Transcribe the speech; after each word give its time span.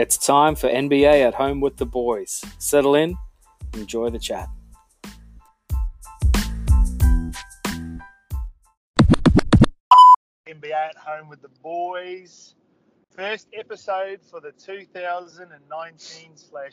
It's 0.00 0.16
time 0.16 0.54
for 0.54 0.66
NBA 0.66 1.26
at 1.26 1.34
home 1.34 1.60
with 1.60 1.76
the 1.76 1.84
boys. 1.84 2.42
Settle 2.56 2.94
in, 2.94 3.18
enjoy 3.74 4.08
the 4.08 4.18
chat. 4.18 4.48
NBA 10.48 10.72
at 10.72 10.96
home 10.96 11.28
with 11.28 11.42
the 11.42 11.50
boys. 11.62 12.54
First 13.14 13.48
episode 13.52 14.20
for 14.22 14.40
the 14.40 14.52
2019 14.52 16.30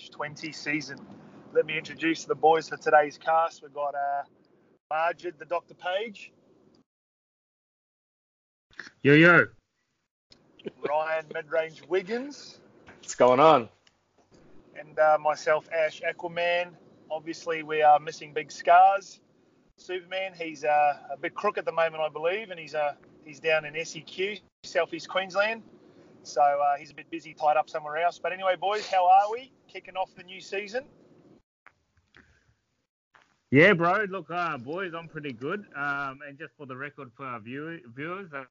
20 0.09 0.51
season. 0.54 0.97
Let 1.51 1.65
me 1.65 1.78
introduce 1.78 2.23
the 2.23 2.33
boys 2.33 2.69
for 2.69 2.78
today's 2.78 3.18
cast. 3.18 3.61
We've 3.61 3.73
got 3.73 3.93
uh, 3.93 4.23
Margid, 4.89 5.37
the 5.37 5.43
Dr. 5.43 5.73
Page, 5.73 6.32
Yo 9.04 9.11
yo. 9.15 9.47
Ryan 10.87 11.25
Midrange 11.33 11.86
Wiggins, 11.89 12.61
What's 13.07 13.16
going 13.16 13.39
on? 13.39 13.70
and 14.78 15.00
uh, 15.00 15.18
myself, 15.21 15.70
Ash 15.71 16.02
Aquaman. 16.02 16.71
Obviously, 17.10 17.64
we 17.64 17.82
are 17.82 18.02
missing 18.02 18.33
Big 18.33 18.52
Scars. 18.52 19.21
Superman, 19.78 20.33
he's 20.38 20.66
uh, 20.66 20.97
a 21.10 21.16
bit 21.16 21.33
crook 21.33 21.57
at 21.57 21.64
the 21.64 21.71
moment, 21.71 22.04
I 22.04 22.10
believe, 22.10 22.50
and 22.50 22.60
he's 22.60 22.75
uh, 22.75 22.96
he's 23.24 23.39
down 23.39 23.64
in 23.64 23.75
SEQ, 23.86 24.39
Southeast 24.64 25.07
Queensland. 25.07 25.64
So 26.24 26.42
uh, 26.42 26.75
he's 26.78 26.92
a 26.92 26.93
bit 26.93 27.10
busy, 27.10 27.33
tied 27.33 27.56
up 27.56 27.70
somewhere 27.70 27.96
else. 27.96 28.20
But 28.20 28.33
anyway, 28.33 28.57
boys, 28.60 28.86
how 28.89 29.08
are 29.08 29.32
we? 29.32 29.54
Kicking 29.69 29.96
off 29.96 30.14
the 30.14 30.24
new 30.24 30.42
season. 30.42 30.83
Yeah, 33.52 33.72
bro. 33.72 34.03
Look, 34.09 34.30
uh, 34.30 34.58
boys, 34.58 34.92
I'm 34.94 35.08
pretty 35.08 35.31
good. 35.31 35.64
Um, 35.78 36.19
and 36.28 36.38
just 36.38 36.52
for 36.58 36.66
the 36.66 36.75
record 36.75 37.09
for 37.16 37.25
our 37.25 37.39
view- 37.39 37.80
viewers, 37.95 38.28
uh, 38.33 38.44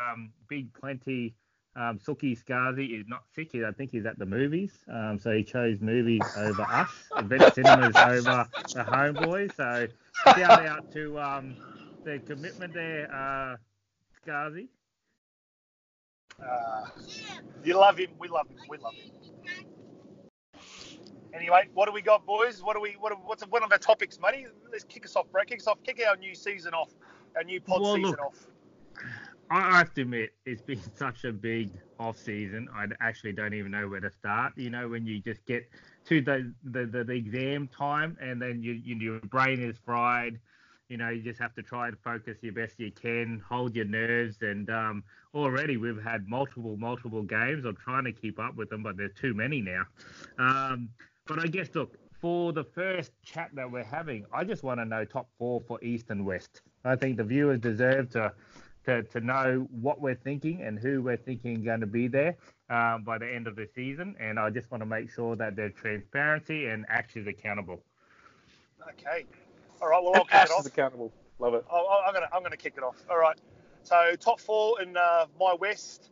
um, 0.00 0.30
Big 0.48 0.72
Plenty, 0.74 1.34
um, 1.76 1.98
Suki 1.98 2.36
Skazi 2.42 2.98
is 2.98 3.06
not 3.06 3.22
sick. 3.34 3.54
I 3.54 3.70
think 3.72 3.90
he's 3.90 4.06
at 4.06 4.18
the 4.18 4.26
movies. 4.26 4.72
Um, 4.88 5.18
so 5.18 5.30
he 5.32 5.44
chose 5.44 5.80
movies 5.80 6.22
over 6.36 6.62
us. 6.62 6.88
Event 7.16 7.42
cinemas 7.54 7.94
over 7.96 8.48
the 8.74 8.84
homeboys. 8.84 9.54
So 9.54 9.86
shout 10.34 10.66
out 10.66 10.90
to 10.92 11.20
um, 11.20 11.56
the 12.04 12.18
commitment 12.20 12.72
there, 12.72 13.12
uh, 13.14 13.56
Skazi. 14.26 14.68
Uh, 16.42 16.86
you 17.64 17.78
love 17.78 17.98
him. 17.98 18.10
We 18.18 18.28
love 18.28 18.48
him. 18.48 18.58
We 18.68 18.78
love 18.78 18.94
him. 18.94 19.10
Anyway, 21.34 21.68
what 21.74 21.86
do 21.86 21.92
we 21.92 22.00
got, 22.00 22.24
boys? 22.24 22.62
What 22.62 22.74
do 22.74 22.80
we? 22.80 22.96
What? 22.98 23.12
What's 23.24 23.42
one 23.44 23.62
of 23.62 23.70
our 23.70 23.78
topics, 23.78 24.18
Money? 24.18 24.46
Let's 24.72 24.84
kick 24.84 25.04
us 25.04 25.14
off, 25.16 25.30
bro. 25.30 25.42
Kick 25.44 25.60
us 25.60 25.66
off. 25.66 25.82
Kick 25.82 26.00
our 26.08 26.16
new 26.16 26.34
season 26.34 26.72
off. 26.72 26.90
Our 27.36 27.44
new 27.44 27.60
pod 27.60 27.82
Well, 27.82 27.94
season 27.96 28.10
look, 28.12 28.20
off. 28.20 28.46
I 29.50 29.78
have 29.78 29.94
to 29.94 30.02
admit, 30.02 30.30
it's 30.44 30.62
been 30.62 30.80
such 30.96 31.24
a 31.24 31.32
big 31.32 31.70
off 31.98 32.18
season. 32.18 32.68
I 32.74 32.86
actually 33.00 33.32
don't 33.32 33.54
even 33.54 33.72
know 33.72 33.88
where 33.88 34.00
to 34.00 34.10
start. 34.10 34.52
You 34.56 34.70
know, 34.70 34.88
when 34.88 35.06
you 35.06 35.20
just 35.20 35.44
get 35.46 35.68
to 36.06 36.20
the 36.20 36.52
the, 36.64 36.86
the, 36.86 37.04
the 37.04 37.12
exam 37.12 37.68
time 37.68 38.16
and 38.20 38.40
then 38.40 38.62
you, 38.62 38.72
you 38.72 38.96
your 38.96 39.20
brain 39.20 39.62
is 39.62 39.76
fried. 39.84 40.38
You 40.88 40.96
know, 40.96 41.08
you 41.08 41.20
just 41.20 41.40
have 41.40 41.52
to 41.54 41.62
try 41.62 41.88
and 41.88 41.98
focus 41.98 42.38
your 42.42 42.52
best 42.52 42.74
you 42.78 42.92
can, 42.92 43.42
hold 43.48 43.74
your 43.74 43.86
nerves, 43.86 44.36
and 44.42 44.70
um, 44.70 45.02
already 45.34 45.76
we've 45.76 46.00
had 46.00 46.28
multiple 46.28 46.76
multiple 46.76 47.22
games. 47.22 47.64
I'm 47.64 47.76
trying 47.76 48.04
to 48.04 48.12
keep 48.12 48.38
up 48.38 48.54
with 48.54 48.70
them, 48.70 48.84
but 48.84 48.96
there's 48.96 49.14
too 49.14 49.34
many 49.34 49.60
now. 49.60 49.82
Um, 50.38 50.90
but 51.26 51.40
I 51.40 51.48
guess 51.48 51.74
look 51.74 51.98
for 52.20 52.52
the 52.52 52.64
first 52.64 53.12
chat 53.22 53.50
that 53.54 53.70
we're 53.70 53.84
having, 53.84 54.24
I 54.32 54.44
just 54.44 54.62
want 54.62 54.80
to 54.80 54.84
know 54.84 55.04
top 55.04 55.28
four 55.38 55.60
for 55.66 55.82
East 55.82 56.06
and 56.10 56.24
West. 56.24 56.62
I 56.84 56.96
think 56.96 57.16
the 57.16 57.24
viewers 57.24 57.58
deserve 57.58 58.10
to 58.10 58.32
to, 58.86 59.02
to 59.02 59.20
know 59.20 59.68
what 59.70 60.00
we're 60.00 60.14
thinking 60.14 60.62
and 60.62 60.78
who 60.78 61.02
we're 61.02 61.16
thinking 61.16 61.62
going 61.62 61.80
to 61.80 61.86
be 61.86 62.08
there 62.08 62.36
um, 62.70 63.02
by 63.02 63.18
the 63.18 63.26
end 63.26 63.46
of 63.46 63.56
the 63.56 63.68
season. 63.74 64.16
And 64.18 64.38
I 64.38 64.50
just 64.50 64.70
want 64.70 64.82
to 64.82 64.86
make 64.86 65.10
sure 65.10 65.36
that 65.36 65.56
there's 65.56 65.74
transparency 65.74 66.66
and 66.66 66.86
actions 66.88 67.26
accountable. 67.26 67.82
Okay. 68.88 69.26
All 69.82 69.88
right. 69.88 70.02
Well, 70.02 70.14
I'll 70.14 70.24
kick 70.24 70.42
it 70.44 70.50
off. 70.50 70.60
is 70.60 70.66
accountable. 70.66 71.12
Love 71.38 71.54
it. 71.54 71.64
Oh, 71.70 72.02
I'm 72.06 72.14
gonna 72.14 72.28
I'm 72.32 72.42
gonna 72.42 72.56
kick 72.56 72.74
it 72.76 72.82
off. 72.82 72.96
All 73.10 73.18
right. 73.18 73.38
So 73.82 74.14
top 74.18 74.40
four 74.40 74.80
in 74.80 74.96
uh, 74.96 75.26
my 75.38 75.54
West 75.54 76.10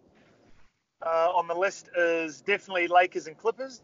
uh, 1.05 1.31
on 1.35 1.49
the 1.49 1.55
list 1.55 1.89
is 1.97 2.43
definitely 2.43 2.89
Lakers 2.89 3.27
and 3.27 3.37
Clippers. 3.39 3.81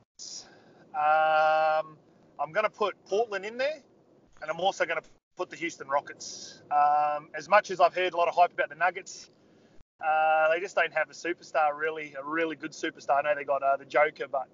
Um, 0.95 1.97
I'm 2.39 2.53
gonna 2.53 2.69
put 2.69 2.95
Portland 3.07 3.45
in 3.45 3.57
there, 3.57 3.81
and 4.43 4.51
I'm 4.51 4.61
also 4.61 4.85
gonna 4.85 5.03
put 5.37 5.51
the 5.51 5.57
Houston 5.57 5.89
Rockets. 5.89 6.63
Um, 6.71 7.29
as 7.35 7.49
much 7.49 7.71
as 7.71 7.81
I've 7.81 7.95
heard 7.95 8.13
a 8.13 8.17
lot 8.17 8.29
of 8.29 8.35
hype 8.35 8.53
about 8.53 8.69
the 8.69 8.75
Nuggets, 8.75 9.31
uh, 10.05 10.49
they 10.53 10.61
just 10.61 10.75
don't 10.75 10.93
have 10.93 11.11
a 11.11 11.13
superstar 11.15 11.77
really, 11.77 12.15
a 12.19 12.25
really 12.25 12.57
good 12.57 12.73
superstar. 12.73 13.19
I 13.19 13.23
know 13.23 13.35
they 13.35 13.45
got 13.45 13.63
uh, 13.63 13.77
the 13.77 13.85
Joker, 13.85 14.27
but 14.31 14.49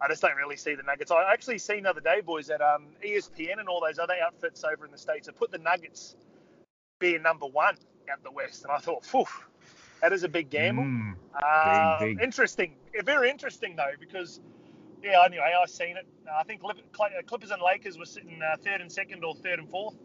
I 0.00 0.08
just 0.08 0.20
don't 0.22 0.36
really 0.36 0.56
see 0.56 0.74
the 0.74 0.82
Nuggets. 0.82 1.10
I 1.10 1.32
actually 1.32 1.58
seen 1.58 1.84
the 1.84 1.90
other 1.90 2.00
day, 2.00 2.20
boys, 2.20 2.48
that 2.48 2.60
um, 2.60 2.88
ESPN 3.04 3.58
and 3.58 3.68
all 3.68 3.80
those 3.80 3.98
other 3.98 4.14
outfits 4.24 4.64
over 4.64 4.84
in 4.84 4.90
the 4.90 4.98
states 4.98 5.26
have 5.26 5.36
put 5.38 5.50
the 5.50 5.58
Nuggets 5.58 6.16
being 6.98 7.22
number 7.22 7.46
one 7.46 7.76
out 8.10 8.22
the 8.22 8.30
West, 8.30 8.64
and 8.64 8.72
I 8.72 8.78
thought, 8.78 9.04
phew, 9.04 9.24
that 10.02 10.12
is 10.12 10.24
a 10.24 10.28
big 10.28 10.50
gamble. 10.50 10.84
Mm, 10.84 11.14
Um, 11.42 11.98
big. 12.00 12.20
Interesting, 12.20 12.76
very 13.04 13.30
interesting 13.30 13.76
though, 13.76 13.92
because 13.98 14.40
yeah, 15.04 15.22
anyway, 15.24 15.52
I've 15.60 15.68
seen 15.68 15.96
it. 15.96 16.06
Uh, 16.26 16.38
I 16.40 16.44
think 16.44 16.62
uh, 16.64 16.72
Clippers 17.26 17.50
and 17.50 17.60
Lakers 17.62 17.98
were 17.98 18.06
sitting 18.06 18.40
uh, 18.42 18.56
third 18.56 18.80
and 18.80 18.90
second 18.90 19.22
or 19.22 19.34
third 19.34 19.58
and 19.58 19.68
fourth 19.68 19.96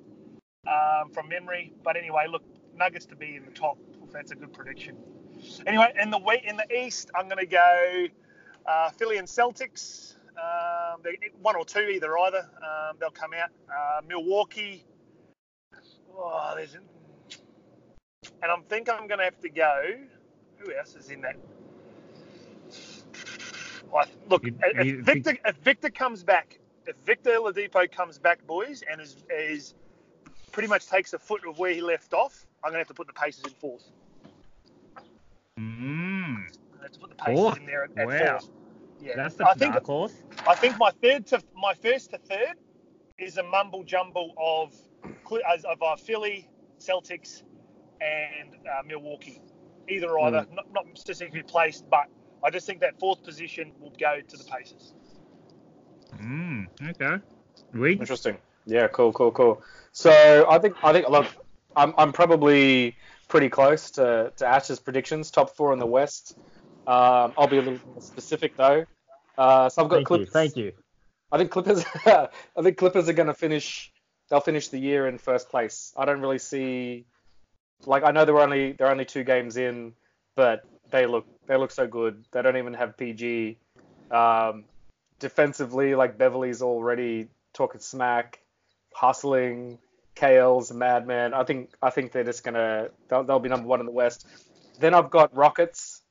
um, 0.68 1.12
from 1.14 1.30
memory. 1.30 1.72
But 1.84 1.96
anyway, 1.96 2.26
look, 2.30 2.44
Nuggets 2.76 3.06
to 3.08 3.16
be 3.16 3.36
in 3.36 3.46
the 3.46 3.52
top. 3.52 3.78
That's 4.12 4.32
a 4.32 4.36
good 4.36 4.54
prediction. 4.54 4.98
Anyway, 5.66 5.94
in 6.02 6.10
the 6.10 6.20
in 6.44 6.58
the 6.58 6.86
East, 6.86 7.12
I'm 7.16 7.30
going 7.30 7.40
to 7.40 7.46
go 7.46 8.08
uh, 8.66 8.90
Philly 8.92 9.18
and 9.18 9.28
Celtics. 9.28 10.16
Um, 10.38 11.02
one 11.42 11.56
or 11.56 11.66
two, 11.66 11.80
either 11.80 12.18
either. 12.18 12.38
Um, 12.40 12.98
they'll 13.00 13.10
come 13.10 13.32
out. 13.34 13.50
Uh, 13.70 14.02
Milwaukee. 14.08 14.86
Oh, 16.14 16.54
there's, 16.56 16.76
and 16.76 18.52
I'm 18.52 18.64
think 18.64 18.90
I'm 18.90 19.08
going 19.08 19.20
to 19.20 19.26
have 19.26 19.40
to 19.42 19.50
go. 19.50 19.82
Who 20.58 20.74
else 20.74 20.96
is 20.96 21.10
in 21.10 21.22
that? 21.22 21.36
I, 23.96 24.06
look, 24.28 24.44
You- 24.46 24.58
if, 24.64 24.86
you 24.86 25.04
Victor 25.04 25.38
if 25.46 25.56
Victor 25.58 25.90
comes 25.90 26.24
back, 26.24 26.60
if 26.86 26.96
Victor 27.06 27.32
Oladipo 27.32 27.92
comes 27.92 28.18
back, 28.18 28.46
boys, 28.48 28.84
and 28.90 29.00
is, 29.02 29.24
is 29.30 29.76
pretty 30.52 30.68
much 30.70 30.88
takes 30.88 31.14
a 31.14 31.20
foot 31.20 31.42
of 31.48 31.60
where 31.60 31.74
he 31.74 31.82
left 31.82 32.14
off, 32.14 32.46
I'm 32.64 32.70
gonna 32.70 32.80
have 32.80 32.88
to 32.88 32.94
put 32.94 33.08
the 33.08 33.14
Pacers 33.14 33.46
in 33.46 33.52
fourth. 33.52 33.90
mm, 35.60 36.36
I 36.80 36.84
have 36.84 36.92
to 36.92 37.00
put 37.00 37.10
the 37.10 37.16
Pacers 37.16 37.40
Fourth? 37.40 37.58
in 37.58 37.66
there 37.66 37.84
at, 37.86 37.98
at 37.98 38.08
Wow. 38.08 38.40
fourth. 38.40 38.50
Yeah, 39.02 39.16
that's 39.16 39.36
the 39.36 39.48
I 39.48 39.54
think 39.54 39.74
dark 39.74 39.86
horse. 39.86 40.14
I 40.48 40.56
think 40.56 40.78
my 40.78 40.92
third 41.02 41.26
to 41.28 41.42
my 41.56 41.74
first 41.74 42.12
to 42.12 42.18
third 42.18 42.56
is 43.18 43.38
a 43.38 43.44
mumble 43.44 43.84
jumble 43.84 44.34
of 44.38 44.74
of 45.66 45.82
uh, 45.84 45.96
Philly, 45.96 46.50
Celtics, 46.80 47.44
and 48.02 48.56
uh, 48.68 48.82
Milwaukee. 48.86 49.42
Either 49.88 50.10
or 50.12 50.28
either, 50.28 50.46
not, 50.52 50.72
not 50.74 50.86
specifically 50.96 51.44
placed, 51.44 51.90
but 51.90 52.08
I 52.44 52.50
just 52.50 52.66
think 52.66 52.80
that 52.82 53.00
fourth 53.00 53.24
position 53.24 53.72
will 53.80 53.94
go 54.00 54.20
to 54.26 54.38
the 54.38 54.44
Pacers. 54.44 54.94
Mm, 56.22 56.68
okay. 56.90 57.24
Wig? 57.74 58.00
Interesting. 58.00 58.38
Yeah, 58.66 58.88
cool, 58.88 59.12
cool, 59.14 59.32
cool. 59.32 59.62
So 59.92 60.46
I 60.50 60.60
think 60.60 60.76
I 60.84 60.94
think 60.94 61.10
look, 61.10 61.28
I'm 61.76 61.94
I'm 61.98 62.12
probably 62.12 62.96
pretty 63.28 63.50
close 63.50 63.92
to, 63.92 64.32
to 64.38 64.46
Ash's 64.46 64.80
predictions. 64.80 65.32
Top 65.32 65.56
four 65.56 65.74
in 65.74 65.80
the 65.80 65.86
West. 65.86 66.38
Um, 66.88 67.34
I'll 67.38 67.48
be 67.48 67.58
a 67.58 67.62
little 67.62 67.80
more 67.86 68.02
specific 68.02 68.56
though. 68.56 68.86
Uh, 69.38 69.70
so 69.70 69.84
I've 69.84 69.90
got 69.90 69.98
Thank 69.98 70.02
you. 70.02 70.06
Clippers. 70.06 70.30
Thank 70.30 70.58
you. 70.58 70.74
I 71.32 71.38
think 71.38 71.52
Clippers. 71.52 71.86
I 72.06 72.30
think 72.62 72.78
Clippers 72.78 73.08
are 73.10 73.14
going 73.14 73.28
to 73.28 73.34
finish. 73.34 73.92
They'll 74.30 74.42
finish 74.42 74.68
the 74.68 74.80
year 74.80 75.08
in 75.08 75.18
first 75.18 75.50
place. 75.50 75.94
I 75.98 76.06
don't 76.06 76.22
really 76.22 76.40
see. 76.40 77.06
Like 77.86 78.04
I 78.04 78.12
know 78.12 78.26
they're 78.26 78.40
only 78.40 78.74
they're 78.74 78.92
only 78.92 79.06
two 79.06 79.24
games 79.24 79.58
in, 79.58 79.94
but 80.36 80.64
they 80.92 81.06
look 81.06 81.26
they 81.50 81.58
look 81.58 81.72
so 81.72 81.88
good. 81.88 82.24
They 82.32 82.44
don't 82.44 82.58
even 82.58 82.76
have 82.76 82.96
PG. 82.96 83.58
Um, 84.12 84.66
defensively, 85.20 85.96
like 85.96 86.18
Beverley's 86.18 86.62
already 86.62 87.28
talking 87.54 87.82
smack, 87.82 88.40
hustling. 88.94 89.80
KL's 90.16 90.70
a 90.70 90.76
madman. 90.76 91.34
I 91.34 91.44
think 91.44 91.72
I 91.82 91.90
think 91.90 92.12
they're 92.12 92.24
just 92.24 92.44
gonna 92.44 92.90
they'll, 93.08 93.24
they'll 93.24 93.40
be 93.40 93.50
number 93.50 93.68
one 93.68 93.80
in 93.80 93.88
the 93.88 93.92
West. 93.92 94.28
Then 94.80 94.94
I've 94.94 95.10
got 95.10 95.36
Rockets, 95.36 96.02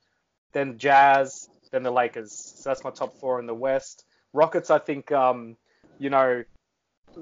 then 0.51 0.77
Jazz, 0.77 1.47
then 1.71 1.83
the 1.83 1.91
Lakers. 1.91 2.33
So 2.33 2.69
that's 2.69 2.83
my 2.83 2.89
top 2.89 3.17
four 3.19 3.39
in 3.39 3.45
the 3.45 3.53
West. 3.53 4.05
Rockets, 4.33 4.69
I 4.69 4.79
think, 4.79 5.11
um, 5.11 5.55
you 5.99 6.09
know, 6.09 6.43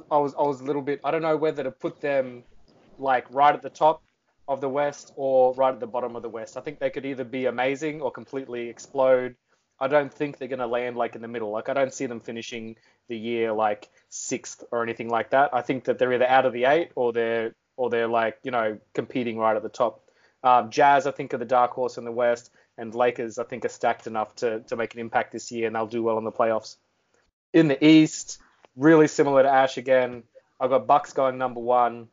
I 0.10 0.18
was 0.18 0.34
I 0.34 0.42
was 0.42 0.62
a 0.62 0.64
little 0.64 0.81
bit 0.81 1.02
I 1.04 1.12
don't 1.12 1.22
know 1.22 1.38
whether 1.38 1.64
to 1.64 1.72
put 1.72 2.02
them 2.02 2.44
like 2.98 3.25
right 3.30 3.54
at 3.54 3.62
the 3.62 3.69
top 3.69 4.02
of 4.47 4.61
the 4.61 4.69
West 4.69 5.11
or 5.15 5.53
right 5.55 5.73
at 5.73 5.79
the 5.79 5.88
bottom 5.88 6.15
of 6.15 6.21
the 6.21 6.29
West. 6.29 6.57
I 6.57 6.61
think 6.61 6.79
they 6.79 6.89
could 6.89 7.05
either 7.05 7.23
be 7.23 7.45
amazing 7.45 8.01
or 8.01 8.11
completely 8.11 8.69
explode. 8.69 9.35
I 9.79 9.88
don't 9.88 10.13
think 10.13 10.38
they're 10.38 10.47
going 10.47 10.59
to 10.59 10.67
land 10.67 10.95
like 10.95 11.15
in 11.15 11.21
the 11.21 11.27
middle. 11.27 11.51
Like 11.51 11.69
I 11.69 11.73
don't 11.73 11.94
see 11.94 12.05
them 12.05 12.19
finishing 12.19 12.77
the 13.09 13.17
year 13.17 13.51
like 13.51 13.89
sixth 14.09 14.63
or 14.71 14.83
anything 14.83 15.09
like 15.09 15.31
that. 15.31 15.53
I 15.53 15.61
think 15.61 15.85
that 15.85 15.99
they're 15.99 16.13
either 16.13 16.27
out 16.27 16.45
of 16.45 16.53
the 16.53 16.65
eight 16.65 16.91
or 16.95 17.13
they're 17.13 17.53
or 17.75 17.89
they're 17.89 18.07
like 18.07 18.39
you 18.44 18.51
know 18.51 18.79
competing 18.94 19.38
right 19.38 19.55
at 19.55 19.63
the 19.63 19.69
top. 19.69 20.03
Um, 20.44 20.71
Jazz, 20.71 21.07
I 21.07 21.11
think, 21.11 21.33
are 21.33 21.38
the 21.38 21.45
dark 21.45 21.71
horse 21.71 21.97
in 21.97 22.05
the 22.05 22.11
West. 22.11 22.51
and 22.77 22.94
Lakers 22.94 23.38
I 23.38 23.44
think 23.44 23.65
are 23.65 23.69
stacked 23.69 24.07
enough 24.07 24.35
to 24.38 24.61
to 24.61 24.75
make 24.75 24.94
an 24.94 24.99
impact 24.99 25.31
this 25.31 25.51
year, 25.51 25.67
and 25.67 25.75
they'll 25.75 25.88
do 25.88 26.03
well 26.03 26.17
in 26.17 26.23
the 26.23 26.31
playoffs. 26.31 26.77
In 27.53 27.67
the 27.67 27.85
East, 27.85 28.39
really 28.75 29.07
similar 29.07 29.44
to 29.44 29.49
Ash 29.49 29.77
again. 29.77 30.23
I've 30.59 30.69
got 30.69 30.88
Bucks 30.88 31.13
going 31.13 31.38
number 31.38 31.59
one. 31.59 32.07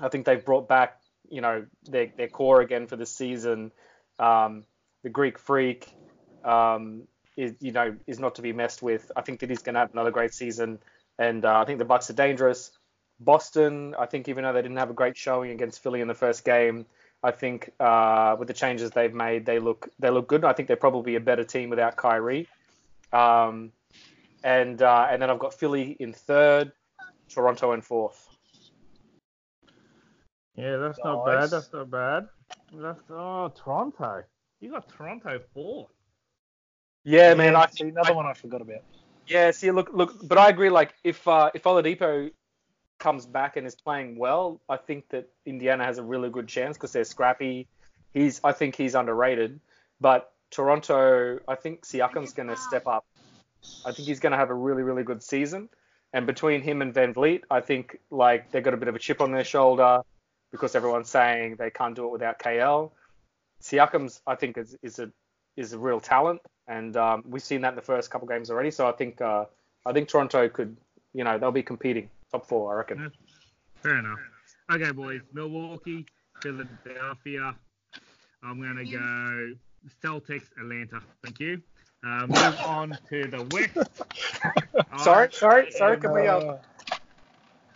I 0.00 0.08
think 0.08 0.26
they've 0.26 0.44
brought 0.44 0.68
back 0.68 1.00
you 1.30 1.40
know 1.40 1.66
their 1.84 2.12
their 2.16 2.28
core 2.28 2.60
again 2.60 2.86
for 2.86 2.96
the 2.96 3.06
season. 3.06 3.72
Um, 4.18 4.64
the 5.02 5.10
Greek 5.10 5.38
Freak 5.38 5.88
um, 6.44 7.02
is 7.36 7.54
you 7.60 7.72
know 7.72 7.96
is 8.06 8.18
not 8.18 8.36
to 8.36 8.42
be 8.42 8.52
messed 8.52 8.82
with. 8.82 9.10
I 9.16 9.22
think 9.22 9.40
that 9.40 9.50
he's 9.50 9.62
going 9.62 9.74
to 9.74 9.80
have 9.80 9.92
another 9.92 10.10
great 10.10 10.34
season, 10.34 10.78
and 11.18 11.44
uh, 11.44 11.60
I 11.60 11.64
think 11.64 11.78
the 11.78 11.84
Bucks 11.84 12.10
are 12.10 12.14
dangerous. 12.14 12.70
Boston, 13.18 13.94
I 13.98 14.06
think 14.06 14.28
even 14.28 14.44
though 14.44 14.52
they 14.52 14.62
didn't 14.62 14.76
have 14.76 14.90
a 14.90 14.94
great 14.94 15.16
showing 15.16 15.50
against 15.50 15.82
Philly 15.82 16.00
in 16.00 16.08
the 16.08 16.14
first 16.14 16.44
game, 16.44 16.84
I 17.22 17.30
think 17.30 17.70
uh, 17.80 18.36
with 18.38 18.48
the 18.48 18.54
changes 18.54 18.90
they've 18.90 19.14
made, 19.14 19.46
they 19.46 19.58
look 19.58 19.88
they 19.98 20.10
look 20.10 20.28
good. 20.28 20.44
I 20.44 20.52
think 20.52 20.68
they're 20.68 20.76
probably 20.76 21.14
a 21.14 21.20
better 21.20 21.44
team 21.44 21.70
without 21.70 21.96
Kyrie. 21.96 22.48
Um, 23.12 23.72
and 24.44 24.80
uh, 24.82 25.08
and 25.10 25.20
then 25.20 25.30
I've 25.30 25.38
got 25.38 25.54
Philly 25.54 25.96
in 25.98 26.12
third, 26.12 26.72
Toronto 27.28 27.72
in 27.72 27.80
fourth. 27.80 28.25
Yeah, 30.56 30.76
that's 30.78 30.98
not 31.04 31.26
bad. 31.26 31.50
That's 31.50 31.72
not 31.72 31.90
bad. 31.90 32.28
That's 32.74 33.00
oh 33.10 33.52
Toronto. 33.54 34.24
You 34.60 34.70
got 34.70 34.88
Toronto 34.88 35.40
fourth. 35.52 35.90
Yeah, 37.04 37.34
man. 37.34 37.54
I, 37.54 37.68
see 37.68 37.88
another 37.88 38.14
one 38.14 38.26
I 38.26 38.32
forgot 38.32 38.62
about. 38.62 38.82
Yeah, 39.28 39.50
see, 39.50 39.70
look, 39.70 39.90
look, 39.92 40.26
but 40.26 40.38
I 40.38 40.48
agree. 40.48 40.70
Like, 40.70 40.94
if 41.04 41.26
uh, 41.28 41.50
if 41.54 41.64
Oladipo 41.64 42.30
comes 42.98 43.26
back 43.26 43.56
and 43.56 43.66
is 43.66 43.74
playing 43.74 44.16
well, 44.16 44.60
I 44.68 44.76
think 44.76 45.08
that 45.10 45.28
Indiana 45.44 45.84
has 45.84 45.98
a 45.98 46.02
really 46.02 46.30
good 46.30 46.48
chance 46.48 46.76
because 46.76 46.92
they're 46.92 47.04
scrappy. 47.04 47.68
He's, 48.14 48.40
I 48.42 48.52
think 48.52 48.74
he's 48.74 48.94
underrated, 48.94 49.60
but 50.00 50.32
Toronto, 50.50 51.38
I 51.46 51.54
think 51.54 51.84
Siakam's 51.84 52.32
going 52.32 52.48
to 52.48 52.56
step 52.56 52.86
up. 52.86 53.04
I 53.84 53.92
think 53.92 54.08
he's 54.08 54.20
going 54.20 54.32
to 54.32 54.38
have 54.38 54.50
a 54.50 54.54
really, 54.54 54.82
really 54.82 55.02
good 55.02 55.22
season. 55.22 55.68
And 56.12 56.26
between 56.26 56.62
him 56.62 56.80
and 56.80 56.94
VanVleet, 56.94 57.42
I 57.50 57.60
think 57.60 57.98
like 58.10 58.50
they 58.52 58.62
got 58.62 58.72
a 58.72 58.76
bit 58.78 58.88
of 58.88 58.94
a 58.94 58.98
chip 58.98 59.20
on 59.20 59.32
their 59.32 59.44
shoulder 59.44 60.02
because 60.52 60.74
everyone's 60.74 61.10
saying 61.10 61.56
they 61.56 61.70
can't 61.70 61.94
do 61.94 62.04
it 62.06 62.12
without 62.12 62.38
KL. 62.38 62.90
Siakam's, 63.62 64.20
I 64.26 64.34
think, 64.34 64.58
is, 64.58 64.76
is 64.82 64.98
a 64.98 65.10
is 65.56 65.72
a 65.72 65.78
real 65.78 66.00
talent, 66.00 66.40
and 66.68 66.96
um, 66.96 67.24
we've 67.26 67.42
seen 67.42 67.62
that 67.62 67.70
in 67.70 67.76
the 67.76 67.82
first 67.82 68.10
couple 68.10 68.28
games 68.28 68.50
already. 68.50 68.70
So 68.70 68.86
I 68.86 68.92
think 68.92 69.20
uh, 69.20 69.46
I 69.86 69.92
think 69.92 70.08
Toronto 70.08 70.48
could, 70.48 70.76
you 71.14 71.24
know, 71.24 71.38
they'll 71.38 71.52
be 71.52 71.62
competing 71.62 72.10
top 72.30 72.46
four, 72.46 72.74
I 72.74 72.76
reckon. 72.76 73.10
Fair 73.82 73.98
enough. 73.98 74.18
Okay, 74.70 74.90
boys. 74.90 75.20
Milwaukee, 75.32 76.06
Philadelphia. 76.42 77.54
I'm 78.42 78.60
gonna 78.60 78.84
go 78.84 79.54
Celtics, 80.02 80.44
Atlanta. 80.58 81.00
Thank 81.22 81.40
you. 81.40 81.62
Uh, 82.04 82.26
move 82.26 82.60
on 82.66 82.98
to 83.08 83.26
the 83.26 83.42
West. 83.50 83.90
Sorry, 85.02 85.32
sorry, 85.32 85.70
sorry. 85.72 85.98
Can 85.98 86.12
we 86.12 86.26
uh, 86.26 86.38
Uh, 86.38 86.58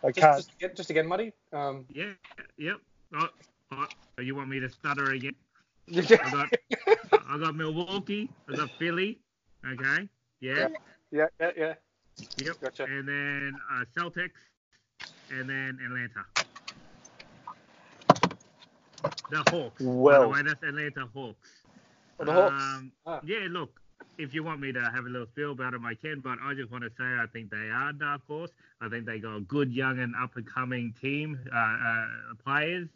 I 0.03 0.09
just, 0.09 0.19
can't. 0.19 0.37
just, 0.37 0.51
again, 0.57 0.71
just 0.77 0.91
again, 0.91 1.07
Muddy? 1.07 1.33
Um, 1.53 1.85
Yeah, 1.93 2.13
yep. 2.57 2.77
Oh, 3.15 3.29
oh, 3.73 3.87
you 4.23 4.35
want 4.35 4.49
me 4.49 4.61
to 4.61 4.69
stutter 4.69 5.13
again? 5.13 5.35
I 5.97 6.01
got, 6.31 6.49
I 7.29 7.39
got 7.39 7.55
Milwaukee. 7.55 8.31
I 8.49 8.57
got 8.57 8.71
Philly. 8.79 9.19
Okay. 9.67 10.09
Yeah. 10.41 10.69
yeah, 11.11 11.27
yeah, 11.41 11.51
yeah. 11.57 11.75
Yep. 12.39 12.61
Gotcha. 12.61 12.85
And 12.85 13.07
then 13.07 13.53
uh, 13.73 13.85
Celtics, 13.97 14.31
and 15.31 15.49
then 15.49 15.79
Atlanta. 15.85 16.25
The 19.31 19.51
Hawks. 19.51 19.83
By 19.83 19.91
Well. 19.91 20.23
the 20.23 20.29
way, 20.29 20.43
that's 20.43 20.63
Atlanta 20.63 21.09
Hawks. 21.13 21.49
Oh, 22.19 22.25
the 22.25 22.33
Hawks. 22.33 22.53
Um, 22.53 22.93
Ah. 23.07 23.21
Yeah, 23.25 23.47
look, 23.51 23.80
if 24.21 24.35
you 24.35 24.43
want 24.45 24.61
me 24.61 24.73
to 24.73 24.81
have 24.95 25.05
a 25.07 25.09
little 25.09 25.27
spiel 25.27 25.53
about 25.53 25.73
them, 25.73 25.85
I 25.87 25.95
can, 25.95 26.21
but 26.21 26.39
I 26.43 26.55
just 26.55 26.71
want 26.71 26.85
to 26.85 26.91
say 26.91 27.05
I 27.05 27.27
think 27.33 27.51
they 27.51 27.71
are 27.71 27.93
dark 27.93 28.23
horse. 28.27 28.51
I 28.81 28.89
think 28.89 29.07
they 29.07 29.19
got 29.19 29.37
a 29.37 29.41
good 29.41 29.73
young 29.73 29.99
and 29.99 30.15
up 30.17 30.37
and 30.37 30.47
coming 30.47 30.95
team, 31.01 31.39
uh, 31.53 31.59
uh, 31.59 32.07
players 32.45 32.89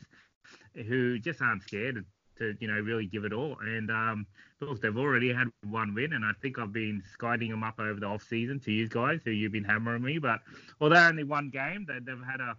who 0.88 1.18
just 1.18 1.40
aren't 1.40 1.62
scared 1.62 2.04
to, 2.38 2.54
you 2.60 2.68
know, 2.68 2.80
really 2.80 3.06
give 3.06 3.24
it 3.24 3.32
all. 3.32 3.56
And 3.60 3.90
um, 3.90 4.26
look, 4.60 4.80
they've 4.80 4.96
already 4.96 5.32
had 5.32 5.48
one 5.68 5.94
win, 5.94 6.12
and 6.12 6.24
I 6.24 6.32
think 6.42 6.58
I've 6.58 6.72
been 6.72 7.02
guiding 7.18 7.50
them 7.50 7.62
up 7.62 7.78
over 7.78 7.98
the 8.00 8.06
off 8.06 8.22
season 8.22 8.60
to 8.60 8.72
you 8.72 8.88
guys, 8.88 9.20
who 9.24 9.30
you've 9.30 9.52
been 9.52 9.64
hammering 9.64 10.02
me. 10.02 10.18
But 10.18 10.40
although 10.80 10.96
only 10.96 11.24
one 11.24 11.50
game, 11.50 11.86
they, 11.86 11.98
they've 12.00 12.24
had 12.24 12.40
a 12.40 12.56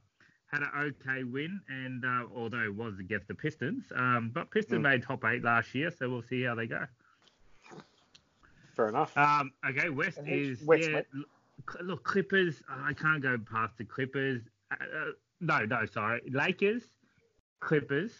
had 0.47 0.61
an 0.61 0.69
okay 0.77 1.23
win, 1.23 1.59
and 1.67 2.05
uh, 2.05 2.25
although 2.35 2.63
it 2.63 2.75
was 2.75 2.99
against 2.99 3.27
the 3.27 3.33
Pistons, 3.33 3.91
um, 3.95 4.31
but 4.33 4.51
Pistons 4.51 4.79
Mm. 4.79 4.83
made 4.83 5.03
top 5.03 5.25
eight 5.25 5.43
last 5.43 5.73
year, 5.73 5.91
so 5.91 6.09
we'll 6.09 6.21
see 6.21 6.43
how 6.43 6.55
they 6.55 6.67
go. 6.67 6.85
Fair 8.75 8.89
enough. 8.89 9.17
Um, 9.17 9.51
okay, 9.67 9.89
West 9.89 10.17
And 10.17 10.27
is 10.27 10.61
West, 10.63 10.89
yeah. 10.89 10.95
mate? 10.95 11.05
Look, 11.81 12.03
Clippers. 12.03 12.61
I 12.69 12.93
can't 12.93 13.21
go 13.21 13.37
past 13.37 13.77
the 13.77 13.85
Clippers. 13.85 14.41
Uh, 14.71 14.75
uh, 14.83 15.05
no, 15.41 15.65
no, 15.65 15.85
sorry, 15.85 16.21
Lakers, 16.31 16.83
Clippers. 17.59 18.11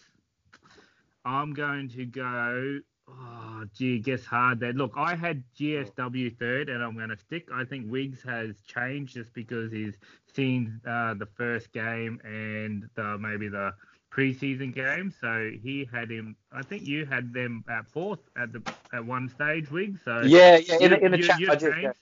I'm 1.26 1.54
going 1.54 1.90
to 1.90 2.06
go. 2.06 2.80
Oh, 3.08 3.64
gee, 3.76 4.00
guess 4.00 4.22
gets 4.22 4.26
hard 4.26 4.60
there. 4.60 4.74
Look, 4.74 4.94
I 4.96 5.14
had 5.16 5.44
GSW 5.60 6.40
third, 6.40 6.70
and 6.70 6.84
I'm 6.84 6.96
going 6.96 7.10
to 7.10 7.18
stick. 7.18 7.48
I 7.54 7.64
think 7.64 7.92
Wiggs 7.92 8.24
has 8.24 8.56
changed 8.62 9.14
just 9.14 9.32
because 9.34 9.72
he's 9.72 9.96
seen 10.34 10.82
uh, 10.88 11.14
the 11.14 11.28
first 11.28 11.72
game 11.72 12.20
and 12.24 12.90
the, 12.96 13.16
maybe 13.20 13.48
the 13.48 13.74
preseason 14.16 14.74
game. 14.74 15.14
So 15.20 15.52
he 15.62 15.88
had 15.92 16.10
him. 16.10 16.36
I 16.52 16.62
think 16.62 16.86
you 16.86 17.06
had 17.06 17.34
them 17.34 17.64
at 17.70 17.88
fourth 17.88 18.20
at 18.38 18.54
the 18.54 18.62
at 18.94 19.06
one 19.06 19.30
stage, 19.30 19.70
Wiggs. 19.72 20.02
So 20.06 20.22
yeah, 20.22 20.58
yeah. 20.58 20.76
In, 20.76 20.82
you- 20.82 20.90
the 20.90 21.06
in 21.06 21.12
the 21.12 21.18
chat, 21.20 21.40
you 21.40 21.52
I 21.52 21.56
did. 21.56 21.70
Yeah. 21.76 21.82
changed. 21.82 22.00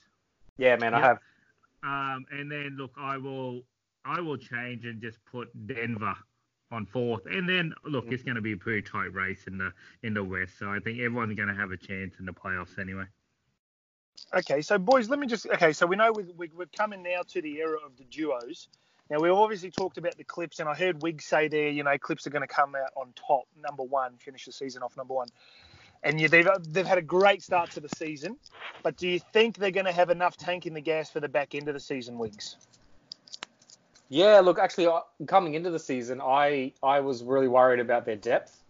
yeah, 0.57 0.75
man, 0.75 0.93
I 0.93 0.99
have. 0.99 1.19
Um, 1.83 2.25
and 2.31 2.51
then 2.51 2.75
look, 2.77 2.91
I 2.97 3.17
will 3.17 3.61
I 4.05 4.21
will 4.21 4.37
change 4.37 4.85
and 4.85 5.01
just 5.01 5.17
put 5.25 5.49
Denver 5.67 6.15
on 6.71 6.85
fourth. 6.85 7.25
And 7.25 7.47
then 7.47 7.73
look, 7.85 8.05
it's 8.11 8.23
going 8.23 8.35
to 8.35 8.41
be 8.41 8.53
a 8.53 8.57
pretty 8.57 8.81
tight 8.81 9.13
race 9.13 9.45
in 9.47 9.57
the 9.57 9.71
in 10.03 10.13
the 10.13 10.23
West. 10.23 10.57
So 10.59 10.69
I 10.69 10.79
think 10.79 10.99
everyone's 10.99 11.35
going 11.35 11.49
to 11.49 11.55
have 11.55 11.71
a 11.71 11.77
chance 11.77 12.15
in 12.19 12.25
the 12.25 12.33
playoffs 12.33 12.79
anyway. 12.79 13.05
Okay, 14.35 14.61
so 14.61 14.77
boys, 14.77 15.09
let 15.09 15.19
me 15.19 15.27
just. 15.27 15.45
Okay, 15.47 15.73
so 15.73 15.85
we 15.85 15.95
know 15.95 16.11
we, 16.11 16.23
we, 16.37 16.49
we're 16.55 16.65
coming 16.75 17.03
now 17.03 17.21
to 17.29 17.41
the 17.41 17.57
era 17.59 17.77
of 17.85 17.97
the 17.97 18.03
duos. 18.05 18.67
Now 19.09 19.19
we've 19.19 19.33
obviously 19.33 19.69
talked 19.69 19.97
about 19.97 20.17
the 20.17 20.23
Clips, 20.23 20.59
and 20.59 20.69
I 20.69 20.73
heard 20.73 21.01
Wiggs 21.01 21.25
say 21.25 21.47
there, 21.47 21.69
you 21.69 21.83
know, 21.83 21.97
Clips 21.97 22.25
are 22.25 22.29
going 22.29 22.47
to 22.47 22.53
come 22.53 22.75
out 22.75 22.91
on 22.95 23.13
top, 23.15 23.43
number 23.61 23.83
one, 23.83 24.17
finish 24.17 24.45
the 24.45 24.51
season 24.51 24.81
off 24.81 24.95
number 24.97 25.13
one. 25.13 25.27
And 26.03 26.19
yeah, 26.19 26.27
they've 26.27 26.47
they've 26.67 26.85
had 26.85 26.97
a 26.97 27.03
great 27.03 27.41
start 27.41 27.71
to 27.71 27.79
the 27.79 27.89
season, 27.89 28.37
but 28.81 28.97
do 28.97 29.07
you 29.07 29.19
think 29.19 29.57
they're 29.57 29.71
going 29.71 29.85
to 29.85 29.91
have 29.91 30.09
enough 30.09 30.35
tank 30.35 30.65
in 30.65 30.73
the 30.73 30.81
gas 30.81 31.09
for 31.09 31.19
the 31.19 31.29
back 31.29 31.55
end 31.55 31.67
of 31.67 31.73
the 31.73 31.79
season, 31.79 32.17
Wigs? 32.17 32.57
Yeah, 34.09 34.41
look, 34.41 34.59
actually, 34.59 34.87
uh, 34.87 34.99
coming 35.27 35.53
into 35.53 35.69
the 35.69 35.79
season, 35.79 36.21
I 36.21 36.73
I 36.83 36.99
was 36.99 37.23
really 37.23 37.47
worried 37.47 37.79
about 37.79 38.05
their 38.05 38.15
depth. 38.15 38.61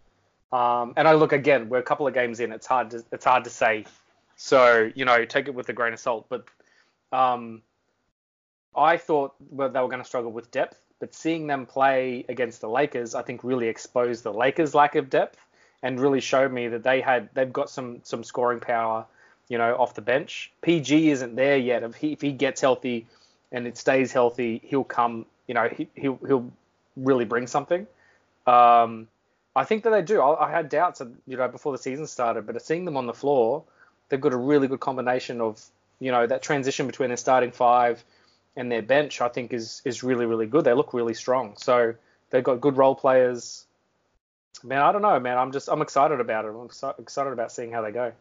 Um, 0.51 0.93
and 0.95 1.07
I 1.07 1.13
look 1.13 1.33
again, 1.33 1.67
we're 1.67 1.79
a 1.79 1.83
couple 1.83 2.07
of 2.07 2.13
games 2.13 2.39
in. 2.39 2.51
It's 2.51 2.67
hard 2.67 2.91
to 2.91 3.03
it's 3.11 3.25
hard 3.25 3.43
to 3.45 3.49
say. 3.49 3.85
So 4.35 4.91
you 4.93 5.05
know, 5.05 5.25
take 5.25 5.47
it 5.47 5.55
with 5.55 5.67
a 5.69 5.73
grain 5.73 5.93
of 5.93 5.99
salt. 5.99 6.27
But 6.29 6.45
um, 7.11 7.63
I 8.75 8.97
thought 8.97 9.33
well, 9.51 9.69
they 9.69 9.79
were 9.79 9.87
going 9.87 10.01
to 10.01 10.07
struggle 10.07 10.31
with 10.31 10.51
depth. 10.51 10.79
But 10.99 11.13
seeing 11.13 11.47
them 11.47 11.65
play 11.65 12.23
against 12.29 12.61
the 12.61 12.69
Lakers, 12.69 13.13
I 13.13 13.23
think 13.23 13.43
really 13.43 13.67
exposed 13.67 14.23
the 14.23 14.31
Lakers' 14.31 14.73
lack 14.73 14.95
of 14.95 15.09
depth 15.09 15.37
and 15.81 15.99
really 15.99 16.21
showed 16.21 16.51
me 16.51 16.69
that 16.69 16.83
they 16.83 17.01
had 17.01 17.29
they've 17.33 17.51
got 17.51 17.69
some 17.69 17.99
some 18.03 18.23
scoring 18.23 18.61
power, 18.61 19.05
you 19.49 19.57
know, 19.57 19.75
off 19.75 19.95
the 19.95 20.01
bench. 20.01 20.51
PG 20.61 21.09
isn't 21.09 21.35
there 21.35 21.57
yet. 21.57 21.83
If 21.83 21.95
he 21.95 22.13
if 22.13 22.21
he 22.21 22.31
gets 22.31 22.61
healthy 22.61 23.05
and 23.51 23.67
it 23.67 23.77
stays 23.77 24.13
healthy, 24.13 24.61
he'll 24.63 24.85
come. 24.85 25.25
You 25.47 25.55
know, 25.55 25.67
he, 25.67 25.89
he'll 25.93 26.19
he'll 26.25 26.49
really 26.95 27.25
bring 27.25 27.47
something. 27.47 27.85
Um, 28.47 29.07
I 29.55 29.65
think 29.65 29.83
that 29.83 29.91
they 29.91 30.01
do. 30.01 30.21
I, 30.21 30.47
I 30.47 30.51
had 30.51 30.69
doubts, 30.69 31.01
you 31.27 31.37
know, 31.37 31.47
before 31.47 31.71
the 31.71 31.77
season 31.77 32.07
started, 32.07 32.47
but 32.47 32.59
seeing 32.61 32.85
them 32.85 32.97
on 32.97 33.07
the 33.07 33.13
floor, 33.13 33.63
they've 34.09 34.21
got 34.21 34.33
a 34.33 34.37
really 34.37 34.67
good 34.67 34.79
combination 34.79 35.41
of, 35.41 35.63
you 35.99 36.11
know, 36.11 36.25
that 36.25 36.41
transition 36.41 36.87
between 36.87 37.09
their 37.09 37.17
starting 37.17 37.51
five 37.51 38.03
and 38.55 38.71
their 38.71 38.81
bench. 38.81 39.21
I 39.21 39.27
think 39.27 39.53
is 39.53 39.81
is 39.85 40.03
really 40.03 40.25
really 40.25 40.47
good. 40.47 40.63
They 40.65 40.73
look 40.73 40.93
really 40.93 41.13
strong. 41.13 41.55
So 41.57 41.95
they've 42.29 42.43
got 42.43 42.61
good 42.61 42.77
role 42.77 42.95
players. 42.95 43.65
Man, 44.63 44.81
I 44.81 44.91
don't 44.91 45.01
know, 45.01 45.19
man. 45.19 45.37
I'm 45.37 45.51
just 45.51 45.67
I'm 45.69 45.81
excited 45.81 46.19
about 46.19 46.45
it. 46.45 46.49
I'm 46.49 46.67
exci- 46.67 46.99
excited 46.99 47.33
about 47.33 47.51
seeing 47.51 47.71
how 47.71 47.81
they 47.81 47.91
go. 47.91 48.13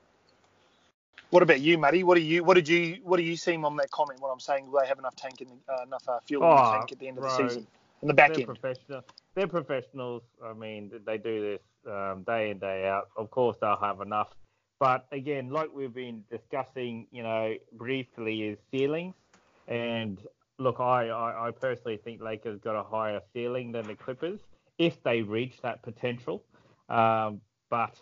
What 1.30 1.42
about 1.42 1.60
you, 1.60 1.78
Matty? 1.78 2.02
What 2.04 2.16
do 2.16 2.20
you 2.20 2.44
what 2.44 2.54
did 2.54 2.68
you 2.68 2.98
what 3.04 3.16
do 3.16 3.22
you 3.22 3.36
see 3.36 3.56
on 3.56 3.76
that 3.76 3.90
comment? 3.90 4.20
What 4.20 4.28
I'm 4.28 4.40
saying, 4.40 4.70
will 4.70 4.80
they 4.80 4.86
have 4.86 4.98
enough 4.98 5.16
tank 5.16 5.40
in 5.40 5.48
the, 5.48 5.72
uh, 5.72 5.82
enough 5.84 6.06
uh, 6.08 6.18
fuel 6.26 6.42
in 6.42 6.50
the 6.50 6.56
Oh, 6.56 6.70
tank 6.72 6.92
at 6.92 6.98
the 6.98 7.08
end 7.08 7.18
of 7.18 7.24
the 7.24 7.30
season, 7.30 7.66
in 8.02 8.08
the 8.08 8.14
back 8.14 8.34
they're 8.34 8.40
end? 8.40 8.46
professional. 8.46 9.02
They're 9.34 9.46
professionals. 9.46 10.22
I 10.44 10.52
mean, 10.52 10.92
they 11.06 11.16
do 11.16 11.40
this 11.52 11.92
um, 11.92 12.22
day 12.24 12.50
in 12.50 12.58
day 12.58 12.86
out. 12.86 13.08
Of 13.16 13.30
course, 13.30 13.56
they'll 13.60 13.76
have 13.76 14.00
enough. 14.02 14.28
But 14.78 15.06
again, 15.12 15.48
like 15.48 15.72
we've 15.72 15.94
been 15.94 16.24
discussing, 16.30 17.06
you 17.12 17.22
know, 17.22 17.54
briefly, 17.72 18.42
is 18.42 18.58
ceilings. 18.70 19.14
And 19.68 20.20
look, 20.58 20.80
I, 20.80 21.08
I, 21.08 21.48
I 21.48 21.50
personally 21.50 21.98
think 21.98 22.20
Lakers 22.20 22.60
got 22.60 22.76
a 22.76 22.82
higher 22.82 23.20
ceiling 23.32 23.72
than 23.72 23.86
the 23.86 23.94
Clippers 23.94 24.40
if 24.78 25.02
they 25.02 25.22
reach 25.22 25.60
that 25.62 25.82
potential. 25.82 26.42
Um, 26.88 27.40
but 27.70 27.96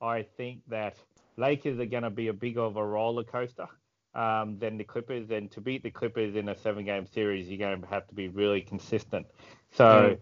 I 0.00 0.22
think 0.36 0.60
that 0.68 0.96
Lakers 1.36 1.78
are 1.78 1.86
going 1.86 2.02
to 2.02 2.10
be 2.10 2.28
a 2.28 2.32
bigger 2.32 2.60
of 2.60 2.76
a 2.76 2.84
roller 2.84 3.24
coaster 3.24 3.68
um, 4.14 4.58
than 4.58 4.76
the 4.76 4.84
Clippers. 4.84 5.30
And 5.30 5.50
to 5.52 5.60
beat 5.60 5.82
the 5.82 5.90
Clippers 5.90 6.36
in 6.36 6.48
a 6.48 6.56
seven 6.56 6.84
game 6.84 7.06
series, 7.06 7.48
you're 7.48 7.58
going 7.58 7.80
to 7.80 7.88
have 7.88 8.06
to 8.08 8.14
be 8.14 8.28
really 8.28 8.60
consistent. 8.60 9.26
So, 9.72 10.18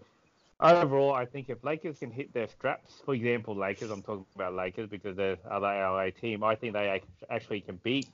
overall, 0.59 1.13
I 1.13 1.25
think 1.25 1.49
if 1.49 1.63
Lakers 1.63 1.99
can 1.99 2.11
hit 2.11 2.33
their 2.33 2.47
straps, 2.47 3.01
for 3.05 3.13
example, 3.13 3.55
Lakers, 3.55 3.91
I'm 3.91 4.01
talking 4.01 4.25
about 4.35 4.53
Lakers 4.53 4.89
because 4.89 5.15
they're 5.15 5.37
other 5.49 5.67
LA 5.67 6.09
team, 6.09 6.43
I 6.43 6.55
think 6.55 6.73
they 6.73 7.01
actually 7.29 7.61
can 7.61 7.79
beat 7.83 8.07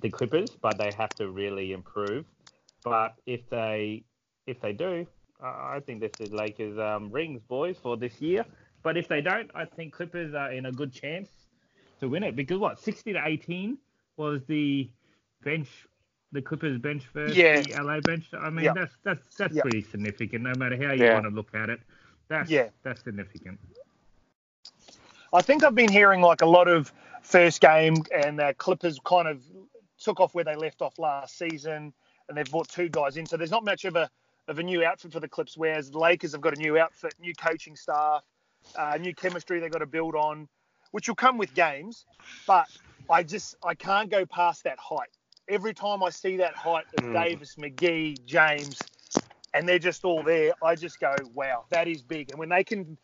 the 0.00 0.10
Clippers, 0.10 0.50
but 0.60 0.78
they 0.78 0.92
have 0.92 1.10
to 1.10 1.30
really 1.30 1.72
improve. 1.72 2.24
But 2.84 3.14
if 3.26 3.48
they 3.50 4.04
if 4.46 4.60
they 4.60 4.72
do, 4.72 5.06
I 5.42 5.80
think 5.80 6.00
this 6.00 6.12
is 6.20 6.32
Lakers 6.32 6.78
um, 6.78 7.10
rings, 7.10 7.42
boys, 7.48 7.76
for 7.82 7.96
this 7.96 8.20
year. 8.20 8.44
But 8.82 8.96
if 8.96 9.08
they 9.08 9.20
don't, 9.20 9.50
I 9.54 9.64
think 9.64 9.92
Clippers 9.92 10.34
are 10.34 10.52
in 10.52 10.66
a 10.66 10.72
good 10.72 10.92
chance 10.92 11.28
to 12.00 12.08
win 12.08 12.22
it 12.22 12.34
because 12.34 12.58
what 12.58 12.78
60 12.80 13.12
to 13.12 13.22
18 13.24 13.76
was 14.16 14.42
the 14.46 14.88
bench, 15.44 15.68
the 16.32 16.40
Clippers 16.40 16.78
bench 16.78 17.04
versus 17.12 17.36
Yeah. 17.36 17.60
the 17.60 17.74
LA 17.82 18.00
bench. 18.00 18.26
I 18.32 18.50
mean, 18.50 18.64
Yeah. 18.64 18.72
that's 18.74 18.94
that's 19.02 19.36
that's 19.36 19.54
Yeah. 19.54 19.62
pretty 19.62 19.82
significant. 19.82 20.42
No 20.44 20.54
matter 20.56 20.76
how 20.76 20.92
you 20.92 21.04
want 21.12 21.24
to 21.24 21.30
look 21.30 21.54
at 21.54 21.68
it, 21.70 21.80
that's 22.28 22.50
Yeah. 22.50 22.68
that's 22.82 23.02
significant. 23.02 23.58
I 25.32 25.42
think 25.42 25.62
I've 25.62 25.74
been 25.74 25.92
hearing 25.92 26.22
like 26.22 26.40
a 26.40 26.46
lot 26.46 26.66
of 26.68 26.92
first 27.22 27.60
game 27.60 27.96
and 28.12 28.38
the 28.38 28.54
Clippers 28.58 28.98
kind 29.04 29.28
of 29.28 29.42
took 30.00 30.20
off 30.20 30.34
where 30.34 30.44
they 30.44 30.56
left 30.56 30.82
off 30.82 30.98
last 30.98 31.38
season 31.38 31.94
and 32.28 32.38
they've 32.38 32.50
brought 32.50 32.68
two 32.70 32.88
guys 32.90 33.16
in. 33.18 33.26
So 33.26 33.36
there's 33.38 33.50
not 33.52 33.64
much 33.64 33.84
of 33.86 33.96
a 33.96 34.10
of 34.48 34.58
a 34.58 34.64
new 34.64 34.84
outfit 34.84 35.12
for 35.12 35.20
the 35.20 35.28
Clips, 35.28 35.56
whereas 35.56 35.90
the 35.90 35.98
Lakers 35.98 36.32
have 36.32 36.40
got 36.42 36.54
a 36.54 36.56
new 36.56 36.78
outfit, 36.78 37.14
new 37.20 37.34
coaching 37.36 37.76
staff, 37.76 38.24
uh, 38.76 38.98
new 39.00 39.14
chemistry 39.14 39.60
they've 39.60 39.72
got 39.72 39.78
to 39.80 39.86
build 39.86 40.16
on, 40.16 40.48
which 40.92 41.08
will 41.08 41.16
come 41.16 41.38
with 41.38 41.54
games. 41.54 42.06
But 42.46 42.68
I 43.10 43.22
just 43.24 43.56
I 43.64 43.74
can't 43.74 44.10
go 44.10 44.26
past 44.26 44.64
that 44.64 44.78
height. 44.80 45.10
Every 45.48 45.74
time 45.74 46.02
I 46.02 46.10
see 46.10 46.38
that 46.38 46.56
height 46.56 46.86
of 46.96 47.04
Mm. 47.04 47.12
Davis, 47.12 47.56
McGee, 47.56 48.24
James, 48.24 48.90
and 49.54 49.68
they're 49.68 49.78
just 49.80 50.04
all 50.04 50.22
there, 50.24 50.54
I 50.62 50.76
just 50.76 51.00
go, 51.00 51.28
wow, 51.34 51.66
that 51.70 51.88
is 51.88 52.02
big. 52.02 52.30
And 52.30 52.38
when 52.38 52.50
they 52.50 52.64
can 52.64 52.98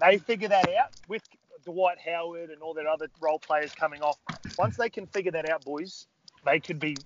they 0.00 0.18
figure 0.18 0.48
that 0.48 0.68
out 0.68 0.90
with 1.08 1.22
Dwight 1.64 1.98
Howard 2.04 2.50
and 2.50 2.62
all 2.62 2.74
their 2.74 2.88
other 2.88 3.08
role 3.20 3.38
players 3.40 3.72
coming 3.74 4.02
off. 4.02 4.18
Once 4.58 4.76
they 4.76 4.90
can 4.90 5.06
figure 5.06 5.32
that 5.32 5.48
out, 5.50 5.64
boys, 5.64 6.06
they 6.44 6.60
could 6.60 6.78
be 6.78 6.96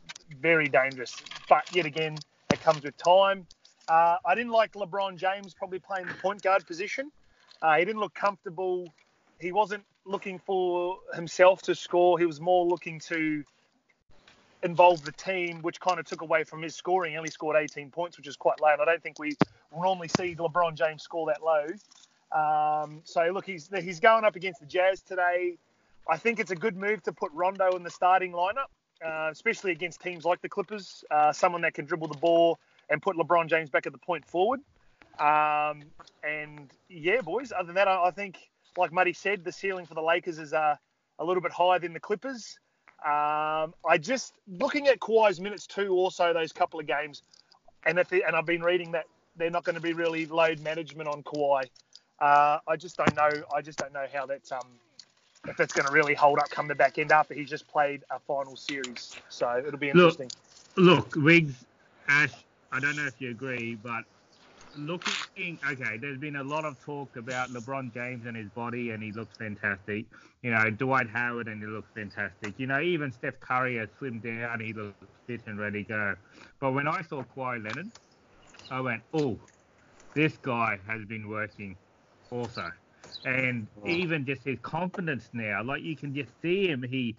very 0.40 0.68
dangerous. 0.68 1.14
But 1.48 1.74
yet 1.74 1.86
again, 1.86 2.16
it 2.52 2.60
comes 2.62 2.82
with 2.82 2.96
time. 2.96 3.46
Uh, 3.88 4.16
I 4.24 4.34
didn't 4.34 4.52
like 4.52 4.72
LeBron 4.72 5.16
James 5.16 5.54
probably 5.54 5.78
playing 5.78 6.06
the 6.06 6.14
point 6.14 6.42
guard 6.42 6.66
position. 6.66 7.10
Uh, 7.60 7.76
he 7.76 7.84
didn't 7.84 8.00
look 8.00 8.14
comfortable. 8.14 8.92
He 9.40 9.52
wasn't 9.52 9.84
looking 10.04 10.38
for 10.38 10.98
himself 11.14 11.62
to 11.62 11.74
score. 11.74 12.18
He 12.18 12.24
was 12.24 12.40
more 12.40 12.64
looking 12.66 13.00
to 13.00 13.44
involve 14.62 15.04
the 15.04 15.12
team, 15.12 15.62
which 15.62 15.80
kind 15.80 15.98
of 15.98 16.06
took 16.06 16.22
away 16.22 16.44
from 16.44 16.62
his 16.62 16.74
scoring. 16.74 17.12
He 17.12 17.18
only 17.18 17.30
scored 17.30 17.56
18 17.56 17.90
points, 17.90 18.16
which 18.16 18.26
is 18.26 18.36
quite 18.36 18.60
low. 18.60 18.68
And 18.68 18.80
I 18.80 18.84
don't 18.84 19.02
think 19.02 19.18
we 19.18 19.36
normally 19.76 20.08
see 20.08 20.34
LeBron 20.34 20.74
James 20.74 21.02
score 21.02 21.26
that 21.26 21.42
low. 21.42 21.66
Um, 22.32 23.02
so 23.04 23.30
look, 23.32 23.44
he's 23.44 23.68
he's 23.80 24.00
going 24.00 24.24
up 24.24 24.36
against 24.36 24.60
the 24.60 24.66
Jazz 24.66 25.02
today. 25.02 25.58
I 26.08 26.16
think 26.16 26.40
it's 26.40 26.50
a 26.50 26.56
good 26.56 26.76
move 26.76 27.02
to 27.04 27.12
put 27.12 27.30
Rondo 27.32 27.76
in 27.76 27.82
the 27.82 27.90
starting 27.90 28.32
lineup, 28.32 28.70
uh, 29.04 29.28
especially 29.30 29.72
against 29.72 30.00
teams 30.00 30.24
like 30.24 30.40
the 30.42 30.48
Clippers. 30.48 31.04
Uh, 31.10 31.32
someone 31.32 31.62
that 31.62 31.74
can 31.74 31.84
dribble 31.84 32.08
the 32.08 32.18
ball 32.18 32.58
and 32.88 33.00
put 33.00 33.16
LeBron 33.16 33.48
James 33.48 33.70
back 33.70 33.86
at 33.86 33.92
the 33.92 33.98
point 33.98 34.24
forward. 34.26 34.60
Um, 35.18 35.82
and 36.22 36.70
yeah, 36.88 37.20
boys. 37.20 37.52
Other 37.52 37.66
than 37.66 37.74
that, 37.76 37.88
I, 37.88 38.06
I 38.06 38.10
think, 38.10 38.50
like 38.76 38.92
Muddy 38.92 39.12
said, 39.12 39.44
the 39.44 39.52
ceiling 39.52 39.86
for 39.86 39.94
the 39.94 40.02
Lakers 40.02 40.38
is 40.38 40.52
uh, 40.52 40.76
a 41.18 41.24
little 41.24 41.42
bit 41.42 41.52
higher 41.52 41.78
than 41.78 41.92
the 41.92 42.00
Clippers. 42.00 42.58
Um, 43.04 43.74
I 43.88 43.98
just 44.00 44.34
looking 44.46 44.86
at 44.88 45.00
Kawhi's 45.00 45.40
minutes 45.40 45.66
too. 45.66 45.88
Also, 45.90 46.32
those 46.32 46.52
couple 46.52 46.78
of 46.78 46.86
games, 46.86 47.22
and 47.84 47.98
if 47.98 48.12
and 48.12 48.36
I've 48.36 48.46
been 48.46 48.62
reading 48.62 48.92
that 48.92 49.06
they're 49.36 49.50
not 49.50 49.64
going 49.64 49.74
to 49.74 49.80
be 49.80 49.92
really 49.92 50.26
load 50.26 50.60
management 50.60 51.08
on 51.08 51.22
Kawhi. 51.24 51.64
Uh, 52.20 52.58
I 52.68 52.76
just 52.76 52.96
don't 52.96 53.16
know. 53.16 53.30
I 53.54 53.60
just 53.60 53.78
don't 53.78 53.92
know 53.92 54.06
how 54.12 54.26
that's 54.26 54.52
um 54.52 54.68
if 55.46 55.56
that's 55.56 55.74
going 55.74 55.86
to 55.86 55.92
really 55.92 56.14
hold 56.14 56.38
up 56.38 56.50
come 56.50 56.68
the 56.68 56.74
back 56.74 56.98
end 56.98 57.12
after 57.12 57.34
he's 57.34 57.50
just 57.50 57.66
played 57.66 58.02
a 58.10 58.18
final 58.20 58.56
series. 58.56 59.14
So 59.28 59.62
it'll 59.66 59.78
be 59.78 59.90
interesting. 59.90 60.30
Look, 60.76 61.14
Riggs, 61.16 61.64
Ash, 62.08 62.32
I 62.70 62.80
don't 62.80 62.96
know 62.96 63.06
if 63.06 63.20
you 63.20 63.30
agree, 63.30 63.74
but 63.74 64.04
looking, 64.76 65.58
okay, 65.68 65.98
there's 65.98 66.18
been 66.18 66.36
a 66.36 66.44
lot 66.44 66.64
of 66.64 66.80
talk 66.80 67.16
about 67.16 67.50
LeBron 67.50 67.92
James 67.92 68.24
and 68.26 68.36
his 68.36 68.48
body, 68.50 68.90
and 68.90 69.02
he 69.02 69.12
looks 69.12 69.36
fantastic. 69.36 70.06
You 70.42 70.52
know, 70.52 70.70
Dwight 70.70 71.08
Howard, 71.10 71.48
and 71.48 71.60
he 71.60 71.68
looks 71.68 71.90
fantastic. 71.94 72.54
You 72.58 72.66
know, 72.66 72.80
even 72.80 73.12
Steph 73.12 73.38
Curry 73.40 73.76
has 73.76 73.88
slimmed 74.00 74.22
down, 74.22 74.60
he 74.60 74.72
looks 74.72 74.96
fit 75.26 75.40
and 75.46 75.58
ready 75.58 75.84
to 75.84 75.88
go. 75.88 76.14
But 76.60 76.72
when 76.72 76.88
I 76.88 77.02
saw 77.02 77.22
Kawhi 77.36 77.62
Leonard, 77.62 77.90
I 78.70 78.80
went, 78.80 79.02
oh, 79.12 79.38
this 80.14 80.36
guy 80.38 80.78
has 80.86 81.04
been 81.04 81.28
working 81.28 81.76
also. 82.30 82.70
And 83.24 83.66
even 83.86 84.26
just 84.26 84.44
his 84.44 84.58
confidence 84.62 85.30
now, 85.32 85.62
like 85.62 85.82
you 85.82 85.96
can 85.96 86.14
just 86.14 86.30
see 86.42 86.66
him, 86.66 86.82
he, 86.82 87.16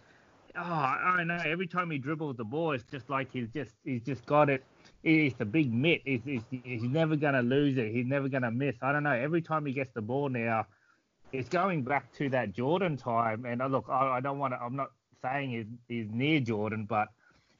oh, 0.55 0.61
I 0.61 1.23
know. 1.23 1.39
Every 1.45 1.67
time 1.67 1.91
he 1.91 1.97
dribbles 1.97 2.35
the 2.35 2.43
ball, 2.43 2.73
it's 2.73 2.83
just 2.91 3.09
like 3.09 3.29
he's 3.31 3.47
just 3.49 3.71
he's 3.85 4.01
just 4.01 4.25
got 4.25 4.49
it. 4.49 4.63
It's 5.03 5.39
a 5.39 5.45
big 5.45 5.73
mitt. 5.73 6.01
He's, 6.05 6.21
he's, 6.25 6.41
he's 6.49 6.83
never 6.83 7.15
gonna 7.15 7.41
lose 7.41 7.77
it. 7.77 7.91
He's 7.91 8.05
never 8.05 8.27
gonna 8.27 8.51
miss. 8.51 8.75
I 8.81 8.91
don't 8.91 9.03
know. 9.03 9.11
Every 9.11 9.41
time 9.41 9.65
he 9.65 9.73
gets 9.73 9.93
the 9.93 10.01
ball 10.01 10.29
now, 10.29 10.65
it's 11.31 11.49
going 11.49 11.83
back 11.83 12.11
to 12.13 12.29
that 12.29 12.53
Jordan 12.53 12.97
time. 12.97 13.45
And 13.45 13.61
uh, 13.61 13.67
look, 13.67 13.85
I, 13.89 14.17
I 14.17 14.19
don't 14.19 14.39
want 14.39 14.53
to. 14.53 14.59
I'm 14.61 14.75
not 14.75 14.91
saying 15.21 15.51
he's, 15.51 15.65
he's 15.87 16.11
near 16.11 16.39
Jordan, 16.39 16.85
but 16.87 17.07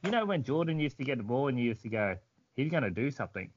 you 0.04 0.12
know 0.12 0.26
when 0.26 0.44
Jordan 0.44 0.80
used 0.80 0.98
to 0.98 1.04
get 1.04 1.18
the 1.18 1.24
ball 1.24 1.48
and 1.48 1.58
you 1.58 1.66
used 1.66 1.84
to 1.84 1.90
go, 1.90 2.18
he's 2.56 2.70
gonna 2.70 2.92
do 2.92 3.10
something. 3.10 3.50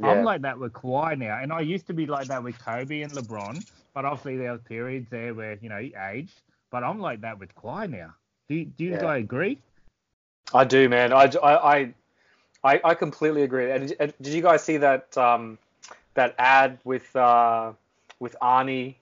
Yeah. 0.00 0.10
I'm 0.10 0.24
like 0.24 0.42
that 0.42 0.58
with 0.58 0.72
Kawhi 0.72 1.16
now, 1.18 1.38
and 1.40 1.52
I 1.52 1.60
used 1.60 1.86
to 1.86 1.94
be 1.94 2.06
like 2.06 2.28
that 2.28 2.42
with 2.42 2.58
Kobe 2.58 3.02
and 3.02 3.12
LeBron. 3.12 3.62
But 3.94 4.04
obviously 4.04 4.36
there 4.36 4.50
was 4.50 4.60
periods 4.62 5.06
there 5.10 5.34
where 5.34 5.56
you 5.60 5.68
know 5.68 5.78
he 5.78 5.94
aged. 5.94 6.40
But 6.70 6.82
I'm 6.82 6.98
like 6.98 7.20
that 7.20 7.38
with 7.38 7.54
Kawhi 7.54 7.88
now. 7.88 8.14
Do 8.48 8.56
you, 8.56 8.64
do 8.64 8.84
you 8.84 8.90
Yeah. 8.92 9.00
guys 9.00 9.22
agree? 9.22 9.58
I 10.52 10.64
do, 10.64 10.88
man. 10.88 11.12
I, 11.12 11.30
I, 11.42 11.94
I, 12.64 12.80
I 12.84 12.94
completely 12.94 13.42
agree. 13.42 13.70
And, 13.70 13.94
and 14.00 14.12
did 14.20 14.32
you 14.32 14.42
guys 14.42 14.62
see 14.64 14.78
that 14.78 15.16
um, 15.16 15.58
that 16.14 16.34
ad 16.38 16.78
with 16.84 17.14
uh, 17.14 17.72
with 18.18 18.34
Arnie 18.42 18.96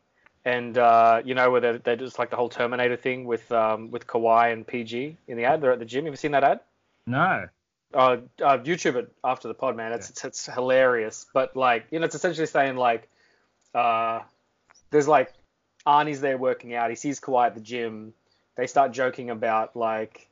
and 0.45 0.77
uh, 0.77 1.23
you 1.25 1.35
know 1.35 1.51
where 1.51 1.61
they're, 1.61 1.79
they're 1.79 1.97
just 1.97 2.19
like 2.19 2.29
the 2.29 2.37
whole 2.37 2.51
Terminator 2.51 2.97
thing 2.97 3.25
with 3.25 3.51
um, 3.51 3.91
with 3.91 4.07
Kawhi 4.07 4.53
and 4.53 4.67
PG 4.67 5.17
in 5.29 5.37
the 5.39 5.45
ad? 5.45 5.63
They're 5.63 5.73
at 5.73 5.79
the 5.79 5.85
gym. 5.87 6.05
Have 6.05 6.13
you 6.13 6.17
seen 6.17 6.33
that 6.33 6.45
ad? 6.45 6.61
No. 7.07 7.49
Uh, 7.95 8.17
uh, 8.43 8.59
YouTube 8.59 8.97
it 8.97 9.13
after 9.23 9.49
the 9.49 9.55
pod, 9.55 9.77
man. 9.77 9.93
It's, 9.93 10.11
it's 10.11 10.25
it's 10.25 10.47
hilarious. 10.47 11.27
But 11.33 11.57
like, 11.57 11.87
you 11.91 11.99
know, 11.99 12.07
it's 12.07 12.15
essentially 12.15 12.47
saying 12.47 12.77
like, 12.77 13.09
uh, 13.75 14.21
there's 14.91 15.09
like 15.09 15.33
Arnie's 15.87 16.21
there 16.21 16.39
working 16.39 16.75
out. 16.75 16.91
He 16.91 16.97
sees 16.97 17.21
Kawhi 17.21 17.47
at 17.47 17.55
the 17.55 17.61
gym. 17.61 18.15
They 18.57 18.67
start 18.67 18.93
joking 18.93 19.31
about 19.31 19.77
like 19.77 20.29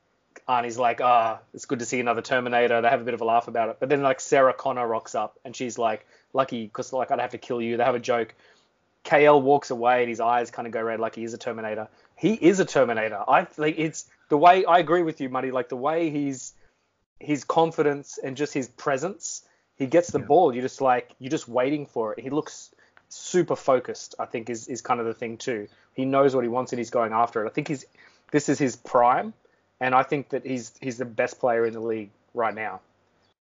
Arnie's 0.48 0.78
like, 0.78 1.00
ah, 1.00 1.40
it's 1.54 1.64
good 1.64 1.78
to 1.80 1.84
see 1.84 2.00
another 2.00 2.22
Terminator. 2.22 2.80
They 2.80 2.88
have 2.88 3.00
a 3.00 3.04
bit 3.04 3.14
of 3.14 3.20
a 3.20 3.24
laugh 3.24 3.48
about 3.48 3.68
it. 3.70 3.76
But 3.80 3.88
then 3.88 4.02
like 4.02 4.20
Sarah 4.20 4.54
Connor 4.54 4.86
rocks 4.86 5.14
up 5.14 5.38
and 5.44 5.54
she's 5.54 5.78
like, 5.78 6.06
lucky 6.32 6.64
because 6.64 6.92
like 6.92 7.10
I'd 7.10 7.20
have 7.20 7.30
to 7.30 7.38
kill 7.38 7.60
you. 7.60 7.76
They 7.76 7.84
have 7.84 7.94
a 7.94 8.00
joke. 8.00 8.34
KL 9.04 9.40
walks 9.40 9.70
away 9.70 10.00
and 10.00 10.08
his 10.08 10.20
eyes 10.20 10.50
kind 10.50 10.66
of 10.66 10.72
go 10.72 10.82
red 10.82 11.00
like 11.00 11.14
he 11.14 11.24
is 11.24 11.34
a 11.34 11.38
Terminator. 11.38 11.88
He 12.16 12.34
is 12.34 12.60
a 12.60 12.64
Terminator. 12.64 13.24
I 13.26 13.44
think 13.44 13.78
it's 13.78 14.08
the 14.28 14.36
way 14.36 14.64
I 14.64 14.78
agree 14.78 15.02
with 15.02 15.20
you, 15.20 15.28
Muddy. 15.28 15.50
Like 15.50 15.68
the 15.68 15.76
way 15.76 16.10
he's 16.10 16.52
his 17.20 17.44
confidence 17.44 18.18
and 18.18 18.36
just 18.36 18.52
his 18.52 18.68
presence. 18.68 19.44
He 19.76 19.86
gets 19.86 20.10
the 20.10 20.18
Yeah. 20.18 20.26
ball. 20.26 20.52
You're 20.54 20.62
just 20.62 20.80
like 20.80 21.10
you're 21.18 21.30
just 21.30 21.48
waiting 21.48 21.86
for 21.86 22.12
it. 22.14 22.20
He 22.20 22.30
looks 22.30 22.74
super 23.08 23.56
focused. 23.56 24.14
I 24.18 24.26
think 24.26 24.50
is 24.50 24.66
is 24.68 24.80
kind 24.80 25.00
of 25.00 25.06
the 25.06 25.14
thing 25.14 25.36
too. 25.36 25.68
He 25.94 26.04
knows 26.04 26.34
what 26.34 26.42
he 26.44 26.48
wants 26.48 26.72
and 26.72 26.78
he's 26.78 26.90
going 26.90 27.12
after 27.12 27.44
it. 27.44 27.46
I 27.46 27.50
think 27.52 27.68
he's 27.68 27.84
this 28.32 28.48
is 28.48 28.58
his 28.58 28.76
prime, 28.76 29.32
and 29.80 29.94
I 29.94 30.02
think 30.02 30.30
that 30.30 30.44
he's 30.44 30.72
he's 30.80 30.98
the 30.98 31.04
best 31.04 31.38
player 31.40 31.64
in 31.66 31.72
the 31.74 31.80
league 31.80 32.10
right 32.34 32.54
now. 32.54 32.80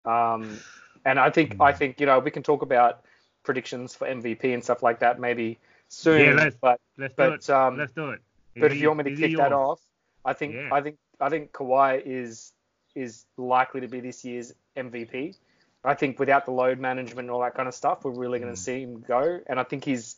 Um, 0.05 0.59
and 1.05 1.19
I 1.19 1.29
think 1.29 1.59
I 1.61 1.71
think 1.73 1.99
you 1.99 2.05
know 2.05 2.19
we 2.19 2.31
can 2.31 2.43
talk 2.43 2.61
about 2.61 3.01
predictions 3.43 3.95
for 3.95 4.07
MVP 4.07 4.53
and 4.53 4.63
stuff 4.63 4.81
like 4.83 4.99
that 4.99 5.19
maybe 5.19 5.57
soon. 5.87 6.21
Yeah, 6.21 6.33
let's- 6.33 6.55
but 6.59 6.79
Let's 6.97 7.13
do 7.13 7.17
But, 7.17 7.33
it. 7.33 7.49
um, 7.49 7.77
Let's 7.77 7.93
do 7.93 8.09
it. 8.11 8.21
but 8.57 8.71
if 8.73 8.77
you 8.81 8.89
want 8.89 9.05
me 9.05 9.15
to 9.15 9.15
kick 9.15 9.37
that 9.37 9.53
off, 9.53 9.79
I 10.25 10.33
think 10.33 10.53
Yeah. 10.55 10.69
I 10.71 10.81
think 10.81 10.97
I 11.21 11.29
think 11.29 11.51
Kawhi 11.53 12.01
is 12.05 12.51
is 12.95 13.25
likely 13.37 13.81
to 13.81 13.87
be 13.87 13.99
this 13.99 14.23
year's 14.25 14.53
MVP. 14.77 15.35
I 15.83 15.93
think 15.93 16.19
without 16.19 16.45
the 16.45 16.51
load 16.51 16.79
management 16.79 17.19
and 17.27 17.31
all 17.31 17.41
that 17.41 17.55
kind 17.55 17.67
of 17.67 17.73
stuff, 17.73 18.03
we're 18.03 18.11
really 18.11 18.39
going 18.39 18.51
Mm. 18.51 18.55
to 18.55 18.61
see 18.61 18.81
him 18.81 19.01
go. 19.07 19.39
And 19.47 19.59
I 19.59 19.63
think 19.63 19.83
he's 19.85 20.17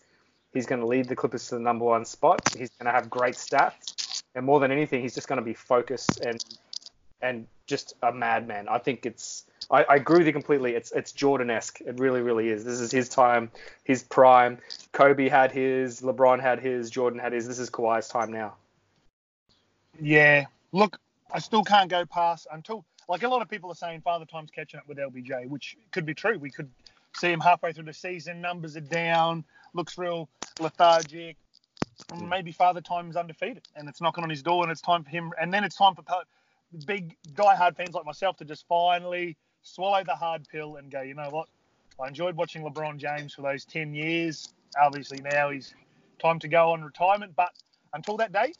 he's 0.53 0.65
going 0.65 0.81
to 0.81 0.87
lead 0.87 1.07
the 1.07 1.15
Clippers 1.15 1.47
to 1.49 1.55
the 1.55 1.61
number 1.61 1.85
one 1.85 2.03
spot. 2.05 2.41
He's 2.57 2.69
going 2.71 2.85
to 2.87 2.91
have 2.91 3.09
great 3.09 3.35
stats, 3.35 4.23
and 4.35 4.45
more 4.45 4.59
than 4.59 4.71
anything, 4.71 5.01
he's 5.01 5.15
just 5.15 5.27
going 5.27 5.37
to 5.39 5.45
be 5.45 5.53
focused 5.53 6.19
and 6.21 6.43
and 7.21 7.45
just 7.67 7.93
a 8.01 8.11
madman. 8.11 8.67
I 8.67 8.79
think 8.79 9.05
it's 9.05 9.45
I, 9.69 9.83
I 9.83 9.95
agree 9.95 10.17
with 10.17 10.27
you 10.27 10.33
completely. 10.33 10.73
It's 10.75 10.91
it's 10.91 11.11
Jordan-esque. 11.11 11.79
It 11.81 11.99
really, 11.99 12.21
really 12.21 12.49
is. 12.49 12.65
This 12.65 12.79
is 12.79 12.91
his 12.91 13.07
time, 13.07 13.51
his 13.83 14.01
prime. 14.03 14.57
Kobe 14.91 15.29
had 15.29 15.51
his, 15.51 16.01
LeBron 16.01 16.41
had 16.41 16.59
his, 16.59 16.89
Jordan 16.89 17.19
had 17.19 17.31
his. 17.33 17.47
This 17.47 17.59
is 17.59 17.69
Kawhi's 17.69 18.07
time 18.07 18.31
now. 18.33 18.55
Yeah. 19.99 20.45
Look, 20.71 20.97
I 21.33 21.39
still 21.39 21.63
can't 21.63 21.89
go 21.89 22.05
past 22.05 22.47
until 22.51 22.85
like 23.07 23.23
a 23.23 23.27
lot 23.27 23.41
of 23.41 23.49
people 23.49 23.71
are 23.71 23.75
saying 23.75 24.01
Father 24.01 24.25
Time's 24.25 24.51
catching 24.51 24.79
up 24.79 24.87
with 24.87 24.97
LBJ, 24.97 25.47
which 25.47 25.77
could 25.91 26.05
be 26.05 26.13
true. 26.13 26.37
We 26.37 26.51
could 26.51 26.69
see 27.15 27.31
him 27.31 27.39
halfway 27.39 27.73
through 27.73 27.85
the 27.85 27.93
season, 27.93 28.41
numbers 28.41 28.77
are 28.77 28.81
down, 28.81 29.43
looks 29.73 29.97
real 29.97 30.29
lethargic. 30.59 31.37
And 32.09 32.29
maybe 32.29 32.51
Father 32.51 32.81
Time's 32.81 33.15
undefeated 33.15 33.67
and 33.75 33.87
it's 33.87 34.01
knocking 34.01 34.23
on 34.23 34.29
his 34.29 34.41
door 34.41 34.63
and 34.63 34.71
it's 34.71 34.81
time 34.81 35.03
for 35.03 35.09
him 35.09 35.31
and 35.39 35.53
then 35.53 35.63
it's 35.63 35.75
time 35.75 35.93
for 35.95 36.03
big 36.85 37.15
die-hard 37.35 37.75
fans 37.75 37.93
like 37.93 38.05
myself 38.05 38.37
to 38.37 38.45
just 38.45 38.65
finally 38.67 39.37
swallow 39.61 40.03
the 40.03 40.15
hard 40.15 40.47
pill 40.47 40.77
and 40.77 40.89
go, 40.89 41.01
you 41.01 41.13
know 41.13 41.29
what? 41.29 41.47
I 41.99 42.07
enjoyed 42.07 42.35
watching 42.35 42.63
LeBron 42.63 42.97
James 42.97 43.33
for 43.35 43.43
those 43.43 43.65
10 43.65 43.93
years. 43.93 44.53
Obviously 44.81 45.19
now 45.21 45.49
he's 45.51 45.75
time 46.19 46.39
to 46.39 46.47
go 46.47 46.71
on 46.71 46.81
retirement, 46.83 47.33
but 47.35 47.51
until 47.93 48.17
that 48.17 48.31
day, 48.31 48.53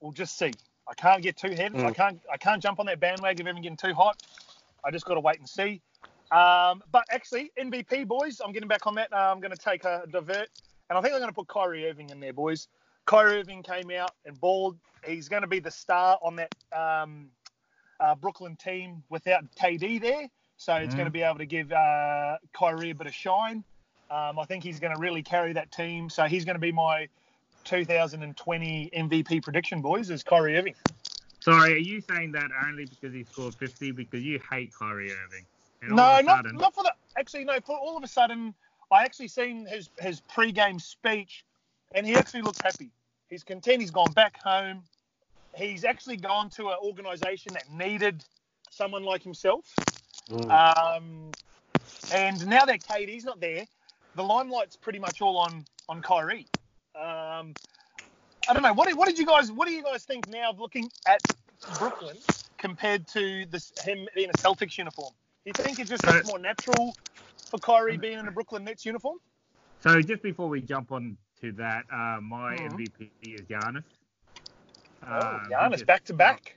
we'll 0.00 0.12
just 0.12 0.38
see. 0.38 0.52
I 0.90 0.94
can't 0.94 1.22
get 1.22 1.36
too 1.36 1.50
heavy. 1.50 1.78
I 1.78 1.90
Mm. 1.90 1.94
can't. 1.94 2.20
I 2.32 2.36
can't 2.36 2.60
jump 2.62 2.80
on 2.80 2.86
that 2.86 2.98
bandwagon 3.00 3.46
of 3.46 3.52
even 3.52 3.62
getting 3.62 3.76
too 3.76 3.94
hot. 3.94 4.16
I 4.84 4.90
just 4.90 5.04
got 5.04 5.14
to 5.14 5.20
wait 5.20 5.38
and 5.38 5.48
see. 5.48 5.80
Um, 6.32 6.82
but 6.90 7.04
actually, 7.10 7.52
MVP 7.58 8.06
boys, 8.06 8.40
I'm 8.44 8.52
getting 8.52 8.68
back 8.68 8.86
on 8.86 8.94
that. 8.96 9.12
Uh, 9.12 9.30
I'm 9.32 9.40
going 9.40 9.52
to 9.52 9.56
take 9.58 9.84
a 9.84 10.04
divert, 10.10 10.48
and 10.88 10.98
I 10.98 11.00
think 11.00 11.14
I'm 11.14 11.20
going 11.20 11.30
to 11.30 11.34
put 11.34 11.48
Kyrie 11.48 11.88
Irving 11.88 12.10
in 12.10 12.18
there, 12.20 12.32
boys. 12.32 12.68
Kyrie 13.06 13.38
Irving 13.40 13.62
came 13.62 13.90
out 13.90 14.12
and 14.24 14.40
balled. 14.40 14.78
He's 15.06 15.28
going 15.28 15.42
to 15.42 15.48
be 15.48 15.60
the 15.60 15.70
star 15.70 16.18
on 16.22 16.36
that 16.36 16.50
um, 16.76 17.28
uh, 18.00 18.14
Brooklyn 18.14 18.56
team 18.56 19.02
without 19.10 19.44
KD 19.56 20.00
there, 20.00 20.28
so 20.56 20.74
it's 20.76 20.94
Mhm. 20.94 20.96
going 20.96 21.06
to 21.06 21.12
be 21.12 21.22
able 21.22 21.38
to 21.38 21.46
give 21.46 21.72
uh, 21.72 22.38
Kyrie 22.52 22.90
a 22.90 22.94
bit 22.94 23.06
of 23.06 23.14
shine. 23.14 23.64
Um, 24.10 24.38
I 24.40 24.44
think 24.44 24.64
he's 24.64 24.80
going 24.80 24.92
to 24.94 25.00
really 25.00 25.22
carry 25.22 25.52
that 25.52 25.70
team. 25.70 26.10
So 26.10 26.24
he's 26.24 26.44
going 26.44 26.56
to 26.56 26.60
be 26.60 26.72
my 26.72 27.08
2020 27.70 28.90
MVP 28.96 29.42
prediction, 29.42 29.80
boys, 29.80 30.10
is 30.10 30.24
Kyrie 30.24 30.56
Irving. 30.56 30.74
Sorry, 31.38 31.74
are 31.74 31.76
you 31.76 32.00
saying 32.00 32.32
that 32.32 32.50
only 32.66 32.84
because 32.84 33.14
he 33.14 33.24
scored 33.24 33.54
50 33.54 33.92
because 33.92 34.22
you 34.22 34.40
hate 34.50 34.74
Kyrie 34.74 35.12
Irving? 35.12 35.46
No, 35.82 36.18
of 36.18 36.24
not, 36.24 36.44
sudden- 36.44 36.56
not 36.56 36.74
for 36.74 36.82
the. 36.82 36.92
Actually, 37.16 37.44
no. 37.44 37.58
For 37.60 37.76
all 37.78 37.96
of 37.96 38.02
a 38.02 38.08
sudden, 38.08 38.54
I 38.90 39.04
actually 39.04 39.28
seen 39.28 39.66
his 39.66 39.88
his 39.98 40.20
pre-game 40.20 40.78
speech, 40.78 41.44
and 41.94 42.06
he 42.06 42.16
actually 42.16 42.42
looks 42.42 42.60
happy. 42.60 42.90
He's 43.30 43.44
content. 43.44 43.80
He's 43.80 43.90
gone 43.90 44.12
back 44.12 44.36
home. 44.36 44.82
He's 45.56 45.84
actually 45.84 46.16
gone 46.16 46.50
to 46.50 46.68
an 46.68 46.76
organisation 46.82 47.54
that 47.54 47.70
needed 47.72 48.24
someone 48.70 49.04
like 49.04 49.22
himself. 49.22 49.64
Mm. 50.28 50.50
Um, 50.50 51.30
and 52.12 52.46
now 52.46 52.64
that 52.64 52.80
KD's 52.80 53.24
not 53.24 53.40
there, 53.40 53.66
the 54.16 54.22
limelight's 54.22 54.76
pretty 54.76 54.98
much 54.98 55.22
all 55.22 55.38
on 55.38 55.64
on 55.88 56.02
Kyrie. 56.02 56.46
Um, 56.94 57.54
I 58.48 58.52
don't 58.52 58.62
know. 58.62 58.72
What 58.72 58.88
did, 58.88 58.96
what 58.96 59.08
did 59.08 59.18
you 59.18 59.26
guys 59.26 59.52
What 59.52 59.68
do 59.68 59.74
you 59.74 59.82
guys 59.82 60.04
think 60.04 60.28
now 60.28 60.50
of 60.50 60.58
looking 60.60 60.90
at 61.06 61.20
Brooklyn 61.78 62.16
compared 62.58 63.06
to 63.08 63.46
this 63.46 63.72
him 63.82 64.06
in 64.16 64.30
a 64.30 64.32
Celtics 64.34 64.76
uniform? 64.76 65.12
Do 65.44 65.52
you 65.56 65.64
think 65.64 65.78
it 65.78 65.88
just 65.88 66.04
looks 66.06 66.26
more 66.28 66.38
natural 66.38 66.94
for 67.50 67.58
Kyrie 67.58 67.96
being 67.96 68.18
in 68.18 68.28
a 68.28 68.32
Brooklyn 68.32 68.64
Nets 68.64 68.84
uniform? 68.84 69.18
So 69.80 70.00
just 70.02 70.22
before 70.22 70.48
we 70.48 70.60
jump 70.60 70.92
on 70.92 71.16
to 71.40 71.52
that, 71.52 71.84
uh, 71.92 72.20
my. 72.20 72.56
MVP 72.56 73.10
is 73.22 73.40
Giannis. 73.42 73.84
Oh, 75.06 75.18
Um, 75.18 75.48
Giannis 75.50 75.70
just- 75.72 75.86
back 75.86 76.04
to 76.04 76.12
back. 76.14 76.56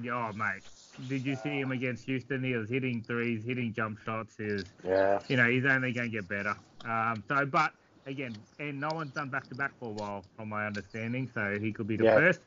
Yeah, 0.00 0.30
oh, 0.30 0.32
mate. 0.36 0.62
Did 1.08 1.24
you 1.24 1.34
see 1.36 1.58
him 1.60 1.72
against 1.72 2.04
Houston? 2.04 2.44
He 2.44 2.54
was 2.54 2.68
hitting 2.68 3.02
threes, 3.02 3.42
hitting 3.44 3.72
jump 3.72 3.98
shots. 4.04 4.36
He 4.36 4.44
was, 4.44 4.64
Yeah. 4.84 5.20
you 5.28 5.36
know, 5.36 5.48
he's 5.50 5.64
only 5.64 5.92
going 5.92 6.10
to 6.10 6.16
get 6.16 6.28
better. 6.28 6.54
Um, 6.84 7.24
so, 7.28 7.44
but 7.46 7.72
again, 8.10 8.44
and 8.58 8.80
no 8.80 8.94
one's 8.94 9.14
done 9.14 9.30
back 9.30 9.48
to 9.50 9.54
back 9.56 9.74
for 9.78 9.88
a 9.90 9.92
while, 9.92 10.26
from 10.36 10.50
my 10.50 10.66
understanding. 10.66 11.30
So 11.34 11.58
he 11.60 11.72
could 11.72 11.86
be 11.88 11.96
the 11.96 12.04
Yeah. 12.04 12.14
first. 12.14 12.40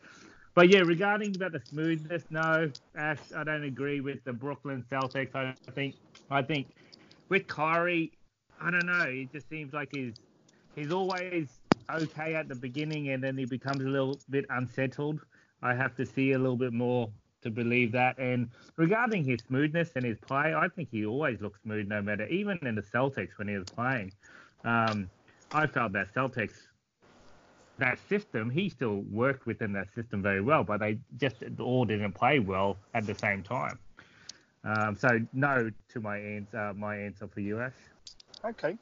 But 0.55 0.69
yeah, 0.69 0.81
regarding 0.81 1.35
about 1.35 1.53
the 1.53 1.61
smoothness, 1.61 2.25
no, 2.29 2.71
Ash, 2.95 3.21
I 3.35 3.43
don't 3.43 3.63
agree 3.63 4.01
with 4.01 4.23
the 4.25 4.33
Brooklyn 4.33 4.83
Celtics. 4.91 5.35
I 5.35 5.55
think, 5.73 5.97
I 6.29 6.43
think 6.43 6.75
with 7.29 7.47
Kyrie, 7.47 8.13
I 8.61 8.71
don't 8.71 8.85
know. 8.85 9.03
It 9.07 9.31
just 9.31 9.49
seems 9.49 9.73
like 9.73 9.89
he's 9.91 10.13
he's 10.75 10.91
always 10.91 11.49
okay 11.91 12.35
at 12.35 12.49
the 12.49 12.55
beginning, 12.55 13.09
and 13.09 13.23
then 13.23 13.38
he 13.38 13.45
becomes 13.45 13.83
a 13.83 13.89
little 13.89 14.21
bit 14.29 14.45
unsettled. 14.49 15.21
I 15.61 15.75
have 15.75 15.95
to 15.97 16.05
see 16.05 16.33
a 16.33 16.39
little 16.39 16.57
bit 16.57 16.73
more 16.73 17.11
to 17.43 17.51
believe 17.51 17.91
that. 17.93 18.19
And 18.19 18.51
regarding 18.77 19.25
his 19.25 19.41
smoothness 19.47 19.91
and 19.95 20.05
his 20.05 20.19
play, 20.19 20.53
I 20.55 20.67
think 20.75 20.89
he 20.91 21.05
always 21.05 21.41
looks 21.41 21.61
smooth, 21.63 21.88
no 21.88 22.01
matter 22.01 22.27
even 22.27 22.59
in 22.63 22.75
the 22.75 22.81
Celtics 22.81 23.38
when 23.38 23.47
he 23.47 23.57
was 23.57 23.67
playing. 23.75 24.13
Um, 24.63 25.09
I 25.53 25.67
felt 25.67 25.93
that 25.93 26.13
Celtics 26.13 26.53
that 27.79 27.97
system, 28.07 28.49
he 28.49 28.69
still 28.69 29.03
worked 29.11 29.45
within 29.45 29.73
that 29.73 29.87
system 29.95 30.21
very 30.21 30.41
well, 30.41 30.63
but 30.63 30.79
they 30.79 30.99
just 31.17 31.37
all 31.59 31.85
didn't 31.85 32.13
play 32.13 32.39
well 32.39 32.77
at 32.93 33.05
the 33.05 33.15
same 33.15 33.41
time. 33.43 33.79
Um, 34.63 34.95
so 34.95 35.19
no 35.33 35.71
to 35.89 35.99
my 35.99 36.17
answer, 36.17 36.57
uh, 36.57 36.73
my 36.73 36.97
answer 36.97 37.27
for 37.27 37.39
you, 37.41 37.59
Ash. 37.59 37.73
Okay, 38.45 38.77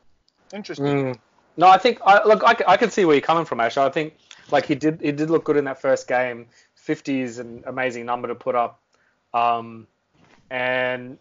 interesting. 0.53 0.86
Mm. 0.86 1.19
No, 1.57 1.67
I 1.67 1.77
think 1.77 1.99
I 2.05 2.23
look. 2.23 2.43
I 2.45 2.77
can 2.77 2.89
see 2.91 3.05
where 3.05 3.15
you're 3.15 3.21
coming 3.21 3.45
from, 3.45 3.60
Ash. 3.60 3.77
I 3.77 3.89
think 3.89 4.15
like 4.51 4.65
he 4.65 4.75
did. 4.75 5.01
He 5.01 5.12
did 5.12 5.29
look 5.29 5.43
good 5.43 5.57
in 5.57 5.65
that 5.65 5.81
first 5.81 6.07
game. 6.07 6.47
50 6.75 7.21
is 7.21 7.39
an 7.39 7.63
amazing 7.67 8.05
number 8.05 8.27
to 8.27 8.36
put 8.36 8.55
up. 8.55 8.81
Um, 9.34 9.88
and 10.49 11.17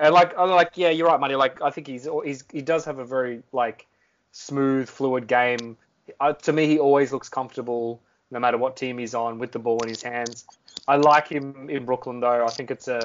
and 0.00 0.14
like 0.14 0.36
I'm 0.38 0.50
like 0.50 0.72
yeah, 0.74 0.90
you're 0.90 1.06
right, 1.06 1.20
Money. 1.20 1.34
Like 1.34 1.62
I 1.62 1.70
think 1.70 1.86
he's 1.86 2.08
he's 2.24 2.44
he 2.52 2.62
does 2.62 2.84
have 2.84 2.98
a 2.98 3.04
very 3.04 3.42
like 3.52 3.86
smooth, 4.34 4.88
fluid 4.88 5.26
game. 5.26 5.76
Uh, 6.20 6.32
to 6.32 6.52
me, 6.52 6.66
he 6.66 6.78
always 6.78 7.12
looks 7.12 7.28
comfortable 7.28 8.02
no 8.30 8.40
matter 8.40 8.58
what 8.58 8.76
team 8.76 8.98
he's 8.98 9.14
on 9.14 9.38
with 9.38 9.52
the 9.52 9.58
ball 9.58 9.80
in 9.82 9.88
his 9.88 10.02
hands. 10.02 10.44
I 10.88 10.96
like 10.96 11.28
him 11.28 11.70
in 11.70 11.84
Brooklyn 11.84 12.20
though. 12.20 12.44
I 12.44 12.50
think 12.50 12.70
it's 12.70 12.88
a 12.88 13.00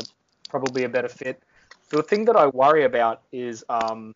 probably 0.50 0.84
a 0.84 0.90
better 0.90 1.08
fit. 1.08 1.42
The 1.90 2.04
thing 2.04 2.26
that 2.26 2.36
I 2.36 2.48
worry 2.48 2.84
about 2.84 3.22
is 3.32 3.64
um, 3.70 4.16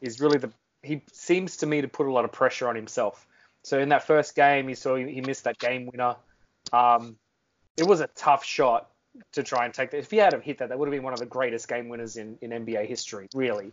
is 0.00 0.20
really 0.20 0.38
the 0.38 0.50
he 0.82 1.02
seems 1.12 1.56
to 1.58 1.66
me 1.66 1.80
to 1.80 1.88
put 1.88 2.06
a 2.06 2.12
lot 2.12 2.24
of 2.24 2.32
pressure 2.32 2.68
on 2.68 2.76
himself. 2.76 3.26
So 3.64 3.80
in 3.80 3.88
that 3.88 4.06
first 4.06 4.36
game, 4.36 4.68
he 4.68 4.74
saw 4.74 4.94
he 4.94 5.20
missed 5.20 5.44
that 5.44 5.58
game 5.58 5.86
winner. 5.86 6.14
Um, 6.72 7.16
it 7.76 7.86
was 7.86 8.00
a 8.00 8.06
tough 8.14 8.44
shot 8.44 8.90
to 9.32 9.42
try 9.42 9.64
and 9.64 9.74
take 9.74 9.90
that. 9.90 9.98
If 9.98 10.10
he 10.10 10.18
had 10.18 10.32
have 10.32 10.42
hit 10.42 10.58
that, 10.58 10.68
that 10.68 10.78
would 10.78 10.86
have 10.86 10.92
been 10.92 11.02
one 11.02 11.12
of 11.12 11.18
the 11.18 11.26
greatest 11.26 11.66
game 11.68 11.88
winners 11.88 12.16
in, 12.16 12.38
in 12.40 12.50
NBA 12.50 12.86
history, 12.86 13.28
really. 13.34 13.72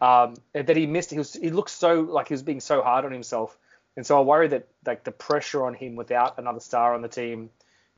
Um, 0.00 0.34
that 0.52 0.76
he 0.76 0.86
missed, 0.86 1.10
he 1.10 1.18
was 1.18 1.32
he 1.34 1.50
looked 1.50 1.70
so 1.70 2.00
like 2.00 2.28
he 2.28 2.34
was 2.34 2.42
being 2.42 2.60
so 2.60 2.82
hard 2.82 3.04
on 3.04 3.12
himself, 3.12 3.56
and 3.96 4.06
so 4.06 4.18
I 4.18 4.22
worry 4.22 4.48
that 4.48 4.66
like 4.84 5.04
the 5.04 5.12
pressure 5.12 5.64
on 5.64 5.74
him 5.74 5.96
without 5.96 6.38
another 6.38 6.60
star 6.60 6.94
on 6.94 7.02
the 7.02 7.08
team 7.08 7.50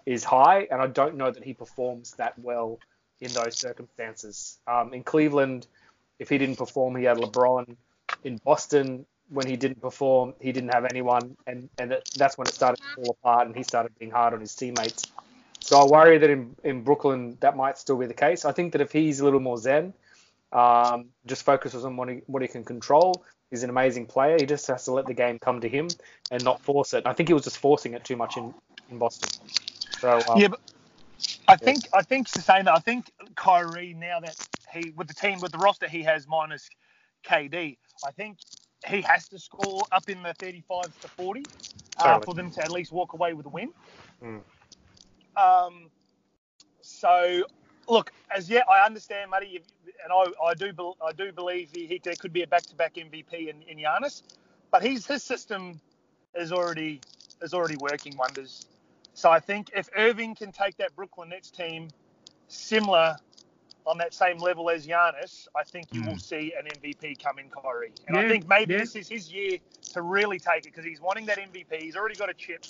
is 0.04 0.22
high, 0.22 0.68
and 0.70 0.80
I 0.80 0.86
don't 0.86 1.16
know 1.16 1.30
that 1.30 1.42
he 1.42 1.54
performs 1.54 2.12
that 2.12 2.38
well 2.38 2.78
in 3.20 3.32
those 3.32 3.58
circumstances. 3.58 4.58
Um, 4.66 4.92
in 4.92 5.02
Cleveland, 5.02 5.66
if 6.18 6.28
he 6.28 6.38
didn't 6.38 6.56
perform, 6.56 6.96
he 6.96 7.04
had 7.04 7.16
LeBron. 7.16 7.76
In 8.24 8.36
Boston, 8.44 9.04
when 9.30 9.46
he 9.46 9.56
didn't 9.56 9.80
perform, 9.80 10.34
he 10.40 10.52
didn't 10.52 10.72
have 10.72 10.84
anyone, 10.84 11.36
and 11.46 11.68
and 11.78 11.96
that's 12.16 12.38
when 12.38 12.46
it 12.46 12.54
started 12.54 12.76
to 12.76 13.02
fall 13.02 13.16
apart, 13.20 13.46
and 13.46 13.56
he 13.56 13.62
started 13.62 13.98
being 13.98 14.10
hard 14.10 14.32
on 14.34 14.40
his 14.40 14.54
teammates. 14.54 15.04
So 15.60 15.78
I 15.78 15.84
worry 15.84 16.18
that 16.18 16.30
in 16.30 16.54
in 16.62 16.82
Brooklyn 16.82 17.36
that 17.40 17.56
might 17.56 17.78
still 17.78 17.96
be 17.96 18.06
the 18.06 18.14
case. 18.14 18.44
I 18.44 18.52
think 18.52 18.72
that 18.72 18.80
if 18.80 18.92
he's 18.92 19.20
a 19.20 19.24
little 19.24 19.40
more 19.40 19.58
zen, 19.58 19.94
um, 20.56 21.10
just 21.26 21.44
focuses 21.44 21.84
on 21.84 21.96
what 21.96 22.08
he 22.08 22.22
what 22.26 22.40
he 22.40 22.48
can 22.48 22.64
control, 22.64 23.24
he's 23.50 23.62
an 23.62 23.70
amazing 23.70 24.06
player. 24.06 24.38
He 24.38 24.46
just 24.46 24.66
has 24.68 24.84
to 24.86 24.92
let 24.92 25.06
the 25.06 25.14
game 25.14 25.38
come 25.38 25.60
to 25.60 25.68
him 25.68 25.88
and 26.30 26.42
not 26.42 26.62
force 26.62 26.94
it. 26.94 27.06
I 27.06 27.12
think 27.12 27.28
he 27.28 27.34
was 27.34 27.44
just 27.44 27.58
forcing 27.58 27.92
it 27.92 28.04
too 28.04 28.16
much 28.16 28.38
in 28.38 28.54
in 28.90 28.98
Boston. 28.98 29.28
So 30.00 30.22
um, 30.28 30.40
Yeah, 30.40 30.48
but 30.48 30.60
I 31.46 31.56
think 31.56 31.86
I 31.92 32.02
think 32.02 32.28
to 32.30 32.40
say 32.40 32.62
that 32.62 32.72
I 32.72 32.78
think 32.78 33.10
Kyrie 33.36 33.92
now 33.92 34.20
that 34.20 34.34
he 34.72 34.90
with 34.96 35.08
the 35.08 35.14
team 35.14 35.40
with 35.40 35.52
the 35.52 35.58
roster 35.58 35.88
he 35.88 36.02
has 36.04 36.26
minus 36.26 36.68
KD, 37.28 37.76
I 38.04 38.10
think 38.12 38.38
he 38.86 39.02
has 39.02 39.28
to 39.28 39.38
score 39.38 39.84
up 39.92 40.08
in 40.08 40.22
the 40.22 40.34
35s 40.34 41.00
to 41.00 41.08
40 41.08 41.44
uh, 41.98 42.20
for 42.20 42.34
them 42.34 42.50
to 42.52 42.62
at 42.62 42.70
least 42.70 42.92
walk 42.92 43.12
away 43.12 43.34
with 43.34 43.46
a 43.46 43.48
win. 43.48 43.72
Mm. 44.22 44.40
Um, 45.36 45.90
so 46.80 47.44
look, 47.88 48.12
as 48.34 48.48
yet 48.48 48.64
I 48.68 48.84
understand, 48.84 49.30
you- 49.48 49.60
and 50.04 50.12
I, 50.12 50.26
I 50.44 50.54
do 50.54 50.72
I 51.04 51.12
do 51.12 51.32
believe 51.32 51.70
he, 51.72 51.86
he 51.86 52.00
there 52.02 52.14
could 52.14 52.32
be 52.32 52.42
a 52.42 52.46
back-to-back 52.46 52.94
MVP 52.94 53.48
in, 53.48 53.62
in 53.62 53.78
Giannis, 53.78 54.22
but 54.70 54.82
he's 54.82 55.06
his 55.06 55.22
system 55.22 55.80
is 56.34 56.52
already 56.52 57.00
is 57.42 57.54
already 57.54 57.76
working 57.76 58.16
wonders. 58.16 58.66
So 59.14 59.30
I 59.30 59.40
think 59.40 59.70
if 59.74 59.88
Irving 59.96 60.34
can 60.34 60.52
take 60.52 60.76
that 60.76 60.94
Brooklyn 60.94 61.30
Nets 61.30 61.50
team 61.50 61.88
similar 62.48 63.16
on 63.86 63.98
that 63.98 64.12
same 64.12 64.38
level 64.38 64.68
as 64.68 64.86
Giannis, 64.86 65.46
I 65.56 65.62
think 65.62 65.86
you 65.92 66.02
will 66.02 66.18
see 66.18 66.52
an 66.58 66.66
MVP 66.66 67.22
come 67.22 67.38
in 67.38 67.48
Kyrie. 67.48 67.92
And 68.08 68.16
I 68.16 68.28
think 68.28 68.48
maybe 68.48 68.74
yeah. 68.74 68.80
this 68.80 68.96
is 68.96 69.08
his 69.08 69.32
year 69.32 69.58
to 69.92 70.02
really 70.02 70.38
take 70.38 70.66
it 70.66 70.72
because 70.72 70.84
he's 70.84 71.00
wanting 71.00 71.24
that 71.26 71.38
MVP. 71.38 71.80
He's 71.80 71.96
already 71.96 72.16
got 72.16 72.28
a 72.28 72.34
chip. 72.34 72.64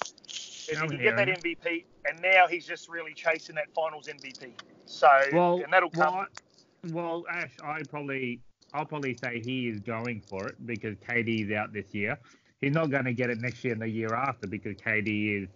If 0.68 0.80
he 0.80 0.88
can 0.88 0.98
get 0.98 1.16
that 1.16 1.28
MVP, 1.28 1.84
and 2.08 2.20
now 2.20 2.46
he's 2.48 2.66
just 2.66 2.88
really 2.88 3.14
chasing 3.14 3.54
that 3.54 3.72
Finals 3.74 4.06
MVP. 4.08 4.52
So 4.86 5.08
Well, 5.32 5.60
and 5.62 5.72
that'll 5.72 5.90
come. 5.90 6.14
well, 6.14 6.26
well, 6.92 7.24
Ash, 7.30 7.52
I 7.62 7.82
probably, 7.82 8.40
I'll 8.72 8.86
probably 8.86 9.14
say 9.14 9.40
he 9.44 9.68
is 9.68 9.80
going 9.80 10.22
for 10.28 10.48
it 10.48 10.66
because 10.66 10.96
KD 10.96 11.46
is 11.46 11.52
out 11.52 11.72
this 11.72 11.92
year. 11.92 12.18
He's 12.60 12.72
not 12.72 12.90
going 12.90 13.04
to 13.04 13.12
get 13.12 13.28
it 13.28 13.38
next 13.38 13.62
year 13.64 13.74
and 13.74 13.82
the 13.82 13.88
year 13.88 14.14
after 14.14 14.46
because 14.46 14.76
KD 14.76 15.42
is 15.42 15.48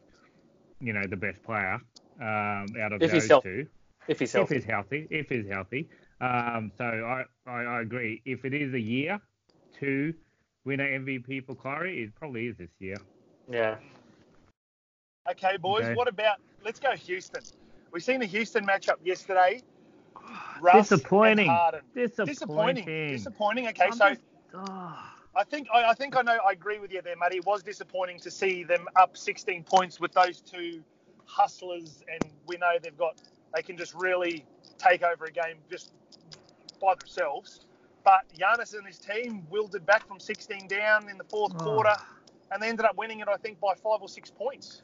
you 0.81 0.93
know, 0.93 1.07
the 1.07 1.17
best 1.17 1.43
player 1.43 1.81
um, 2.21 2.67
out 2.83 2.93
of 2.93 3.03
If 3.03 3.13
he's 3.13 3.23
those 3.23 3.29
healthy. 3.29 3.49
two. 3.49 3.67
If 4.09 4.19
he's 4.19 4.33
healthy. 4.33 4.57
If 4.57 4.65
healthy. 4.65 5.07
he's 5.09 5.09
healthy, 5.09 5.09
if 5.11 5.29
he's 5.29 5.53
healthy. 5.53 5.89
Um, 6.21 6.73
so 6.77 6.85
I, 6.85 7.25
I, 7.47 7.63
I 7.63 7.81
agree. 7.83 8.23
If 8.25 8.45
it 8.45 8.55
is 8.55 8.75
a 8.75 8.81
year 8.81 9.21
to 9.81 10.15
win 10.65 10.81
an 10.81 11.07
MVP 11.07 11.47
for 11.47 11.55
Kyrie, 11.55 12.03
it 12.03 12.15
probably 12.15 12.47
is 12.47 12.57
this 12.57 12.71
year. 12.79 12.97
Yeah. 13.51 13.77
Okay, 15.31 15.57
boys. 15.59 15.85
Okay. 15.85 15.95
What 15.95 16.09
about? 16.09 16.39
Let's 16.65 16.81
go 16.81 16.91
Houston. 16.93 17.43
We 17.93 18.01
seen 18.01 18.21
the 18.21 18.27
Houston 18.27 18.67
matchup 18.67 18.97
yesterday. 19.05 19.63
Russ 20.61 20.89
Disappointing. 20.91 21.47
Disappointing. 21.95 22.27
Disappointing. 22.27 23.09
Disappointing. 23.13 23.69
Okay, 23.69 23.85
I'm 23.87 23.93
so 23.93 24.09
just- 24.11 24.21
ah. 24.55 25.17
I 25.35 25.45
think 25.45 25.69
I, 25.73 25.85
I 25.91 25.95
think 25.95 26.17
I 26.17 26.23
know. 26.23 26.39
I 26.47 26.53
agree 26.53 26.81
with 26.81 26.93
you 26.93 27.03
there, 27.03 27.15
Matty. 27.17 27.37
It 27.37 27.47
was 27.47 27.63
disappointing 27.63 28.19
to 28.21 28.31
see 28.31 28.65
them 28.65 28.87
up 28.97 29.17
16 29.17 29.63
points 29.63 30.01
with 30.01 30.13
those 30.13 30.41
two 30.41 30.83
hustlers, 31.25 32.03
and 32.13 32.31
we 32.47 32.57
know 32.57 32.73
they've 32.83 32.97
got 32.99 33.21
they 33.55 33.63
can 33.63 33.77
just 33.77 33.95
really 33.95 34.45
take 34.79 35.03
over 35.05 35.27
a 35.27 35.31
game 35.31 35.57
just 35.71 35.93
by 36.81 36.95
themselves. 36.99 37.61
But 38.05 38.23
Giannis 38.37 38.75
and 38.77 38.85
his 38.87 38.99
team 38.99 39.47
willed 39.51 39.75
it 39.77 39.87
back 39.87 40.07
from 40.09 40.19
16 40.19 40.67
down 40.67 41.09
in 41.09 41.17
the 41.17 41.25
fourth 41.25 41.53
Oh. 41.61 41.65
quarter, 41.65 41.95
and 42.51 42.61
they 42.61 42.69
ended 42.69 42.85
up 42.87 42.97
winning 42.97 43.21
it, 43.21 43.29
I 43.29 43.37
think, 43.37 43.61
by 43.61 43.75
five 43.75 44.01
or 44.03 44.09
six 44.09 44.31
points. 44.31 44.83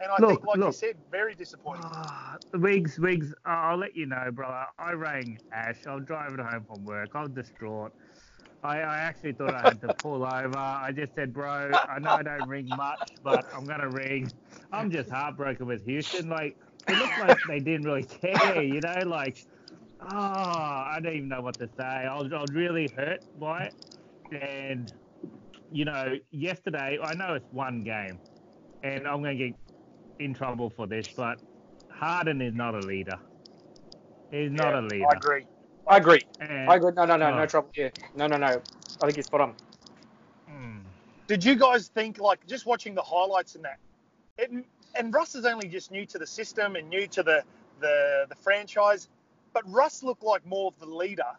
And 0.00 0.10
I 0.12 0.18
Look, 0.18 0.28
think, 0.28 0.44
like 0.46 0.64
you 0.64 0.72
look. 0.72 0.72
said, 0.72 0.96
very 1.10 1.34
disappointing. 1.34 1.92
Ah, 1.92 2.38
Wiggs, 2.54 2.98
Wiggs, 2.98 3.34
I'll 3.44 3.78
let 3.78 3.94
you 3.96 4.06
know, 4.06 4.30
brother. 4.32 4.66
I 4.78 4.92
rang 4.92 5.38
Ash. 5.52 5.86
I 5.86 5.94
was 5.94 6.04
driving 6.06 6.38
home 6.38 6.64
from 6.66 6.84
work. 6.84 7.10
I 7.14 7.22
was 7.22 7.32
distraught. 7.32 7.92
I, 8.62 8.78
I 8.80 8.98
actually 8.98 9.32
thought 9.34 9.54
I 9.54 9.64
had 9.64 9.80
to 9.82 9.90
pull 10.02 10.24
over. 10.24 10.56
I 10.56 10.92
just 10.92 11.14
said, 11.14 11.32
bro, 11.32 11.78
I 11.86 11.98
know 12.00 12.12
I 12.12 12.22
don't 12.22 12.46
ring 12.46 12.74
much, 12.74 13.18
but 13.22 13.46
I'm 13.52 13.66
going 13.66 13.80
to 13.80 13.88
ring. 13.90 14.32
I'm 14.72 14.90
just 14.90 15.10
heartbroken 15.10 15.66
with 15.66 15.84
Houston. 15.84 16.28
Like, 16.28 16.58
it 16.88 16.96
looked 16.98 17.16
like 17.16 17.42
they 17.44 17.60
didn't 17.60 17.84
really 17.84 18.04
care, 18.04 18.62
you 18.62 18.80
know? 18.80 19.02
Like, 19.06 19.38
oh, 20.00 20.06
I 20.08 20.98
don't 21.02 21.14
even 21.14 21.28
know 21.28 21.42
what 21.42 21.58
to 21.58 21.68
say. 21.68 21.84
I 21.84 22.16
was, 22.18 22.32
I 22.32 22.40
was 22.40 22.52
really 22.54 22.88
hurt 22.88 23.20
by 23.34 23.66
it. 23.66 23.74
And, 24.30 24.92
you 25.70 25.84
know, 25.84 26.16
yesterday, 26.30 26.98
I 27.02 27.14
know 27.14 27.34
it's 27.34 27.50
one 27.50 27.82
game, 27.84 28.20
and 28.82 29.06
I'm 29.06 29.22
going 29.22 29.38
to 29.38 29.48
get 29.50 29.56
in 30.20 30.34
trouble 30.34 30.70
for 30.70 30.86
this, 30.86 31.08
but 31.08 31.38
Harden 31.88 32.40
is 32.40 32.54
not 32.54 32.74
a 32.74 32.80
leader. 32.80 33.18
He's 34.30 34.52
not 34.52 34.74
Yeah, 34.74 34.80
a 34.80 34.82
leader. 34.82 35.06
I 35.06 35.16
agree. 35.16 35.46
I 35.88 35.96
agree. 35.96 36.26
And, 36.38 36.68
I 36.68 36.76
agree. 36.76 36.92
No, 36.94 37.04
no, 37.04 37.16
no, 37.16 37.30
no 37.34 37.42
Oh. 37.42 37.46
trouble 37.46 37.70
here. 37.72 37.90
No, 38.14 38.26
no, 38.26 38.36
no. 38.36 38.46
I 38.46 39.06
think 39.06 39.16
he's 39.16 39.26
spot 39.26 39.40
on. 39.40 39.54
Mm, 40.48 40.82
Did 41.26 41.44
you 41.44 41.56
guys 41.56 41.88
think, 41.88 42.18
like, 42.18 42.46
just 42.46 42.66
watching 42.66 42.94
the 42.94 43.02
highlights 43.02 43.54
in 43.54 43.62
that, 43.62 43.78
it, 44.38 44.50
and 44.94 45.14
Russ 45.14 45.34
is 45.34 45.44
only 45.44 45.68
just 45.68 45.90
new 45.90 46.04
to 46.06 46.18
the 46.18 46.26
system 46.26 46.76
and 46.76 46.88
new 46.88 47.06
to 47.08 47.22
the, 47.22 47.42
the, 47.80 48.26
the 48.28 48.34
franchise, 48.34 49.08
but 49.52 49.62
Russ 49.70 50.02
looked 50.02 50.22
like 50.22 50.44
more 50.46 50.68
of 50.68 50.78
the 50.78 50.94
leader 50.94 51.30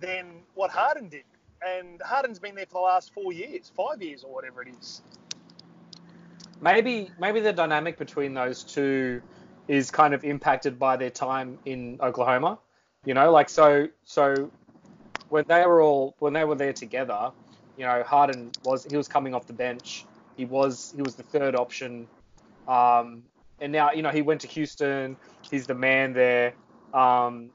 than 0.00 0.42
what 0.54 0.70
Harden 0.70 1.08
did. 1.08 1.24
And 1.66 2.00
Harden's 2.02 2.38
been 2.38 2.54
there 2.54 2.66
for 2.66 2.74
the 2.74 2.80
last 2.80 3.12
four 3.12 3.32
years, 3.32 3.72
five 3.76 4.00
years, 4.00 4.22
or 4.24 4.32
whatever 4.32 4.62
it 4.62 4.68
is. 4.80 5.02
Maybe, 6.60 7.10
maybe 7.18 7.40
the 7.40 7.52
dynamic 7.52 7.98
between 7.98 8.34
those 8.34 8.64
two 8.64 9.22
is 9.68 9.90
kind 9.90 10.14
of 10.14 10.24
impacted 10.24 10.78
by 10.78 10.96
their 10.96 11.10
time 11.10 11.58
in 11.64 11.98
Oklahoma. 12.02 12.58
You 13.04 13.14
know, 13.14 13.30
like 13.30 13.48
so, 13.48 13.88
so 14.04 14.50
when 15.28 15.44
they 15.46 15.64
were 15.66 15.80
all 15.80 16.14
when 16.18 16.32
they 16.32 16.44
were 16.44 16.56
there 16.56 16.72
together, 16.72 17.30
you 17.76 17.84
know, 17.84 18.02
Harden 18.02 18.50
was 18.64 18.84
he 18.84 18.96
was 18.96 19.06
coming 19.06 19.34
off 19.34 19.46
the 19.46 19.52
bench. 19.52 20.04
He 20.36 20.44
was 20.44 20.92
he 20.96 21.02
was 21.02 21.14
the 21.14 21.22
third 21.22 21.54
option. 21.54 22.08
Um, 22.66 23.22
and 23.60 23.72
now 23.72 23.92
you 23.92 24.02
know 24.02 24.10
he 24.10 24.22
went 24.22 24.40
to 24.40 24.48
Houston. 24.48 25.16
He's 25.48 25.66
the 25.66 25.74
man 25.74 26.12
there. 26.12 26.54
Um, 26.92 27.50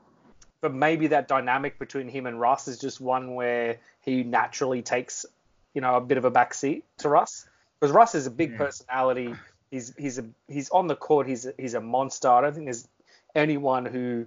but 0.62 0.74
maybe 0.74 1.08
that 1.08 1.28
dynamic 1.28 1.78
between 1.78 2.08
him 2.08 2.26
and 2.26 2.40
Russ 2.40 2.70
is 2.70 2.80
just 2.80 3.02
one 3.02 3.36
where 3.36 3.80
he 4.00 4.24
naturally 4.24 4.82
takes, 4.82 5.26
you 5.74 5.82
know, 5.82 5.96
a 5.96 6.02
bit 6.02 6.18
of 6.18 6.24
a 6.24 6.32
backseat 6.32 6.84
to 7.00 7.10
Russ 7.10 7.48
because 7.84 7.94
Russ 7.94 8.16
is 8.16 8.28
a 8.28 8.32
big 8.32 8.52
Yeah. 8.52 8.60
personality. 8.60 9.36
He's 9.70 9.94
he's 9.98 10.18
a 10.18 10.26
he's 10.48 10.70
on 10.70 10.88
the 10.88 10.96
court. 10.96 11.28
He's 11.28 11.46
a, 11.46 11.54
he's 11.60 11.74
a 11.74 11.82
monster. 11.82 12.30
I 12.30 12.40
don't 12.40 12.54
think 12.54 12.66
there's 12.68 12.88
anyone 13.36 13.86
who 13.86 14.26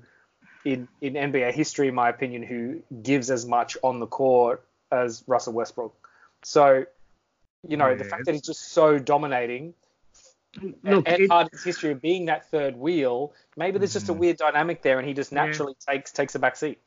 in 0.66 0.86
in 1.00 1.14
NBA 1.14 1.52
history, 1.54 1.88
in 1.88 1.94
my 1.94 2.10
opinion, 2.10 2.42
who 2.42 2.82
gives 3.02 3.30
as 3.30 3.46
much 3.46 3.78
on 3.82 3.98
the 3.98 4.06
court 4.06 4.62
as 4.92 5.24
Russell 5.26 5.54
Westbrook. 5.54 5.94
So, 6.42 6.84
you 7.66 7.78
know, 7.78 7.94
the 7.94 8.04
Yeah, 8.04 8.10
fact 8.10 8.26
that 8.26 8.32
he's 8.32 8.42
just 8.42 8.72
so 8.72 8.98
dominating 8.98 9.72
Look, 10.60 10.74
and, 10.84 11.08
and 11.08 11.20
it- 11.22 11.30
Harden's 11.30 11.64
history 11.64 11.92
of 11.92 12.02
being 12.02 12.26
that 12.26 12.50
third 12.50 12.76
wheel, 12.76 13.32
maybe 13.56 13.78
there's 13.78 13.94
just 13.94 14.10
a 14.10 14.12
Mhm. 14.14 14.18
weird 14.18 14.36
dynamic 14.36 14.82
there, 14.82 14.98
and 14.98 15.08
he 15.08 15.14
just 15.14 15.32
Yeah. 15.32 15.46
naturally 15.46 15.76
takes 15.88 16.12
takes 16.12 16.34
a 16.34 16.38
back 16.38 16.56
seat. 16.56 16.78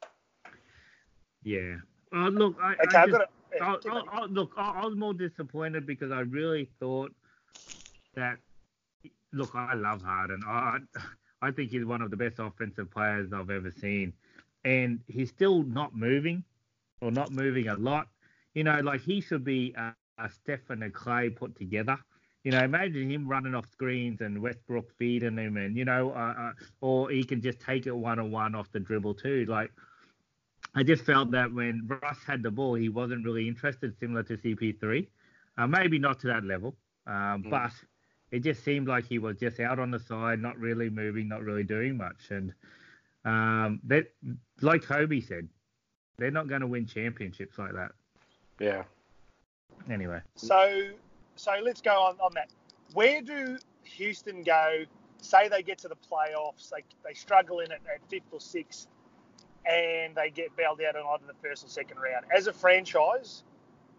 yeah. 1.42 1.78
Uh, 2.14 2.28
look, 2.30 2.58
I, 2.62 2.74
Okay, 2.74 2.98
I 2.98 3.02
I've 3.04 3.10
just, 3.10 3.12
got 3.12 3.26
to. 3.26 3.28
I, 3.62 3.78
I, 4.12 4.26
look, 4.26 4.54
I, 4.58 4.82
I 4.82 4.86
was 4.86 4.96
more 4.96 5.14
disappointed 5.14 5.86
because 5.86 6.12
I 6.12 6.22
really 6.22 6.70
thought 6.80 7.14
that. 8.16 8.38
Look, 9.32 9.52
I 9.54 9.76
love 9.76 10.02
Harden. 10.02 10.42
I, 10.46 10.80
I 11.42 11.52
think 11.52 11.72
he's 11.72 11.86
one 11.86 12.02
of 12.02 12.10
the 12.10 12.18
best 12.18 12.40
offensive 12.40 12.90
players 12.92 13.32
I've 13.32 13.50
ever 13.50 13.72
seen, 13.72 14.14
and 14.66 15.00
he's 15.08 15.30
still 15.30 15.64
not 15.64 15.96
moving, 15.96 16.44
or 17.02 17.12
not 17.12 17.32
moving 17.32 17.68
a 17.68 17.76
lot. 17.76 18.08
You 18.56 18.64
know, 18.64 18.80
like 18.80 19.02
he 19.02 19.22
should 19.22 19.44
be 19.44 19.74
a, 19.78 19.94
a 20.18 20.30
Stephen 20.30 20.84
and 20.84 20.94
Clay 20.94 21.30
put 21.30 21.56
together. 21.56 21.98
You 22.44 22.52
know, 22.52 22.64
imagine 22.64 23.12
him 23.12 23.28
running 23.28 23.54
off 23.54 23.70
screens 23.70 24.22
and 24.22 24.42
Westbrook 24.42 24.92
feeding 24.98 25.38
him, 25.38 25.58
and 25.58 25.78
you 25.78 25.86
know, 25.86 26.12
uh, 26.12 26.34
uh, 26.38 26.52
or 26.82 27.10
he 27.10 27.24
can 27.24 27.42
just 27.42 27.60
take 27.60 27.86
it 27.86 27.96
one 27.96 28.20
on 28.20 28.32
one 28.32 28.56
off 28.56 28.72
the 28.72 28.80
dribble 28.80 29.16
too. 29.16 29.46
Like, 29.48 29.72
I 30.76 30.84
just 30.84 31.04
felt 31.04 31.32
that 31.32 31.52
when 31.54 31.88
Russ 31.88 32.20
had 32.26 32.44
the 32.44 32.52
ball, 32.52 32.76
he 32.76 32.90
wasn't 32.90 33.26
really 33.26 33.48
interested, 33.48 33.98
similar 34.00 34.24
to 34.24 34.38
CP3. 34.38 35.08
Uh, 35.58 35.68
maybe 35.68 36.00
not 36.00 36.20
to 36.22 36.28
that 36.28 36.44
level, 36.44 36.76
um, 37.08 37.44
Mm. 37.44 37.50
but 37.50 37.72
it 38.32 38.42
just 38.42 38.64
seemed 38.64 38.88
like 38.88 39.06
he 39.06 39.18
was 39.20 39.38
just 39.38 39.60
out 39.60 39.80
on 39.80 39.92
the 39.92 40.00
side, 40.00 40.40
not 40.40 40.58
really 40.58 40.90
moving, 40.90 41.28
not 41.28 41.42
really 41.44 41.64
doing 41.64 41.98
much. 41.98 42.30
And 42.32 42.54
um, 43.26 43.82
that, 43.86 44.08
like 44.62 44.84
Kobe 44.84 45.20
said, 45.20 45.50
they're 46.18 46.32
not 46.32 46.48
going 46.48 46.62
to 46.62 46.68
win 46.68 46.86
championships 46.86 47.58
like 47.58 47.74
that. 47.74 47.92
Yeah. 48.60 48.84
Anyway, 49.90 50.22
So, 50.36 50.92
so 51.36 51.52
let's 51.64 51.82
go 51.82 51.92
on, 51.92 52.16
on 52.20 52.32
that. 52.36 52.50
Where 52.94 53.22
do 53.22 53.58
Houston 53.84 54.44
go? 54.44 54.84
Say 55.22 55.48
they 55.50 55.64
get 55.64 55.78
to 55.80 55.88
the 55.88 55.96
playoffs, 55.96 56.70
they, 56.70 56.84
they 57.04 57.14
struggle 57.14 57.60
in 57.60 57.72
it 57.72 57.82
at 57.94 58.08
fifth 58.10 58.32
or 58.32 58.40
sixth, 58.40 58.88
and 59.66 60.16
they 60.16 60.30
get 60.30 60.56
bailed 60.56 60.82
out 60.88 60.96
in 60.96 61.02
either 61.02 61.26
the 61.28 61.48
first 61.48 61.66
or 61.66 61.70
second 61.70 61.98
round. 61.98 62.26
As 62.36 62.48
a 62.48 62.54
franchise, 62.54 63.44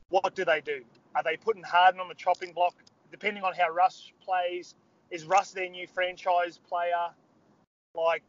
what 0.08 0.34
do 0.34 0.44
they 0.44 0.60
do? 0.60 0.82
Are 1.14 1.22
they 1.22 1.36
putting 1.36 1.62
Harden 1.62 2.00
on 2.00 2.08
the 2.08 2.14
chopping 2.14 2.52
block? 2.52 2.74
Depending 3.10 3.42
on 3.42 3.52
how 3.54 3.70
Russ 3.70 4.12
plays, 4.24 4.74
is 5.10 5.24
Russ 5.24 5.50
their 5.52 5.68
new 5.68 5.86
franchise 5.86 6.58
player? 6.68 7.10
Like, 7.94 8.22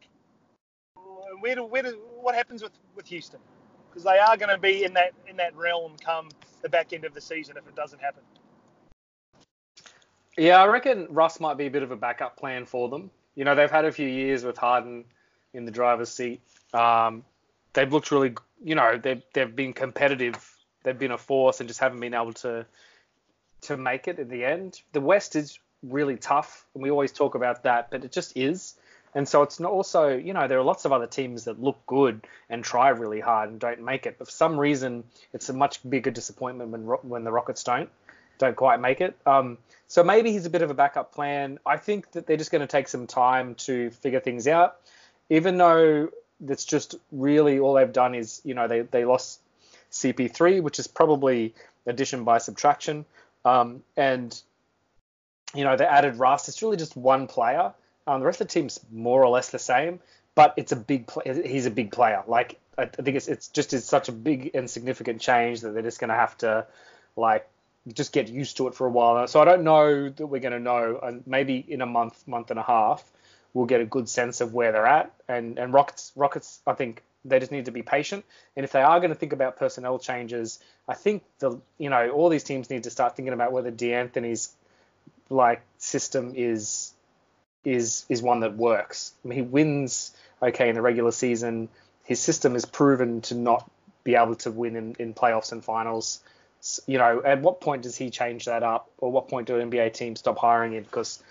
where 1.40 1.54
do, 1.54 1.64
where 1.64 1.82
do, 1.82 1.98
what 2.20 2.34
happens 2.34 2.62
with, 2.62 2.72
with 2.94 3.06
Houston? 3.06 3.40
Because 3.88 4.04
they 4.04 4.18
are 4.18 4.36
going 4.36 4.48
to 4.48 4.58
be 4.58 4.84
in 4.84 4.94
that 4.94 5.12
in 5.28 5.36
that 5.36 5.54
realm 5.54 5.92
come 6.02 6.30
the 6.62 6.68
back 6.68 6.92
end 6.92 7.04
of 7.04 7.12
the 7.12 7.20
season 7.20 7.56
if 7.56 7.66
it 7.68 7.76
doesn't 7.76 8.00
happen. 8.00 8.22
Yeah, 10.36 10.62
I 10.62 10.66
reckon 10.66 11.08
Russ 11.10 11.40
might 11.40 11.58
be 11.58 11.66
a 11.66 11.70
bit 11.70 11.82
of 11.82 11.90
a 11.90 11.96
backup 11.96 12.38
plan 12.38 12.64
for 12.64 12.88
them. 12.88 13.10
You 13.34 13.44
know, 13.44 13.54
they've 13.54 13.70
had 13.70 13.84
a 13.84 13.92
few 13.92 14.08
years 14.08 14.44
with 14.44 14.56
Harden 14.56 15.04
in 15.52 15.66
the 15.66 15.70
driver's 15.70 16.08
seat. 16.08 16.40
Um, 16.72 17.24
they've 17.72 17.92
looked 17.92 18.10
really, 18.10 18.34
you 18.62 18.74
know, 18.74 18.98
they've 18.98 19.22
they've 19.32 19.54
been 19.54 19.72
competitive. 19.72 20.48
They've 20.82 20.98
been 20.98 21.12
a 21.12 21.18
force 21.18 21.60
and 21.60 21.68
just 21.68 21.80
haven't 21.80 22.00
been 22.00 22.14
able 22.14 22.32
to 22.34 22.66
to 23.62 23.76
make 23.76 24.08
it 24.08 24.18
in 24.18 24.28
the 24.28 24.44
end. 24.44 24.80
The 24.92 25.00
West 25.00 25.36
is 25.36 25.58
really 25.82 26.16
tough, 26.16 26.64
and 26.74 26.82
we 26.82 26.90
always 26.90 27.12
talk 27.12 27.34
about 27.34 27.64
that, 27.64 27.90
but 27.90 28.04
it 28.04 28.12
just 28.12 28.36
is. 28.36 28.74
And 29.14 29.28
so 29.28 29.42
it's 29.42 29.60
not 29.60 29.70
also, 29.70 30.16
you 30.16 30.32
know, 30.32 30.48
there 30.48 30.58
are 30.58 30.64
lots 30.64 30.86
of 30.86 30.92
other 30.92 31.06
teams 31.06 31.44
that 31.44 31.60
look 31.62 31.78
good 31.86 32.26
and 32.48 32.64
try 32.64 32.88
really 32.88 33.20
hard 33.20 33.50
and 33.50 33.60
don't 33.60 33.82
make 33.82 34.06
it. 34.06 34.16
But 34.18 34.28
for 34.28 34.32
some 34.32 34.58
reason, 34.58 35.04
it's 35.34 35.50
a 35.50 35.52
much 35.52 35.78
bigger 35.88 36.10
disappointment 36.10 36.70
when 36.70 36.82
when 37.08 37.24
the 37.24 37.32
Rockets 37.32 37.62
don't 37.62 37.90
don't 38.38 38.56
quite 38.56 38.80
make 38.80 39.00
it. 39.00 39.14
Um, 39.26 39.58
so 39.86 40.02
maybe 40.02 40.32
he's 40.32 40.46
a 40.46 40.50
bit 40.50 40.62
of 40.62 40.70
a 40.70 40.74
backup 40.74 41.12
plan. 41.12 41.58
I 41.66 41.76
think 41.76 42.10
that 42.12 42.26
they're 42.26 42.38
just 42.38 42.50
going 42.50 42.62
to 42.62 42.66
take 42.66 42.88
some 42.88 43.06
time 43.06 43.54
to 43.66 43.90
figure 43.90 44.20
things 44.20 44.48
out, 44.48 44.78
even 45.28 45.58
though 45.58 46.08
that's 46.42 46.64
just 46.64 46.96
really 47.10 47.58
all 47.58 47.74
they've 47.74 47.92
done 47.92 48.14
is, 48.14 48.40
you 48.44 48.54
know, 48.54 48.68
they, 48.68 48.80
they 48.80 49.04
lost 49.04 49.40
CP3, 49.92 50.62
which 50.62 50.78
is 50.78 50.86
probably 50.86 51.54
addition 51.86 52.24
by 52.24 52.38
subtraction. 52.38 53.04
Um, 53.44 53.82
and, 53.96 54.38
you 55.54 55.64
know, 55.64 55.76
they 55.76 55.84
added 55.84 56.16
Russ. 56.16 56.48
It's 56.48 56.62
really 56.62 56.76
just 56.76 56.96
one 56.96 57.26
player. 57.26 57.72
Um, 58.06 58.20
the 58.20 58.26
rest 58.26 58.40
of 58.40 58.48
the 58.48 58.52
team's 58.52 58.80
more 58.90 59.22
or 59.22 59.28
less 59.28 59.50
the 59.50 59.58
same, 59.58 60.00
but 60.34 60.54
it's 60.56 60.72
a 60.72 60.76
big 60.76 61.06
play. 61.06 61.42
He's 61.46 61.66
a 61.66 61.70
big 61.70 61.92
player. 61.92 62.22
Like, 62.26 62.58
I 62.76 62.86
think 62.86 63.16
it's, 63.16 63.28
it's 63.28 63.48
just 63.48 63.72
is 63.72 63.84
such 63.84 64.08
a 64.08 64.12
big 64.12 64.50
and 64.54 64.68
significant 64.68 65.20
change 65.20 65.60
that 65.60 65.74
they're 65.74 65.82
just 65.82 66.00
going 66.00 66.08
to 66.08 66.16
have 66.16 66.36
to, 66.38 66.66
like, 67.16 67.48
just 67.92 68.12
get 68.12 68.28
used 68.28 68.56
to 68.56 68.68
it 68.68 68.74
for 68.74 68.86
a 68.86 68.90
while. 68.90 69.26
So 69.26 69.40
I 69.40 69.44
don't 69.44 69.62
know 69.62 70.08
that 70.08 70.26
we're 70.26 70.40
going 70.40 70.52
to 70.52 70.60
know, 70.60 70.98
and 71.02 71.26
maybe 71.26 71.64
in 71.68 71.80
a 71.80 71.86
month, 71.86 72.26
month 72.26 72.50
and 72.50 72.58
a 72.58 72.62
half, 72.62 73.04
we'll 73.54 73.66
get 73.66 73.80
a 73.80 73.84
good 73.84 74.08
sense 74.08 74.40
of 74.40 74.54
where 74.54 74.72
they're 74.72 74.86
at. 74.86 75.12
And 75.28 75.58
and 75.58 75.72
Rockets, 75.72 76.12
Rockets, 76.16 76.60
I 76.66 76.74
think 76.74 77.02
they 77.24 77.38
just 77.38 77.52
need 77.52 77.66
to 77.66 77.70
be 77.70 77.82
patient. 77.82 78.24
And 78.56 78.64
if 78.64 78.72
they 78.72 78.82
are 78.82 78.98
going 78.98 79.10
to 79.10 79.16
think 79.16 79.32
about 79.32 79.56
personnel 79.56 79.98
changes, 79.98 80.58
I 80.88 80.94
think 80.94 81.22
the 81.38 81.60
you 81.78 81.90
know 81.90 82.10
all 82.10 82.28
these 82.28 82.44
teams 82.44 82.70
need 82.70 82.84
to 82.84 82.90
start 82.90 83.16
thinking 83.16 83.32
about 83.32 83.52
whether 83.52 83.70
D'Antoni's 83.70 84.54
like 85.30 85.62
system 85.78 86.32
is 86.36 86.92
is 87.64 88.04
is 88.08 88.22
one 88.22 88.40
that 88.40 88.56
works. 88.56 89.12
I 89.24 89.28
mean, 89.28 89.36
he 89.36 89.42
wins 89.42 90.14
okay 90.42 90.68
in 90.68 90.74
the 90.74 90.82
regular 90.82 91.12
season. 91.12 91.68
His 92.04 92.20
system 92.20 92.56
is 92.56 92.64
proven 92.64 93.20
to 93.22 93.34
not 93.34 93.70
be 94.04 94.16
able 94.16 94.34
to 94.34 94.50
win 94.50 94.74
in, 94.74 94.96
in 94.98 95.14
playoffs 95.14 95.52
and 95.52 95.64
finals. 95.64 96.20
You 96.86 96.98
know, 96.98 97.22
at 97.24 97.40
what 97.40 97.60
point 97.60 97.82
does 97.82 97.96
he 97.96 98.10
change 98.10 98.46
that 98.46 98.62
up, 98.62 98.90
or 98.98 99.10
what 99.10 99.28
point 99.28 99.46
do 99.46 99.54
NBA 99.54 99.94
teams 99.94 100.20
stop 100.20 100.38
hiring 100.38 100.72
him? 100.72 100.82
Because 100.82 101.22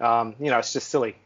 um, 0.00 0.34
you 0.40 0.50
know, 0.50 0.58
it's 0.58 0.72
just 0.72 0.88
silly. 0.88 1.16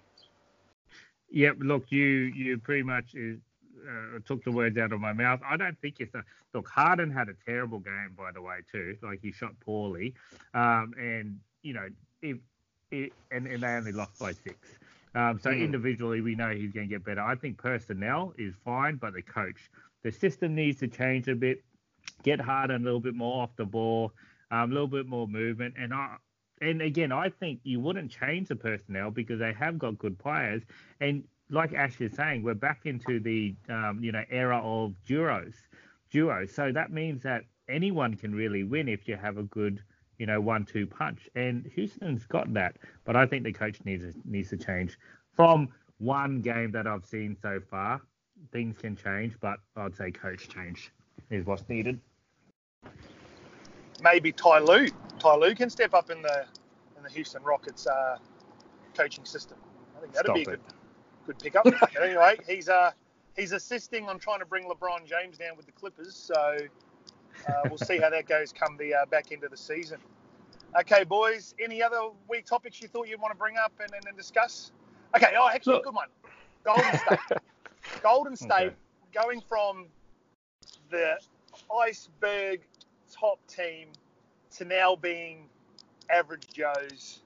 Yep. 1.35 1.57
Look, 1.61 1.87
you 1.90 2.05
you 2.05 2.59
pretty 2.59 2.85
much 2.85 3.16
uh, 3.16 4.18
took 4.25 4.44
the 4.44 4.53
words 4.53 4.79
out 4.79 4.92
of 4.92 5.01
my 5.01 5.12
mouth. 5.12 5.40
I 5.44 5.57
don't 5.57 5.77
think 5.81 5.97
it's 5.99 6.14
a 6.14 6.23
look. 6.55 6.68
Harden 6.68 7.11
had 7.11 7.29
a 7.29 7.35
terrible 7.44 7.81
game, 7.81 8.14
by 8.16 8.31
the 8.31 8.40
way, 8.40 8.59
too. 8.70 8.97
Like 9.03 9.20
he 9.20 9.33
shot 9.33 9.59
poorly, 9.59 10.14
um, 10.55 10.94
and 10.97 11.40
you 11.62 11.75
know, 11.75 11.88
if, 12.23 12.37
if 12.92 13.11
and, 13.33 13.49
and 13.49 13.64
they 13.64 13.66
only 13.66 13.90
lost 13.90 14.16
by 14.20 14.33
six. 14.33 14.57
Um, 15.16 15.40
so 15.42 15.51
mm. 15.51 15.61
individually, 15.61 16.20
we 16.20 16.37
know 16.37 16.51
he's 16.51 16.70
going 16.70 16.88
to 16.88 16.94
get 16.94 17.05
better. 17.05 17.20
I 17.20 17.35
think 17.35 17.59
personnel 17.59 18.33
is 18.38 18.55
fine, 18.64 18.94
but 18.94 19.14
the 19.14 19.23
coach, 19.23 19.70
the 20.05 20.12
system 20.12 20.55
needs 20.55 20.79
to 20.81 20.88
change 20.88 21.27
a 21.27 21.35
bit. 21.35 21.64
Get 22.23 22.40
Harden 22.40 22.83
a 22.83 22.85
little 22.85 23.01
bit 23.01 23.14
more 23.16 23.42
off 23.42 23.51
the 23.57 23.64
ball, 23.64 24.12
um, 24.53 24.70
a 24.70 24.73
little 24.73 24.87
bit 24.87 25.07
more 25.07 25.27
movement, 25.27 25.75
and 25.77 25.92
I. 25.92 26.14
And 26.61 26.83
again, 26.83 27.12
I 27.12 27.31
think 27.31 27.61
you 27.64 27.81
wouldn't 27.81 28.11
change 28.11 28.49
the 28.49 28.57
personnel 28.57 29.11
because 29.11 29.38
they 29.38 29.53
have 29.53 29.79
got 29.79 29.99
good 29.99 30.19
players, 30.19 30.62
and 31.01 31.25
like 31.51 31.75
Ash 31.75 32.01
is 32.01 32.14
saying, 32.14 32.43
we're 32.43 32.55
back 32.55 32.83
into 32.85 33.21
the 33.21 33.55
um, 33.69 33.99
you 34.03 34.12
know 34.12 34.23
era 34.31 34.61
of 34.62 34.95
duos, 35.05 35.55
duos. 36.11 36.55
So 36.55 36.73
that 36.73 36.93
means 36.93 37.23
that 37.23 37.45
anyone 37.69 38.14
can 38.14 38.35
really 38.35 38.62
win 38.62 38.88
if 38.88 39.09
you 39.09 39.17
have 39.17 39.37
a 39.38 39.43
good 39.45 39.83
you 40.19 40.27
know 40.27 40.40
one-two 40.40 40.87
punch. 40.87 41.29
And 41.35 41.71
Houston's 41.75 42.27
got 42.27 42.53
that, 42.55 42.77
but 43.05 43.17
I 43.17 43.27
think 43.27 43.45
the 43.45 43.53
coach 43.53 43.79
needs 43.85 44.05
needs 44.25 44.51
to 44.51 44.57
change. 44.57 44.99
From 45.37 45.69
one 45.99 46.40
game 46.40 46.71
that 46.73 46.87
I've 46.87 47.05
seen 47.05 47.37
so 47.40 47.61
far, 47.71 48.01
things 48.53 48.79
can 48.79 48.97
change, 48.97 49.35
but 49.40 49.59
I'd 49.77 49.97
say 49.97 50.11
coach 50.11 50.49
change 50.49 50.93
is 51.31 51.45
what's 51.47 51.69
needed. 51.69 52.01
Maybe 54.05 54.33
Ty 54.33 54.59
Lue. 54.59 54.88
Ty 55.19 55.37
Lue 55.37 55.55
can 55.55 55.71
step 55.71 55.95
up 55.95 56.11
in 56.11 56.21
the 56.21 56.45
in 56.97 57.03
the 57.03 57.09
Houston 57.09 57.43
Rockets 57.43 57.87
uh, 57.87 58.19
coaching 58.95 59.25
system. 59.25 59.57
I 59.97 60.01
think 60.01 60.12
that'd 60.12 60.27
Stop 60.27 60.37
be 60.37 60.43
a 60.43 60.45
good 60.45 60.61
good 61.27 61.38
pickup. 61.38 61.64
but 61.81 62.03
anyway, 62.03 62.37
he's 62.47 62.69
uh 62.69 62.90
he's 63.35 63.53
assisting 63.53 64.07
on 64.09 64.19
trying 64.19 64.40
to 64.40 64.47
bring 64.47 64.64
LeBron 64.64 65.07
James 65.07 65.38
down 65.38 65.57
with 65.57 65.64
the 65.64 65.73
Clippers, 65.73 66.14
so 66.14 66.59
uh, 67.49 67.53
we'll 67.64 67.79
see 67.79 67.99
how 67.99 68.11
that 68.11 68.27
goes 68.27 68.53
come 68.53 68.77
the 68.77 68.95
uh, 68.95 69.07
back 69.07 69.33
end 69.33 69.43
of 69.43 69.51
the 69.51 69.57
season. 69.57 69.99
Okay, 70.79 71.05
boys. 71.05 71.55
Any 71.62 71.83
other 71.83 72.01
week 72.29 72.45
topics 72.45 72.83
you 72.83 72.88
thought 72.88 73.09
you'd 73.09 73.21
want 73.21 73.33
to 73.33 73.38
bring 73.38 73.57
up 73.57 73.73
and, 73.81 73.90
and, 73.95 74.05
and 74.07 74.17
discuss? 74.17 74.73
Okay. 75.17 75.33
Oh, 75.38 75.49
actually, 75.49 75.77
Look. 75.77 75.85
good 75.85 75.95
one. 75.95 76.09
Golden 76.64 76.99
State. 76.99 77.38
Golden 78.03 78.37
State 78.37 78.51
Okay. 78.51 78.75
going 79.14 79.40
from 79.40 79.87
the 80.90 81.19
iceberg 81.81 82.61
top 83.14 83.38
team 83.46 83.88
to 84.57 84.64
now 84.64 84.96
being 84.96 85.48
average 86.11 86.46
Joes. 86.53 87.20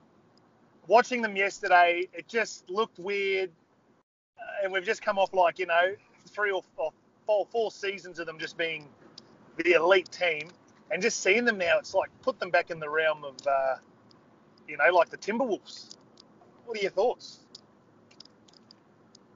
Watching 0.86 1.20
them 1.22 1.36
yesterday, 1.36 2.08
it 2.12 2.28
just 2.28 2.68
looked 2.70 2.98
weird, 2.98 3.50
uh, 4.38 4.64
and 4.64 4.72
we've 4.72 4.84
just 4.84 5.02
come 5.02 5.18
off 5.18 5.34
like 5.34 5.58
you 5.58 5.66
know 5.66 5.94
three 6.28 6.50
or 6.50 6.62
or 6.76 6.92
four, 7.26 7.46
four 7.50 7.70
seasons 7.70 8.18
of 8.18 8.26
them 8.26 8.38
just 8.38 8.56
being 8.56 8.88
the 9.56 9.72
elite 9.72 10.10
team, 10.10 10.48
and 10.90 11.02
just 11.02 11.20
seeing 11.22 11.44
them 11.44 11.58
now, 11.58 11.78
it's 11.78 11.94
like 11.94 12.10
put 12.22 12.38
them 12.38 12.50
back 12.50 12.70
in 12.70 12.78
the 12.78 12.88
realm 12.88 13.24
of 13.24 13.34
uh, 13.46 13.76
you 14.66 14.76
know 14.76 14.94
like 14.94 15.10
the 15.10 15.18
Timberwolves. 15.18 15.96
What 16.64 16.78
are 16.78 16.82
your 16.82 16.90
thoughts? 16.90 17.40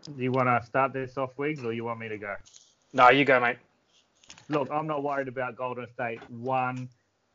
Do 0.05 0.23
you 0.23 0.33
want 0.33 0.49
to 0.49 0.67
start 0.67 0.93
this 0.93 1.17
off, 1.17 1.31
Wiggs, 1.39 1.65
or 1.65 1.73
you 1.73 1.85
want 1.85 2.01
me 2.01 2.09
to 2.09 2.19
go? 2.19 2.35
No, 2.93 3.11
you 3.11 3.25
go, 3.25 3.39
mate. 3.41 3.57
Look, 4.53 4.69
I'm 4.71 4.87
not 4.87 5.03
worried 5.03 5.29
about 5.29 5.57
Golden 5.57 5.87
State 5.95 6.21
one 6.29 6.87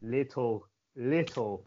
little, 0.04 0.68
little, 0.96 1.64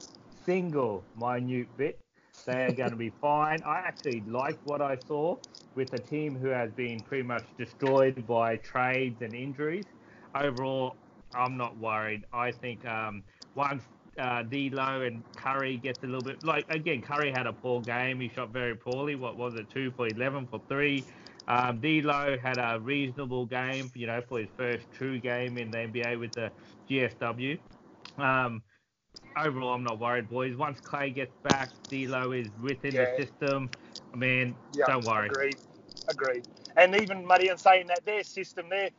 single, 0.46 1.02
minute 1.18 1.66
bit. 1.76 1.98
They 2.46 2.66
are 2.66 2.72
going 2.72 2.90
to 2.90 2.96
be 2.96 3.10
fine. 3.20 3.60
I 3.66 3.78
actually 3.78 4.22
like 4.28 4.56
what 4.62 4.80
I 4.80 4.96
saw 5.08 5.38
with 5.74 5.92
a 5.92 5.98
team 5.98 6.36
who 6.36 6.46
has 6.50 6.70
been 6.70 7.00
pretty 7.00 7.24
much 7.24 7.42
destroyed 7.58 8.24
by 8.28 8.58
trades 8.58 9.22
and 9.22 9.34
injuries. 9.34 9.86
Overall, 10.36 10.94
I'm 11.34 11.56
not 11.56 11.76
worried. 11.78 12.26
I 12.32 12.52
think 12.52 12.86
um, 12.86 13.24
once 13.56 13.82
uh, 14.20 14.44
D'Lo 14.44 15.02
and 15.02 15.24
Curry 15.34 15.78
gets 15.78 15.98
a 16.04 16.06
little 16.06 16.22
bit 16.22 16.44
like 16.44 16.64
again, 16.70 17.02
Curry 17.02 17.32
had 17.32 17.48
a 17.48 17.52
poor 17.52 17.80
game. 17.80 18.20
He 18.20 18.28
shot 18.28 18.50
very 18.52 18.76
poorly. 18.76 19.16
What 19.16 19.36
was 19.36 19.54
it? 19.54 19.68
Two 19.68 19.90
for 19.96 20.06
eleven 20.06 20.46
for 20.46 20.60
three. 20.68 21.02
Um, 21.50 21.80
D'Lo 21.80 22.38
had 22.40 22.58
a 22.58 22.78
reasonable 22.78 23.44
game, 23.44 23.90
you 23.96 24.06
know, 24.06 24.22
for 24.28 24.38
his 24.38 24.48
first 24.56 24.86
true 24.92 25.18
game 25.18 25.58
in 25.58 25.72
the 25.72 25.78
NBA 25.78 26.16
with 26.20 26.32
the 26.34 26.52
GSW. 26.88 27.58
Um, 28.18 28.62
overall, 29.36 29.74
I'm 29.74 29.82
not 29.82 29.98
worried, 29.98 30.30
boys. 30.30 30.54
Once 30.56 30.78
Clay 30.80 31.10
gets 31.10 31.32
back, 31.42 31.72
D'Lo 31.90 32.30
is 32.30 32.46
within 32.62 32.94
Yeah. 32.94 33.16
the 33.16 33.26
system. 33.26 33.68
I 34.14 34.16
mean, 34.16 34.54
don't 34.86 35.04
worry. 35.04 35.26
Agreed. 35.26 35.56
Agreed. 36.06 36.44
And 36.76 36.94
even 36.94 37.26
Muddy 37.26 37.48
and 37.48 37.58
saying 37.58 37.88
that 37.88 38.04
their 38.04 38.22
system, 38.22 38.68
their 38.68 38.90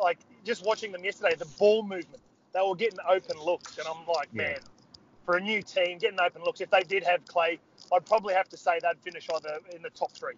like 0.00 0.18
just 0.44 0.64
watching 0.64 0.92
them 0.92 1.04
yesterday, 1.04 1.34
the 1.34 1.44
ball 1.58 1.82
movement, 1.82 2.22
they 2.54 2.60
were 2.66 2.74
getting 2.74 2.98
open 3.06 3.38
looks, 3.38 3.76
and 3.76 3.86
I'm 3.86 4.06
like, 4.06 4.30
Yeah. 4.32 4.44
man, 4.44 4.60
for 5.26 5.36
a 5.36 5.40
new 5.40 5.62
team, 5.62 5.98
getting 5.98 6.18
open 6.18 6.42
looks. 6.42 6.62
If 6.62 6.70
they 6.70 6.82
did 6.84 7.02
have 7.04 7.26
Clay, 7.26 7.60
I'd 7.92 8.06
probably 8.06 8.32
have 8.32 8.48
to 8.48 8.56
say 8.56 8.80
they'd 8.80 8.98
finish 9.02 9.28
either 9.28 9.58
in 9.74 9.82
the 9.82 9.90
top 9.90 10.12
three. 10.12 10.34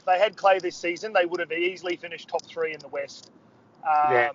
If 0.00 0.06
they 0.06 0.18
had 0.18 0.34
Clay 0.34 0.58
this 0.58 0.78
season, 0.78 1.12
they 1.12 1.26
would 1.26 1.40
have 1.40 1.52
easily 1.52 1.94
finished 1.94 2.26
top 2.26 2.42
three 2.46 2.72
in 2.72 2.80
the 2.80 2.88
West. 2.88 3.30
Um, 3.84 4.12
Yeah. 4.12 4.30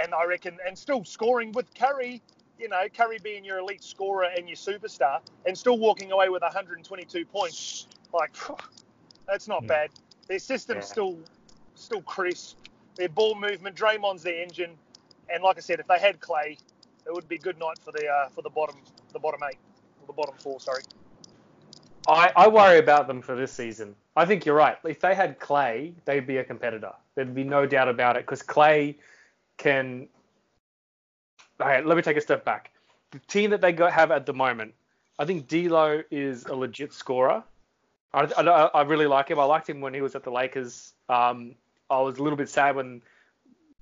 And 0.00 0.12
I 0.14 0.24
reckon, 0.24 0.58
and 0.66 0.76
still 0.76 1.04
scoring 1.04 1.50
with 1.52 1.72
Curry, 1.74 2.20
you 2.58 2.68
know, 2.68 2.88
Curry 2.88 3.18
being 3.22 3.44
your 3.44 3.58
elite 3.58 3.82
scorer 3.82 4.24
and 4.36 4.48
your 4.48 4.56
superstar, 4.56 5.20
and 5.46 5.56
still 5.56 5.78
walking 5.78 6.10
away 6.12 6.28
with 6.28 6.42
122 6.42 7.24
points, 7.26 7.86
like 8.12 8.30
that's 9.28 9.46
not 9.46 9.62
Yeah. 9.62 9.68
bad. 9.68 9.90
Their 10.26 10.38
system's 10.40 10.84
Yeah. 10.84 10.92
still 10.92 11.18
still 11.76 12.02
crisp. 12.02 12.58
Their 12.96 13.08
ball 13.08 13.36
movement, 13.36 13.76
Draymond's 13.76 14.24
their 14.24 14.40
engine, 14.42 14.76
and 15.28 15.44
like 15.44 15.58
I 15.58 15.60
said, 15.60 15.78
if 15.78 15.86
they 15.86 16.00
had 16.00 16.20
Clay, 16.20 16.58
it 17.06 17.12
would 17.12 17.28
be 17.28 17.36
a 17.36 17.40
good 17.40 17.58
night 17.58 17.78
for 17.84 17.92
the 17.92 18.06
uh, 18.08 18.28
for 18.30 18.42
the 18.42 18.50
bottom 18.50 18.76
the 19.12 19.20
bottom 19.20 19.40
eight, 19.48 19.58
or 20.00 20.06
the 20.08 20.12
bottom 20.12 20.34
four. 20.38 20.60
Sorry. 20.60 20.82
I, 22.08 22.32
I 22.34 22.48
worry 22.48 22.78
about 22.78 23.06
them 23.06 23.20
for 23.20 23.36
this 23.36 23.52
season. 23.52 23.94
I 24.16 24.24
think 24.24 24.46
you're 24.46 24.56
right. 24.56 24.78
If 24.84 25.00
they 25.00 25.14
had 25.14 25.38
Clay, 25.38 25.92
they'd 26.06 26.26
be 26.26 26.38
a 26.38 26.44
competitor. 26.44 26.92
There'd 27.14 27.34
be 27.34 27.44
no 27.44 27.66
doubt 27.66 27.88
about 27.88 28.16
it 28.16 28.24
because 28.24 28.42
Clay 28.42 28.96
can. 29.58 30.08
Okay, 31.60 31.82
let 31.82 31.96
me 31.96 32.02
take 32.02 32.16
a 32.16 32.20
step 32.20 32.44
back. 32.44 32.70
The 33.10 33.18
team 33.20 33.50
that 33.50 33.60
they 33.60 33.72
got, 33.72 33.92
have 33.92 34.10
at 34.10 34.26
the 34.26 34.32
moment, 34.32 34.74
I 35.18 35.24
think 35.24 35.48
D'Lo 35.48 36.02
is 36.10 36.46
a 36.46 36.54
legit 36.54 36.92
scorer. 36.92 37.42
I, 38.14 38.20
I, 38.36 38.42
I 38.42 38.82
really 38.82 39.06
like 39.06 39.28
him. 39.28 39.38
I 39.38 39.44
liked 39.44 39.68
him 39.68 39.80
when 39.80 39.92
he 39.92 40.00
was 40.00 40.14
at 40.14 40.24
the 40.24 40.30
Lakers. 40.30 40.94
Um, 41.08 41.54
I 41.90 42.00
was 42.00 42.18
a 42.18 42.22
little 42.22 42.36
bit 42.36 42.48
sad 42.48 42.74
when 42.76 43.02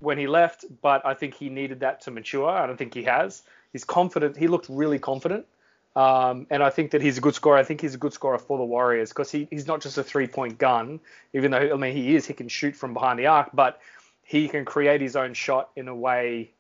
when 0.01 0.19
he 0.19 0.27
left, 0.27 0.65
but 0.83 1.05
I 1.07 1.15
think 1.15 1.35
he 1.35 1.49
needed 1.49 1.81
that 1.81 2.01
to 2.03 2.11
mature. 2.11 2.49
I 2.49 2.67
don't 2.67 2.77
think 2.77 2.93
he 2.93 3.05
has. 3.05 3.45
He's 3.73 3.85
confident. 3.85 4.37
He 4.37 4.49
looked 4.49 4.67
really 4.69 4.99
confident. 4.99 5.47
Um, 5.97 6.47
and 6.51 6.63
I 6.63 6.69
think 6.69 6.91
that 6.91 7.01
he's 7.01 7.17
a 7.17 7.23
good 7.23 7.35
scorer. 7.35 7.57
I 7.57 7.65
think 7.65 7.81
he's 7.81 7.95
a 7.95 7.99
good 7.99 8.13
scorer 8.13 8.39
for 8.39 8.59
the 8.59 8.65
Warriors 8.65 9.09
because 9.09 9.31
he, 9.31 9.49
he's 9.51 9.67
not 9.67 9.81
just 9.81 9.97
a 9.97 10.05
three 10.05 10.27
point 10.27 10.59
gun, 10.59 11.01
even 11.33 11.51
though, 11.51 11.73
I 11.73 11.77
mean, 11.77 11.97
he 11.97 12.15
is. 12.15 12.27
He 12.27 12.35
can 12.35 12.49
shoot 12.49 12.77
from 12.77 12.93
behind 12.93 13.19
the 13.19 13.29
arc, 13.29 13.49
but 13.55 13.81
he 14.23 14.47
can 14.47 14.67
create 14.67 15.01
his 15.01 15.17
own 15.17 15.33
shot 15.33 15.71
in 15.75 15.89
a 15.89 15.95
way 15.95 16.51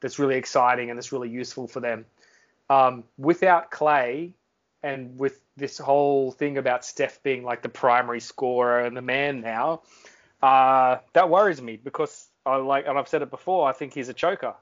that's 0.00 0.18
really 0.18 0.36
exciting 0.36 0.88
and 0.88 0.98
that's 0.98 1.12
really 1.12 1.28
useful 1.28 1.68
for 1.68 1.80
them. 1.80 2.06
Um, 2.70 3.04
without 3.18 3.70
Clay 3.70 4.32
and 4.82 5.18
with 5.18 5.38
this 5.56 5.76
whole 5.76 6.32
thing 6.32 6.56
about 6.56 6.82
Steph 6.82 7.22
being 7.22 7.42
like 7.42 7.60
the 7.60 7.68
primary 7.68 8.20
scorer 8.20 8.80
and 8.80 8.96
the 8.96 9.02
man 9.02 9.42
now, 9.42 9.82
uh, 10.42 10.98
that 11.12 11.28
worries 11.28 11.60
me 11.60 11.76
because 11.76 12.26
I 12.46 12.56
like, 12.56 12.86
and 12.86 12.96
I've 12.96 13.08
said 13.08 13.20
it 13.20 13.30
before, 13.30 13.68
I 13.68 13.72
think 13.72 13.92
he's 13.92 14.08
a 14.08 14.14
choker. 14.14 14.54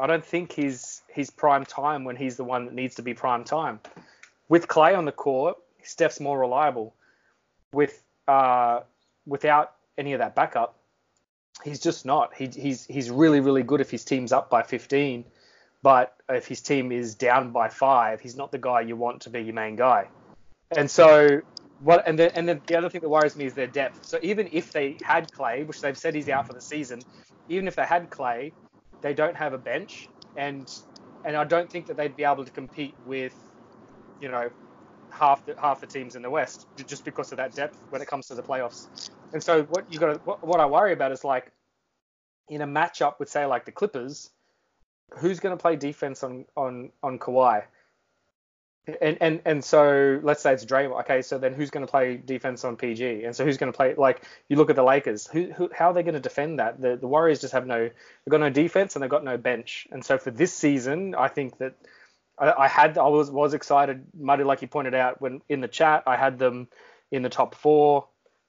I 0.00 0.08
don't 0.08 0.24
think 0.24 0.52
he's 0.52 0.97
he's 1.12 1.30
prime 1.30 1.64
time 1.64 2.04
when 2.04 2.16
he's 2.16 2.36
the 2.36 2.44
one 2.44 2.66
that 2.66 2.74
needs 2.74 2.96
to 2.96 3.02
be 3.02 3.14
prime 3.14 3.44
time. 3.44 3.80
With 4.48 4.68
Clay 4.68 4.94
on 4.94 5.04
the 5.04 5.12
court, 5.12 5.56
Steph's 5.82 6.20
more 6.20 6.38
reliable. 6.38 6.94
With 7.72 8.02
uh, 8.26 8.80
without 9.26 9.72
any 9.96 10.12
of 10.12 10.20
that 10.20 10.34
backup, 10.34 10.78
he's 11.64 11.80
just 11.80 12.06
not. 12.06 12.34
He, 12.34 12.46
he's 12.46 12.86
he's 12.86 13.10
really 13.10 13.40
really 13.40 13.62
good 13.62 13.80
if 13.80 13.90
his 13.90 14.04
team's 14.04 14.32
up 14.32 14.48
by 14.48 14.62
15, 14.62 15.24
but 15.82 16.16
if 16.28 16.46
his 16.46 16.60
team 16.60 16.92
is 16.92 17.14
down 17.14 17.52
by 17.52 17.68
five, 17.68 18.20
he's 18.20 18.36
not 18.36 18.52
the 18.52 18.58
guy 18.58 18.80
you 18.80 18.96
want 18.96 19.22
to 19.22 19.30
be 19.30 19.40
your 19.40 19.54
main 19.54 19.76
guy. 19.76 20.08
And 20.76 20.90
so 20.90 21.40
what? 21.80 22.06
And 22.06 22.18
then 22.18 22.30
and 22.34 22.48
then 22.48 22.60
the 22.66 22.76
other 22.76 22.88
thing 22.88 23.00
that 23.00 23.08
worries 23.08 23.36
me 23.36 23.44
is 23.44 23.54
their 23.54 23.66
depth. 23.66 24.04
So 24.04 24.18
even 24.22 24.48
if 24.52 24.72
they 24.72 24.96
had 25.02 25.30
Clay, 25.32 25.64
which 25.64 25.80
they've 25.80 25.96
said 25.96 26.14
he's 26.14 26.28
out 26.28 26.46
for 26.46 26.52
the 26.52 26.60
season, 26.60 27.00
even 27.48 27.68
if 27.68 27.76
they 27.76 27.84
had 27.84 28.10
Clay, 28.10 28.52
they 29.00 29.14
don't 29.14 29.36
have 29.36 29.52
a 29.52 29.58
bench, 29.58 30.08
and 30.36 30.70
and 31.24 31.36
I 31.36 31.44
don't 31.44 31.70
think 31.70 31.86
that 31.86 31.96
they'd 31.96 32.16
be 32.16 32.24
able 32.24 32.44
to 32.44 32.50
compete 32.50 32.94
with, 33.04 33.34
you 34.20 34.28
know, 34.28 34.50
half 35.10 35.44
the 35.46 35.54
half 35.60 35.80
the 35.80 35.86
teams 35.86 36.16
in 36.16 36.22
the 36.22 36.30
West 36.30 36.66
just 36.86 37.04
because 37.04 37.32
of 37.32 37.38
that 37.38 37.54
depth 37.54 37.80
when 37.90 38.02
it 38.02 38.08
comes 38.08 38.26
to 38.28 38.34
the 38.34 38.42
playoffs. 38.42 38.86
And 39.32 39.42
so 39.42 39.64
what 39.64 39.90
you 39.92 39.98
got 39.98 40.24
what, 40.26 40.46
what 40.46 40.60
I 40.60 40.66
worry 40.66 40.92
about 40.92 41.12
is 41.12 41.24
like 41.24 41.52
in 42.48 42.62
a 42.62 42.66
matchup 42.66 43.18
with 43.18 43.28
say 43.28 43.46
like 43.46 43.64
the 43.64 43.72
Clippers, 43.72 44.30
who's 45.18 45.40
going 45.40 45.56
to 45.56 45.60
play 45.60 45.76
defense 45.76 46.22
on 46.22 46.44
on 46.56 46.90
on 47.02 47.18
Kawhi? 47.18 47.64
And 49.00 49.18
and 49.20 49.42
and 49.44 49.64
so 49.64 50.18
let's 50.22 50.42
say 50.42 50.54
it's 50.54 50.64
Draymond. 50.64 51.00
Okay, 51.00 51.20
so 51.20 51.38
then 51.38 51.52
who's 51.52 51.70
going 51.70 51.84
to 51.86 51.90
play 51.90 52.16
defense 52.16 52.64
on 52.64 52.76
PG? 52.76 53.24
And 53.24 53.36
so 53.36 53.44
who's 53.44 53.58
going 53.58 53.70
to 53.70 53.76
play 53.76 53.94
like 53.94 54.22
you 54.48 54.56
look 54.56 54.70
at 54.70 54.76
the 54.76 54.82
Lakers? 54.82 55.26
Who, 55.26 55.52
who 55.52 55.70
how 55.76 55.90
are 55.90 55.94
they 55.94 56.02
going 56.02 56.14
to 56.14 56.20
defend 56.20 56.58
that? 56.58 56.80
The 56.80 56.96
the 56.96 57.06
Warriors 57.06 57.40
just 57.40 57.52
have 57.52 57.66
no 57.66 57.78
they've 57.78 58.30
got 58.30 58.40
no 58.40 58.50
defense 58.50 58.96
and 58.96 59.02
they've 59.02 59.10
got 59.10 59.24
no 59.24 59.36
bench. 59.36 59.86
And 59.90 60.04
so 60.04 60.16
for 60.16 60.30
this 60.30 60.54
season, 60.54 61.14
I 61.14 61.28
think 61.28 61.58
that 61.58 61.74
I, 62.38 62.52
I 62.52 62.68
had 62.68 62.96
I 62.96 63.08
was 63.08 63.30
was 63.30 63.52
excited, 63.52 64.06
Matty, 64.18 64.44
like 64.44 64.62
you 64.62 64.68
pointed 64.68 64.94
out 64.94 65.20
when 65.20 65.42
in 65.48 65.60
the 65.60 65.68
chat, 65.68 66.04
I 66.06 66.16
had 66.16 66.38
them 66.38 66.68
in 67.10 67.22
the 67.22 67.30
top 67.30 67.54
four. 67.54 68.06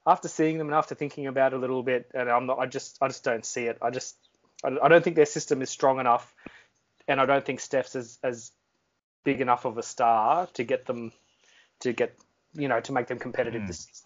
After 0.07 0.27
seeing 0.27 0.57
them 0.57 0.67
and 0.67 0.75
after 0.75 0.95
thinking 0.95 1.27
about 1.27 1.53
it 1.53 1.57
a 1.57 1.59
little 1.59 1.83
bit, 1.83 2.09
and 2.13 2.29
I'm 2.29 2.45
not, 2.45 2.59
I 2.59 2.65
just 2.65 2.97
I 3.01 3.07
just 3.07 3.23
don't 3.23 3.45
see 3.45 3.65
it. 3.65 3.77
I 3.81 3.89
just 3.89 4.15
I, 4.63 4.69
I 4.81 4.87
don't 4.87 5.03
think 5.03 5.17
their 5.17 5.25
system 5.25 5.61
is 5.61 5.69
strong 5.69 5.99
enough, 5.99 6.33
and 7.07 7.19
I 7.19 7.25
don't 7.25 7.45
think 7.45 7.59
Steph's 7.59 7.95
as 7.95 8.17
as 8.23 8.51
big 9.23 9.41
enough 9.41 9.65
of 9.65 9.77
a 9.77 9.83
star 9.83 10.47
to 10.53 10.63
get 10.63 10.85
them 10.85 11.11
to 11.81 11.93
get 11.93 12.15
you 12.53 12.67
know 12.67 12.79
to 12.81 12.91
make 12.91 13.07
them 13.07 13.19
competitive 13.19 13.61
Mm. 13.61 13.67
this 13.67 13.79
season. 13.79 14.05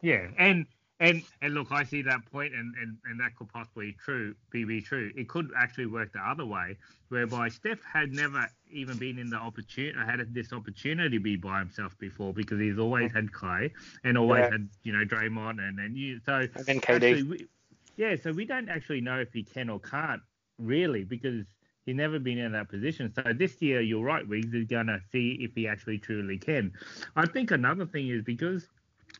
Yeah, 0.00 0.28
and 0.38 0.66
and 1.00 1.22
and 1.42 1.54
look, 1.54 1.70
I 1.70 1.84
see 1.84 2.02
that 2.02 2.24
point, 2.30 2.54
and 2.54 2.74
and 2.76 2.96
and 3.04 3.20
that 3.20 3.36
could 3.36 3.48
possibly 3.48 3.96
true 4.04 4.34
be 4.50 4.64
be 4.64 4.80
true. 4.80 5.12
It 5.16 5.28
could 5.28 5.50
actually 5.56 5.86
work 5.86 6.12
the 6.12 6.20
other 6.20 6.44
way, 6.44 6.76
whereby 7.08 7.48
Steph 7.48 7.82
had 7.82 8.12
never 8.12 8.48
even 8.70 8.96
been 8.98 9.18
in 9.18 9.30
the 9.30 9.36
opportunity, 9.36 9.98
had 9.98 10.34
this 10.34 10.52
opportunity 10.52 11.16
to 11.16 11.22
be 11.22 11.36
by 11.36 11.60
himself 11.60 11.96
before 11.98 12.32
because 12.32 12.60
he's 12.60 12.78
always 12.78 13.12
had 13.12 13.32
Clay 13.32 13.72
and 14.04 14.18
always 14.18 14.40
Yeah. 14.44 14.50
had 14.52 14.68
you 14.82 14.92
know 14.92 15.04
Draymond 15.04 15.60
and 15.60 15.78
then 15.78 15.94
you 15.94 16.20
so 16.24 16.46
And 16.54 16.66
then 16.66 16.80
KD. 16.80 16.94
actually, 16.94 17.22
we, 17.22 17.46
yeah, 17.96 18.16
so 18.22 18.32
we 18.32 18.44
don't 18.44 18.68
actually 18.68 19.00
know 19.00 19.18
if 19.20 19.32
he 19.32 19.42
can 19.42 19.68
or 19.68 19.80
can't 19.80 20.22
really 20.58 21.04
because 21.04 21.44
he's 21.88 21.96
never 21.96 22.18
been 22.18 22.36
in 22.36 22.52
that 22.52 22.68
position. 22.68 23.10
So 23.14 23.32
this 23.32 23.62
year, 23.62 23.80
you're 23.80 24.04
right, 24.04 24.28
Wiggs 24.28 24.52
is 24.52 24.66
gonna 24.66 25.00
see 25.10 25.38
if 25.40 25.54
he 25.54 25.66
actually 25.66 25.98
truly 25.98 26.36
can. 26.36 26.72
I 27.16 27.26
think 27.26 27.50
another 27.50 27.86
thing 27.86 28.08
is 28.08 28.22
because 28.22 28.68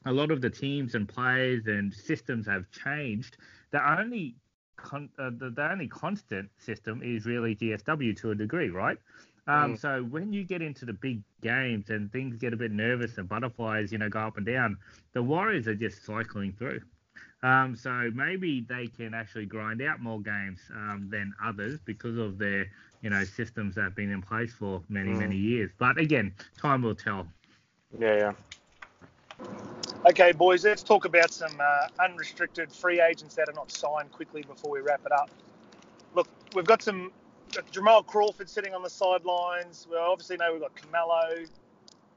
a 0.04 0.12
lot 0.12 0.30
of 0.30 0.42
the 0.42 0.50
teams 0.50 0.94
and 0.94 1.08
players 1.08 1.66
and 1.66 1.92
systems 1.94 2.46
have 2.46 2.70
changed. 2.70 3.38
The 3.70 3.98
only 3.98 4.36
con- 4.76 5.08
uh, 5.18 5.30
the, 5.30 5.50
the 5.50 5.70
only 5.72 5.88
constant 5.88 6.50
system 6.58 7.02
is 7.02 7.24
really 7.24 7.56
GSW 7.56 8.14
to 8.18 8.32
a 8.32 8.34
degree, 8.34 8.68
right? 8.68 8.98
Um, 9.46 9.76
Mm. 9.76 9.78
So 9.80 10.02
when 10.04 10.34
you 10.34 10.44
get 10.44 10.60
into 10.60 10.84
the 10.84 10.92
big 10.92 11.22
games 11.40 11.88
and 11.88 12.12
things 12.12 12.36
get 12.36 12.52
a 12.52 12.56
bit 12.56 12.70
nervous 12.70 13.16
and 13.16 13.26
butterflies, 13.26 13.90
you 13.92 13.96
know, 13.96 14.10
go 14.10 14.20
up 14.20 14.36
and 14.36 14.44
down, 14.44 14.76
the 15.14 15.22
Warriors 15.22 15.66
are 15.66 15.74
just 15.74 16.04
cycling 16.04 16.52
through. 16.52 16.82
Um, 17.42 17.76
so 17.76 18.10
maybe 18.14 18.62
they 18.68 18.88
can 18.88 19.14
actually 19.14 19.46
grind 19.46 19.80
out 19.80 20.00
more 20.00 20.20
games 20.20 20.60
um, 20.74 21.08
than 21.10 21.32
others 21.42 21.78
because 21.84 22.16
of 22.18 22.38
their, 22.38 22.66
you 23.00 23.10
know, 23.10 23.24
systems 23.24 23.76
that 23.76 23.82
have 23.82 23.94
been 23.94 24.10
in 24.10 24.22
place 24.22 24.52
for 24.52 24.82
many, 24.88 25.10
Mm. 25.10 25.18
many 25.18 25.36
years. 25.36 25.70
But 25.78 25.98
again, 25.98 26.34
time 26.60 26.82
will 26.82 26.96
tell. 26.96 27.28
Yeah, 27.98 28.14
yeah. 28.16 28.32
Okay, 30.06 30.32
boys, 30.32 30.64
let's 30.64 30.82
talk 30.82 31.04
about 31.04 31.32
some 31.32 31.56
uh, 31.60 31.88
unrestricted 32.04 32.72
free 32.72 33.00
agents 33.00 33.34
that 33.36 33.48
are 33.48 33.52
not 33.52 33.70
signed 33.70 34.10
quickly 34.12 34.42
before 34.42 34.70
we 34.70 34.80
wrap 34.80 35.04
it 35.04 35.12
up. 35.12 35.30
Look, 36.14 36.28
we've 36.54 36.64
got 36.64 36.82
some 36.82 37.12
got 37.52 37.70
Jamal 37.70 38.02
Crawford 38.02 38.48
sitting 38.48 38.74
on 38.74 38.82
the 38.82 38.90
sidelines. 38.90 39.86
We 39.90 39.96
obviously 39.96 40.36
know 40.36 40.52
we've 40.52 40.60
got 40.60 40.74
Carmelo. 40.74 41.44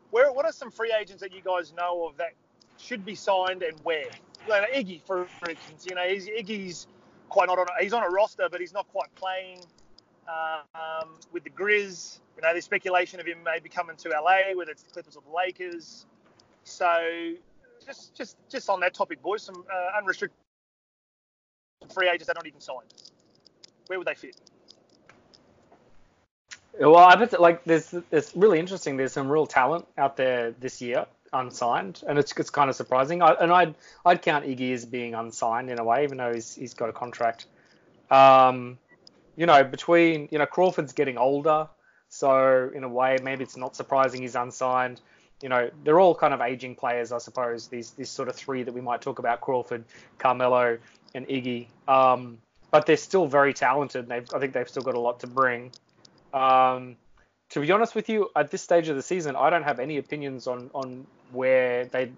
Where, 0.09 0.31
what 0.31 0.45
are 0.45 0.51
some 0.51 0.71
free 0.71 0.93
agents 0.99 1.21
that 1.21 1.33
you 1.33 1.41
guys 1.41 1.73
know 1.73 2.07
of 2.07 2.17
that 2.17 2.33
should 2.77 3.05
be 3.05 3.15
signed 3.15 3.63
and 3.63 3.79
where? 3.83 4.09
Like 4.47 4.71
Iggy, 4.73 5.01
for, 5.03 5.25
for 5.25 5.49
instance, 5.49 5.85
you 5.87 5.95
know, 5.95 6.01
Iggy's 6.01 6.87
quite 7.29 7.47
not 7.47 7.59
on. 7.59 7.67
A, 7.79 7.83
he's 7.83 7.93
on 7.93 8.03
a 8.03 8.09
roster, 8.09 8.47
but 8.51 8.59
he's 8.59 8.73
not 8.73 8.87
quite 8.89 9.13
playing. 9.15 9.59
Um, 10.27 11.09
with 11.33 11.43
the 11.43 11.49
Grizz, 11.49 12.19
you 12.35 12.41
know, 12.41 12.53
there's 12.53 12.65
speculation 12.65 13.19
of 13.19 13.25
him 13.25 13.39
maybe 13.43 13.69
coming 13.69 13.95
to 13.97 14.09
LA, 14.09 14.55
whether 14.55 14.71
it's 14.71 14.83
the 14.83 14.91
Clippers 14.91 15.15
or 15.15 15.23
the 15.27 15.35
Lakers. 15.35 16.05
So 16.63 16.87
just 17.85 18.15
just 18.15 18.37
just 18.49 18.69
on 18.69 18.79
that 18.81 18.93
topic, 18.93 19.21
boys, 19.21 19.43
some 19.43 19.63
uh, 19.71 19.97
unrestricted 19.97 20.37
free 21.93 22.07
agents 22.07 22.27
that 22.27 22.37
are 22.37 22.39
not 22.39 22.47
even 22.47 22.61
signed. 22.61 22.93
Where 23.87 23.99
would 23.99 24.07
they 24.07 24.15
fit? 24.15 24.35
Well, 26.79 26.95
I 26.97 27.15
bet 27.15 27.31
that, 27.31 27.41
like 27.41 27.63
there's 27.65 27.93
it's 28.11 28.35
really 28.35 28.59
interesting. 28.59 28.97
There's 28.97 29.11
some 29.11 29.29
real 29.29 29.45
talent 29.45 29.85
out 29.97 30.15
there 30.17 30.51
this 30.51 30.81
year, 30.81 31.05
unsigned, 31.33 32.01
and 32.07 32.17
it's 32.19 32.33
it's 32.37 32.49
kind 32.49 32.69
of 32.69 32.75
surprising. 32.75 33.21
I, 33.21 33.33
and 33.33 33.51
I'd 33.51 33.75
I'd 34.05 34.21
count 34.21 34.45
Iggy 34.45 34.73
as 34.73 34.85
being 34.85 35.13
unsigned 35.13 35.69
in 35.69 35.79
a 35.79 35.83
way, 35.83 36.03
even 36.03 36.17
though 36.17 36.33
he's 36.33 36.55
he's 36.55 36.73
got 36.73 36.89
a 36.89 36.93
contract. 36.93 37.45
Um, 38.09 38.77
you 39.35 39.45
know, 39.45 39.63
between 39.63 40.27
you 40.31 40.37
know 40.37 40.45
Crawford's 40.45 40.93
getting 40.93 41.17
older, 41.17 41.67
so 42.09 42.69
in 42.73 42.83
a 42.83 42.89
way 42.89 43.17
maybe 43.23 43.43
it's 43.43 43.57
not 43.57 43.75
surprising 43.75 44.21
he's 44.21 44.35
unsigned. 44.35 45.01
You 45.41 45.49
know, 45.49 45.71
they're 45.83 45.99
all 45.99 46.13
kind 46.13 46.33
of 46.33 46.41
aging 46.41 46.75
players, 46.75 47.11
I 47.11 47.17
suppose. 47.17 47.67
These 47.67 47.91
these 47.91 48.09
sort 48.09 48.29
of 48.29 48.35
three 48.35 48.63
that 48.63 48.73
we 48.73 48.81
might 48.81 49.01
talk 49.01 49.19
about: 49.19 49.41
Crawford, 49.41 49.85
Carmelo, 50.17 50.77
and 51.15 51.27
Iggy. 51.27 51.67
Um, 51.87 52.37
but 52.71 52.85
they're 52.85 52.97
still 52.97 53.27
very 53.27 53.53
talented. 53.53 54.07
They've, 54.07 54.25
I 54.33 54.39
think 54.39 54.53
they've 54.53 54.69
still 54.69 54.83
got 54.83 54.95
a 54.95 54.99
lot 54.99 55.19
to 55.21 55.27
bring. 55.27 55.71
Um, 56.33 56.95
to 57.49 57.59
be 57.59 57.69
honest 57.71 57.95
with 57.95 58.07
you, 58.07 58.29
at 58.35 58.49
this 58.49 58.61
stage 58.61 58.87
of 58.87 58.95
the 58.95 59.01
season, 59.01 59.35
I 59.35 59.49
don't 59.49 59.63
have 59.63 59.79
any 59.79 59.97
opinions 59.97 60.47
on, 60.47 60.71
on 60.73 61.05
where 61.31 61.85
they 61.85 62.13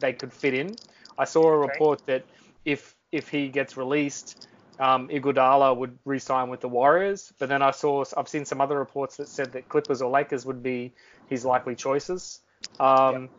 they 0.00 0.12
could 0.12 0.32
fit 0.32 0.54
in. 0.54 0.78
I 1.18 1.24
saw 1.24 1.48
a 1.48 1.58
Okay. 1.64 1.68
report 1.68 2.06
that 2.06 2.26
if 2.64 2.96
if 3.12 3.28
he 3.28 3.48
gets 3.48 3.76
released, 3.76 4.36
um, 4.78 5.08
Iguodala 5.08 5.76
would 5.76 5.98
re-sign 6.04 6.48
with 6.48 6.60
the 6.60 6.68
Warriors. 6.68 7.32
But 7.38 7.48
then 7.48 7.62
I 7.62 7.70
saw 7.70 8.04
I've 8.16 8.28
seen 8.28 8.44
some 8.44 8.60
other 8.60 8.78
reports 8.78 9.16
that 9.16 9.28
said 9.28 9.52
that 9.52 9.68
Clippers 9.68 10.02
or 10.02 10.10
Lakers 10.10 10.46
would 10.46 10.62
be 10.62 10.92
his 11.26 11.44
likely 11.44 11.74
choices. 11.76 12.40
Um, 12.78 13.30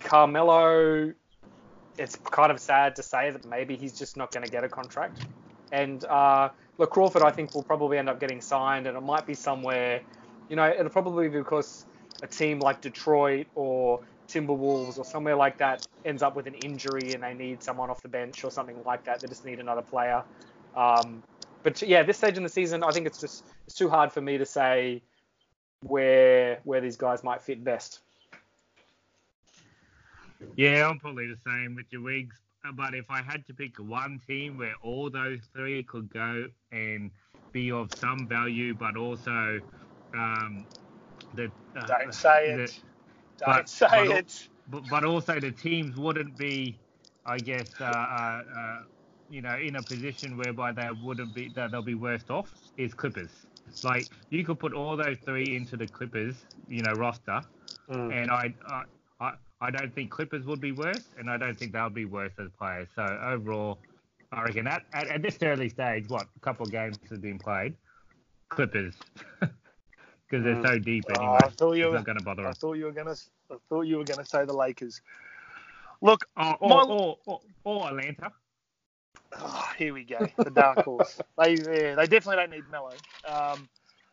Carmelo, 0.00 1.12
it's 1.98 2.16
kind 2.16 2.50
of 2.50 2.60
sad 2.60 2.96
to 2.96 3.02
say 3.02 3.30
that 3.30 3.44
maybe 3.44 3.76
he's 3.76 3.98
just 3.98 4.16
not 4.16 4.32
going 4.32 4.42
to 4.42 4.48
get 4.48 4.64
a 4.64 4.68
contract. 4.68 5.20
And 5.72 6.04
uh, 6.04 6.50
look, 6.78 6.90
Crawford, 6.90 7.22
I 7.22 7.30
think 7.30 7.54
will 7.54 7.62
probably 7.62 7.98
end 7.98 8.08
up 8.08 8.20
getting 8.20 8.40
signed, 8.40 8.86
and 8.86 8.96
it 8.96 9.00
might 9.00 9.26
be 9.26 9.34
somewhere, 9.34 10.02
you 10.48 10.56
know, 10.56 10.68
it'll 10.68 10.90
probably 10.90 11.28
be 11.28 11.38
because 11.38 11.84
a 12.22 12.26
team 12.26 12.60
like 12.60 12.80
Detroit 12.80 13.46
or 13.54 14.00
Timberwolves 14.28 14.98
or 14.98 15.04
somewhere 15.04 15.36
like 15.36 15.58
that 15.58 15.86
ends 16.04 16.22
up 16.22 16.36
with 16.36 16.46
an 16.46 16.54
injury 16.54 17.12
and 17.12 17.22
they 17.22 17.34
need 17.34 17.62
someone 17.62 17.90
off 17.90 18.02
the 18.02 18.08
bench 18.08 18.44
or 18.44 18.50
something 18.50 18.76
like 18.84 19.04
that. 19.04 19.20
They 19.20 19.28
just 19.28 19.44
need 19.44 19.60
another 19.60 19.82
player. 19.82 20.22
Um, 20.76 21.22
but 21.62 21.80
yeah, 21.82 22.02
this 22.02 22.18
stage 22.18 22.36
in 22.36 22.42
the 22.42 22.48
season, 22.48 22.82
I 22.82 22.90
think 22.90 23.06
it's 23.06 23.20
just 23.20 23.44
it's 23.66 23.74
too 23.74 23.88
hard 23.88 24.12
for 24.12 24.20
me 24.20 24.38
to 24.38 24.46
say 24.46 25.02
where 25.80 26.60
where 26.64 26.80
these 26.80 26.96
guys 26.96 27.24
might 27.24 27.42
fit 27.42 27.62
best. 27.64 28.00
Yeah, 30.56 30.88
I'm 30.88 30.98
probably 30.98 31.26
the 31.26 31.38
same 31.46 31.74
with 31.74 31.86
your 31.90 32.02
wigs. 32.02 32.36
But 32.74 32.94
if 32.94 33.04
I 33.10 33.22
had 33.22 33.46
to 33.46 33.54
pick 33.54 33.78
one 33.78 34.20
team 34.26 34.56
where 34.56 34.74
all 34.82 35.10
those 35.10 35.40
three 35.54 35.82
could 35.82 36.10
go 36.12 36.46
and 36.72 37.10
be 37.52 37.70
of 37.70 37.92
some 37.94 38.26
value, 38.26 38.74
but 38.74 38.96
also 38.96 39.60
um, 40.14 40.66
the 41.36 41.50
uh, 41.78 41.86
Don't 41.86 42.14
say 42.14 42.48
it. 42.50 42.80
Don't 43.38 43.46
but- 43.56 43.68
say 43.68 43.86
but- 44.08 44.16
it. 44.16 44.48
but, 44.68 44.82
but 44.90 45.04
also 45.04 45.38
the 45.40 45.50
teams 45.50 45.96
wouldn't 45.96 46.36
be, 46.36 46.78
I 47.26 47.38
guess, 47.38 47.68
uh, 47.80 47.84
uh, 47.84 48.42
uh, 48.58 48.78
you 49.30 49.42
know, 49.42 49.56
in 49.56 49.76
a 49.76 49.82
position 49.82 50.36
whereby 50.36 50.72
they 50.72 50.88
wouldn't 51.02 51.34
be 51.34 51.50
that 51.56 51.70
they'll 51.70 51.82
be 51.82 51.94
worst 51.94 52.30
off 52.30 52.50
is 52.76 52.94
Clippers. 52.94 53.30
Like 53.82 54.06
you 54.30 54.44
could 54.44 54.58
put 54.58 54.72
all 54.74 54.96
those 54.96 55.16
three 55.24 55.56
into 55.56 55.76
the 55.76 55.86
Clippers, 55.86 56.36
you 56.68 56.82
know, 56.82 56.92
roster, 56.92 57.40
Mm. 57.90 58.12
and 58.22 58.30
I, 58.30 58.54
I, 58.66 58.82
I, 59.20 59.32
I 59.60 59.70
don't 59.70 59.94
think 59.94 60.10
Clippers 60.10 60.46
would 60.46 60.60
be 60.60 60.72
worse, 60.72 61.04
and 61.18 61.28
I 61.28 61.36
don't 61.36 61.58
think 61.58 61.72
they'll 61.72 61.90
be 61.90 62.06
worse 62.06 62.32
as 62.38 62.48
players. 62.58 62.88
So 62.96 63.02
overall, 63.22 63.78
I 64.32 64.42
reckon 64.44 64.66
at, 64.66 64.84
at, 64.94 65.08
at 65.08 65.20
this 65.22 65.36
early 65.42 65.68
stage, 65.68 66.08
what 66.08 66.26
a 66.34 66.40
couple 66.40 66.64
of 66.64 66.72
games 66.72 66.96
have 67.10 67.20
been 67.20 67.38
played, 67.38 67.74
Clippers, 68.48 68.94
because 70.34 70.44
they're 70.44 70.56
Mm. 70.56 70.78
so 70.78 70.78
deep 70.80 71.04
Oh, 71.10 71.20
anyway. 71.20 71.38
I 71.44 71.48
thought 71.50 71.72
you 71.74 71.90
were. 71.90 72.02
going 72.02 72.18
to 72.18 72.24
bother 72.24 72.46
I 72.46 72.52
thought 72.52 72.72
you 72.74 72.86
were 72.86 72.92
gonna. 72.92 73.14
I 73.50 73.56
thought 73.68 73.82
you 73.82 73.98
were 73.98 74.04
gonna 74.04 74.24
say 74.24 74.44
the 74.44 74.52
Lakers. 74.52 75.00
Look, 76.00 76.28
Oh, 76.36 76.56
or, 76.60 76.68
My- 76.68 76.82
or, 76.82 77.18
or, 77.26 77.40
or 77.64 77.86
Atlanta. 77.88 78.32
oh, 79.38 79.72
here 79.78 79.94
we 79.94 80.04
go. 80.04 80.26
The 80.38 80.50
dark 80.50 80.78
horse. 80.84 81.20
they 81.38 81.54
yeah, 81.54 81.94
they 81.94 82.06
definitely 82.06 82.36
don't 82.36 82.50
need 82.50 82.64
Melo. 82.70 82.92
Um, 83.26 83.68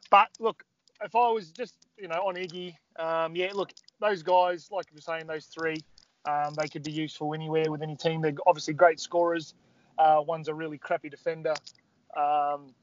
but 0.09 0.30
look, 0.39 0.63
if 1.03 1.15
I 1.15 1.30
was 1.30 1.51
just 1.51 1.74
you 1.97 2.07
know 2.07 2.28
on 2.28 2.36
Iggy, 2.36 2.76
um, 2.99 3.36
yeah, 3.36 3.51
look, 3.53 3.72
those 3.99 4.22
guys, 4.22 4.69
like 4.72 4.86
you 4.91 4.95
were 4.95 5.01
saying, 5.01 5.26
those 5.26 5.45
three, 5.47 5.78
um, 6.26 6.53
they 6.53 6.67
could 6.67 6.84
be 6.84 6.91
useful 6.91 7.34
anywhere 7.34 7.72
with 7.72 7.82
any 7.82 7.95
team. 7.95 8.22
They're 8.22 8.34
obviously 8.45 8.76
great 8.76 8.99
scorers. 8.99 9.55
Uh, 9.97 10.22
one's 10.26 10.47
a 10.47 10.53
really 10.53 10.78
crappy 10.78 11.09
defender. 11.09 11.53
Um, 12.15 12.74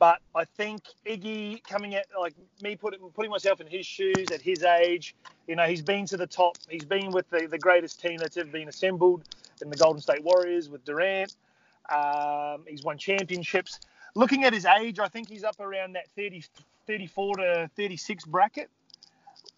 but 0.00 0.20
I 0.34 0.46
think 0.46 0.82
Iggy 1.06 1.62
coming 1.62 1.94
at 1.94 2.06
like 2.18 2.34
me 2.62 2.74
putting 2.74 3.00
putting 3.10 3.30
myself 3.30 3.60
in 3.60 3.66
his 3.68 3.86
shoes 3.86 4.32
at 4.32 4.40
his 4.40 4.64
age, 4.64 5.14
you 5.46 5.54
know, 5.54 5.66
he's 5.66 5.82
been 5.82 6.06
to 6.06 6.16
the 6.16 6.26
top. 6.26 6.56
He's 6.68 6.86
been 6.86 7.12
with 7.12 7.28
the, 7.28 7.46
the 7.46 7.58
greatest 7.58 8.00
team 8.00 8.16
that's 8.16 8.38
ever 8.38 8.48
been 8.48 8.68
assembled 8.68 9.28
in 9.60 9.68
the 9.68 9.76
Golden 9.76 10.00
State 10.00 10.24
Warriors 10.24 10.70
with 10.70 10.84
Durant. 10.86 11.36
Um, 11.94 12.64
he's 12.66 12.82
won 12.82 12.96
championships. 12.96 13.78
Looking 14.16 14.44
at 14.44 14.54
his 14.54 14.64
age, 14.64 14.98
I 14.98 15.08
think 15.08 15.28
he's 15.28 15.44
up 15.44 15.60
around 15.60 15.92
that 15.92 16.08
30, 16.16 16.44
34 16.86 17.36
to 17.36 17.70
36 17.76 18.24
bracket 18.24 18.70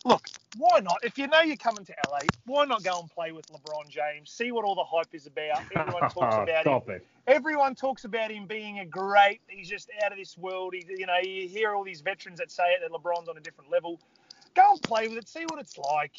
look, 0.04 0.26
why 0.56 0.80
not? 0.80 0.98
If 1.02 1.16
you 1.18 1.26
know 1.28 1.40
you're 1.40 1.56
coming 1.56 1.84
to 1.84 1.94
LA, 2.10 2.20
why 2.46 2.64
not 2.64 2.82
go 2.82 3.00
and 3.00 3.10
play 3.10 3.32
with 3.32 3.46
LeBron 3.48 3.88
James? 3.88 4.30
See 4.30 4.52
what 4.52 4.64
all 4.64 4.74
the 4.74 4.84
hype 4.84 5.14
is 5.14 5.26
about. 5.26 5.62
Everyone 5.74 6.02
talks 6.10 6.34
about 6.34 6.62
Stop 6.62 6.88
him. 6.88 6.96
it. 6.96 7.06
Everyone 7.26 7.74
talks 7.74 8.04
about 8.04 8.30
him 8.30 8.46
being 8.46 8.80
a 8.80 8.84
great. 8.84 9.40
He's 9.46 9.68
just 9.68 9.88
out 10.04 10.12
of 10.12 10.18
this 10.18 10.36
world. 10.36 10.74
He, 10.74 10.84
you 10.88 11.06
know, 11.06 11.18
you 11.22 11.48
hear 11.48 11.74
all 11.74 11.84
these 11.84 12.00
veterans 12.00 12.38
that 12.38 12.50
say 12.50 12.64
it 12.64 12.80
that 12.82 12.90
LeBron's 12.90 13.28
on 13.28 13.36
a 13.36 13.40
different 13.40 13.70
level. 13.70 14.00
Go 14.54 14.72
and 14.72 14.82
play 14.82 15.08
with 15.08 15.18
it. 15.18 15.28
See 15.28 15.44
what 15.48 15.58
it's 15.60 15.78
like. 15.78 16.12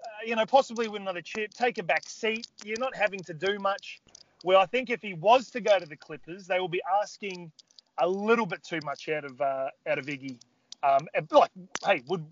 Uh, 0.00 0.06
you 0.26 0.36
know, 0.36 0.46
possibly 0.46 0.88
win 0.88 1.02
another 1.02 1.22
chip. 1.22 1.52
Take 1.54 1.78
a 1.78 1.82
back 1.82 2.08
seat. 2.08 2.46
You're 2.64 2.78
not 2.78 2.94
having 2.94 3.20
to 3.20 3.34
do 3.34 3.58
much. 3.58 4.00
Well, 4.44 4.60
I 4.60 4.66
think 4.66 4.90
if 4.90 5.00
he 5.00 5.14
was 5.14 5.50
to 5.50 5.60
go 5.60 5.78
to 5.78 5.86
the 5.86 5.96
Clippers, 5.96 6.46
they 6.46 6.60
will 6.60 6.68
be 6.68 6.82
asking 7.00 7.50
a 7.98 8.08
little 8.08 8.46
bit 8.46 8.62
too 8.62 8.80
much 8.84 9.08
out 9.08 9.24
of 9.24 9.40
uh, 9.40 9.68
out 9.86 9.98
of 9.98 10.06
Iggy. 10.06 10.38
Um, 10.82 11.06
and, 11.14 11.30
like, 11.30 11.50
hey, 11.84 12.02
would 12.08 12.24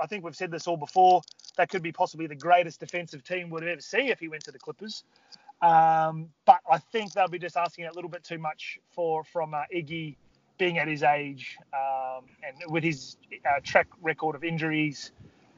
I 0.00 0.06
think 0.06 0.24
we've 0.24 0.36
said 0.36 0.50
this 0.50 0.66
all 0.66 0.76
before. 0.76 1.22
That 1.56 1.68
could 1.68 1.82
be 1.82 1.92
possibly 1.92 2.26
the 2.26 2.34
greatest 2.34 2.80
defensive 2.80 3.24
team 3.24 3.50
we'd 3.50 3.64
ever 3.64 3.80
see 3.80 4.08
if 4.08 4.20
he 4.20 4.28
went 4.28 4.44
to 4.44 4.52
the 4.52 4.58
Clippers. 4.58 5.04
Um, 5.60 6.28
but 6.44 6.60
I 6.70 6.78
think 6.78 7.12
they'll 7.12 7.28
be 7.28 7.38
just 7.38 7.56
asking 7.56 7.86
a 7.86 7.92
little 7.92 8.10
bit 8.10 8.22
too 8.22 8.38
much 8.38 8.78
for 8.90 9.24
from 9.24 9.54
uh, 9.54 9.62
Iggy 9.74 10.16
being 10.56 10.78
at 10.78 10.88
his 10.88 11.02
age 11.02 11.56
um, 11.72 12.24
and 12.42 12.56
with 12.70 12.84
his 12.84 13.16
uh, 13.32 13.60
track 13.62 13.88
record 14.00 14.36
of 14.36 14.44
injuries. 14.44 15.12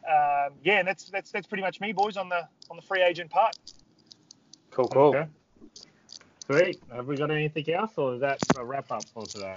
Um, 0.09 0.55
yeah, 0.65 0.79
and 0.79 0.89
that's 0.89 1.11
that's 1.11 1.31
that's 1.31 1.47
pretty 1.47 1.63
much 1.63 1.81
me, 1.81 1.93
boys, 1.93 2.17
on 2.17 2.29
the 2.29 2.49
on 2.71 2.77
the 2.77 2.83
free 2.83 3.03
agent 3.03 3.31
part. 3.31 3.57
Cool, 4.71 4.89
cool. 4.89 5.17
Okay. 5.17 5.27
Sweet. 6.47 6.81
Have 6.93 7.07
we 7.07 7.17
got 7.17 7.31
anything 7.31 7.73
else, 7.75 7.93
or 7.97 8.15
is 8.15 8.21
that 8.21 8.41
a 8.57 8.65
wrap 8.65 8.91
up 8.91 9.05
for 9.13 9.27
today? 9.27 9.55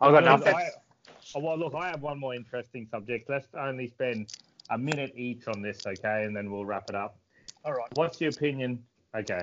I've 0.00 0.12
got 0.12 0.24
Because 0.24 0.40
nothing. 0.40 0.70
Oh, 1.36 1.40
well, 1.40 1.58
look, 1.58 1.74
I 1.74 1.88
have 1.90 2.00
one 2.00 2.18
more 2.18 2.34
interesting 2.34 2.88
subject. 2.90 3.28
Let's 3.28 3.46
only 3.54 3.88
spend 3.88 4.28
a 4.70 4.78
minute 4.78 5.12
each 5.14 5.46
on 5.48 5.60
this, 5.60 5.86
okay, 5.86 6.24
and 6.24 6.34
then 6.34 6.50
we'll 6.50 6.64
wrap 6.64 6.88
it 6.88 6.94
up. 6.94 7.18
All 7.62 7.74
right. 7.74 7.88
What's 7.94 8.18
your 8.22 8.30
opinion? 8.30 8.82
Okay, 9.14 9.42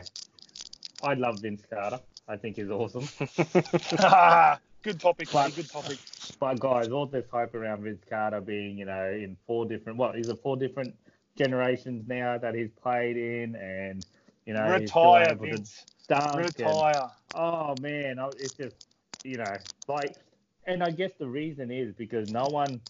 I 1.03 1.13
love 1.13 1.37
Vince 1.39 1.61
Carter. 1.69 1.99
I 2.27 2.35
think 2.37 2.55
he's 2.55 2.71
awesome. 2.71 3.07
good 4.81 4.99
topic, 4.99 5.29
But- 5.31 5.55
Good 5.55 5.69
topic. 5.69 5.99
But 6.39 6.59
guys, 6.59 6.89
all 6.89 7.05
this 7.05 7.25
hype 7.31 7.53
around 7.53 7.83
Vince 7.83 8.03
Carter 8.09 8.41
being, 8.41 8.75
you 8.75 8.85
know, 8.85 9.11
in 9.11 9.37
four 9.45 9.67
different 9.67 9.99
what 9.99 10.17
is 10.17 10.29
it 10.29 10.39
four 10.41 10.57
different 10.57 10.95
generations 11.37 12.07
now 12.07 12.39
that 12.39 12.55
he's 12.55 12.71
played 12.81 13.17
in, 13.17 13.55
and 13.55 14.03
you 14.47 14.55
know, 14.55 14.67
Retire, 14.67 15.35
Vince. 15.35 15.85
dunk 16.07 16.59
and- 16.59 17.11
oh 17.35 17.75
man, 17.81 18.17
it's 18.39 18.55
just 18.55 18.87
you 19.23 19.37
know 19.37 19.57
like, 19.87 20.15
and 20.65 20.83
I 20.83 20.91
guess 20.91 21.13
the 21.17 21.27
reason 21.29 21.71
is 21.71 21.93
because 21.93 22.27
no 22.27 22.49
one 22.49 22.81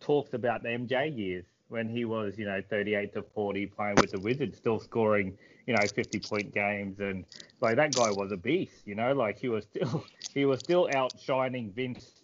talks 0.00 0.34
about 0.34 0.62
the 0.62 0.68
MJ 0.70 1.16
years 1.16 1.46
when 1.68 1.88
he 1.88 2.04
was 2.04 2.38
you 2.38 2.46
know 2.46 2.62
38 2.68 3.12
to 3.14 3.22
40 3.22 3.66
playing 3.66 3.98
with 3.98 4.12
the 4.12 4.18
Wizards, 4.20 4.58
still 4.58 4.78
scoring 4.80 5.38
you 5.66 5.74
know 5.74 5.88
50 5.88 6.18
point 6.20 6.52
games, 6.54 7.00
and 7.00 7.26
like 7.60 7.76
that 7.76 7.94
guy 7.94 8.10
was 8.10 8.32
a 8.32 8.36
beast, 8.36 8.86
you 8.86 8.94
know, 8.94 9.12
like 9.14 9.38
he 9.38 9.48
was 9.48 9.64
still 9.64 10.04
he 10.34 10.44
was 10.46 10.60
still 10.60 10.88
outshining 10.88 11.72
Vince 11.72 12.22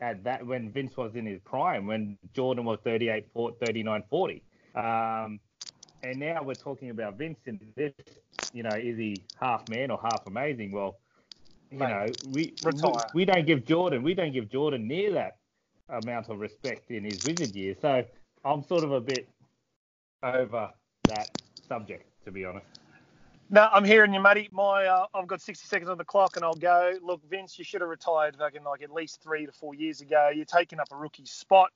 at 0.00 0.24
that 0.24 0.46
when 0.46 0.72
Vince 0.72 0.96
was 0.96 1.14
in 1.16 1.26
his 1.26 1.40
prime 1.40 1.86
when 1.86 2.18
Jordan 2.32 2.64
was 2.64 2.80
38 2.80 3.32
40, 3.32 3.56
39 3.58 4.02
40. 4.08 4.44
Um, 4.74 5.40
and 6.02 6.20
now 6.20 6.42
we're 6.42 6.54
talking 6.54 6.90
about 6.90 7.16
Vince 7.16 7.46
in 7.46 7.72
this 7.76 7.94
you 8.52 8.62
know, 8.62 8.74
is 8.76 8.96
he 8.96 9.28
half 9.34 9.68
man 9.68 9.90
or 9.90 10.00
half 10.00 10.26
amazing? 10.26 10.72
Well, 10.72 11.00
you 11.70 11.78
Mate, 11.78 11.88
know, 11.88 12.16
we, 12.22 12.54
we 12.60 12.72
retire. 12.72 13.10
we 13.14 13.24
don't 13.24 13.46
give 13.46 13.64
Jordan 13.64 14.02
we 14.02 14.14
don't 14.14 14.32
give 14.32 14.48
Jordan 14.48 14.88
near 14.88 15.12
that 15.12 15.38
amount 15.88 16.28
of 16.28 16.38
respect 16.38 16.90
in 16.90 17.04
his 17.04 17.22
wizard 17.22 17.54
years. 17.54 17.76
So 17.80 18.04
I'm 18.44 18.62
sort 18.62 18.84
of 18.84 18.92
a 18.92 19.00
bit 19.00 19.28
over 20.22 20.70
that 21.06 21.34
subject, 21.68 22.06
to 22.24 22.30
be 22.30 22.44
honest. 22.44 22.66
No, 23.50 23.68
I'm 23.72 23.84
hearing 23.84 24.12
you, 24.12 24.20
Matty. 24.20 24.48
My, 24.52 24.84
uh, 24.84 25.06
I've 25.14 25.26
got 25.26 25.40
60 25.40 25.66
seconds 25.66 25.88
on 25.88 25.96
the 25.96 26.04
clock, 26.04 26.36
and 26.36 26.44
I'll 26.44 26.54
go. 26.54 26.94
Look, 27.02 27.22
Vince, 27.30 27.58
you 27.58 27.64
should 27.64 27.80
have 27.80 27.88
retired 27.88 28.36
fucking 28.36 28.62
like 28.62 28.82
at 28.82 28.92
least 28.92 29.22
three 29.22 29.46
to 29.46 29.52
four 29.52 29.74
years 29.74 30.02
ago. 30.02 30.30
You're 30.34 30.44
taking 30.44 30.78
up 30.78 30.88
a 30.92 30.96
rookie 30.96 31.24
spot. 31.24 31.70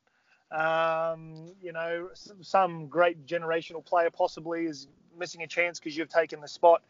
Um, 0.51 1.55
you 1.63 1.73
know, 1.73 2.11
some 2.43 2.89
great 2.89 3.25
generational 3.25 3.83
player 3.83 4.11
possibly 4.11 4.67
is 4.67 4.89
missing 5.19 5.43
a 5.43 5.47
chance 5.47 5.79
because 5.79 5.97
you've 5.97 6.11
taken 6.11 6.43
the 6.43 6.49
spot. 6.49 6.83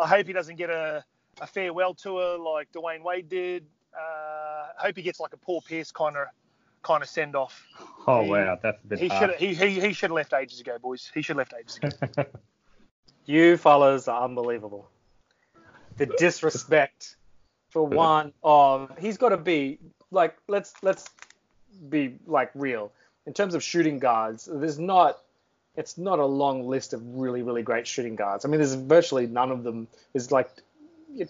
I 0.00 0.06
hope 0.08 0.26
he 0.26 0.32
doesn't 0.32 0.56
get 0.56 0.70
a, 0.70 1.04
a 1.40 1.46
farewell 1.46 1.94
tour 1.94 2.38
like 2.38 2.70
Dwyane 2.72 3.02
Wade 3.02 3.28
did. 3.28 3.64
Uh, 3.94 4.66
I 4.78 4.86
hope 4.86 4.96
he 4.96 5.02
gets 5.02 5.20
like 5.20 5.32
a 5.32 5.36
Paul 5.36 5.60
Pierce 5.62 5.92
kind 5.92 6.16
of 6.16 6.26
kind 6.82 7.02
of 7.02 7.08
send 7.08 7.36
off. 7.36 7.66
Oh 8.06 8.22
He- 8.24 8.30
wow, 8.30 8.58
that's 8.60 8.78
a 8.82 8.86
bit 8.86 8.98
He 8.98 9.08
should 9.08 9.34
he, 9.36 9.54
he 9.54 9.80
he 9.80 9.92
should 9.92 10.10
have 10.10 10.16
left 10.16 10.32
ages 10.32 10.60
ago, 10.60 10.78
boys. 10.80 11.10
He 11.14 11.22
should 11.22 11.36
have 11.36 11.48
left 11.50 11.54
ages 11.58 11.78
ago. 11.78 12.24
You 13.24 13.56
fellas 13.56 14.08
are 14.08 14.24
unbelievable. 14.24 14.90
The 15.96 16.06
disrespect 16.06 17.16
for 17.70 17.86
one 17.86 18.32
of 18.42 18.90
he's 18.98 19.16
got 19.16 19.28
to 19.28 19.36
be 19.36 19.78
like 20.10 20.36
let's 20.48 20.72
let's 20.82 21.08
be 21.88 22.16
like 22.26 22.50
real 22.54 22.92
in 23.26 23.32
terms 23.32 23.54
of 23.54 23.62
shooting 23.62 24.00
guards. 24.00 24.48
There's 24.52 24.78
not 24.78 25.18
it's 25.76 25.96
not 25.96 26.18
a 26.18 26.26
long 26.26 26.66
list 26.66 26.94
of 26.94 27.00
really 27.14 27.42
really 27.42 27.62
great 27.62 27.86
shooting 27.86 28.16
guards. 28.16 28.44
I 28.44 28.48
mean, 28.48 28.58
there's 28.58 28.74
virtually 28.74 29.28
none 29.28 29.52
of 29.52 29.62
them. 29.62 29.86
There's 30.12 30.32
like 30.32 30.50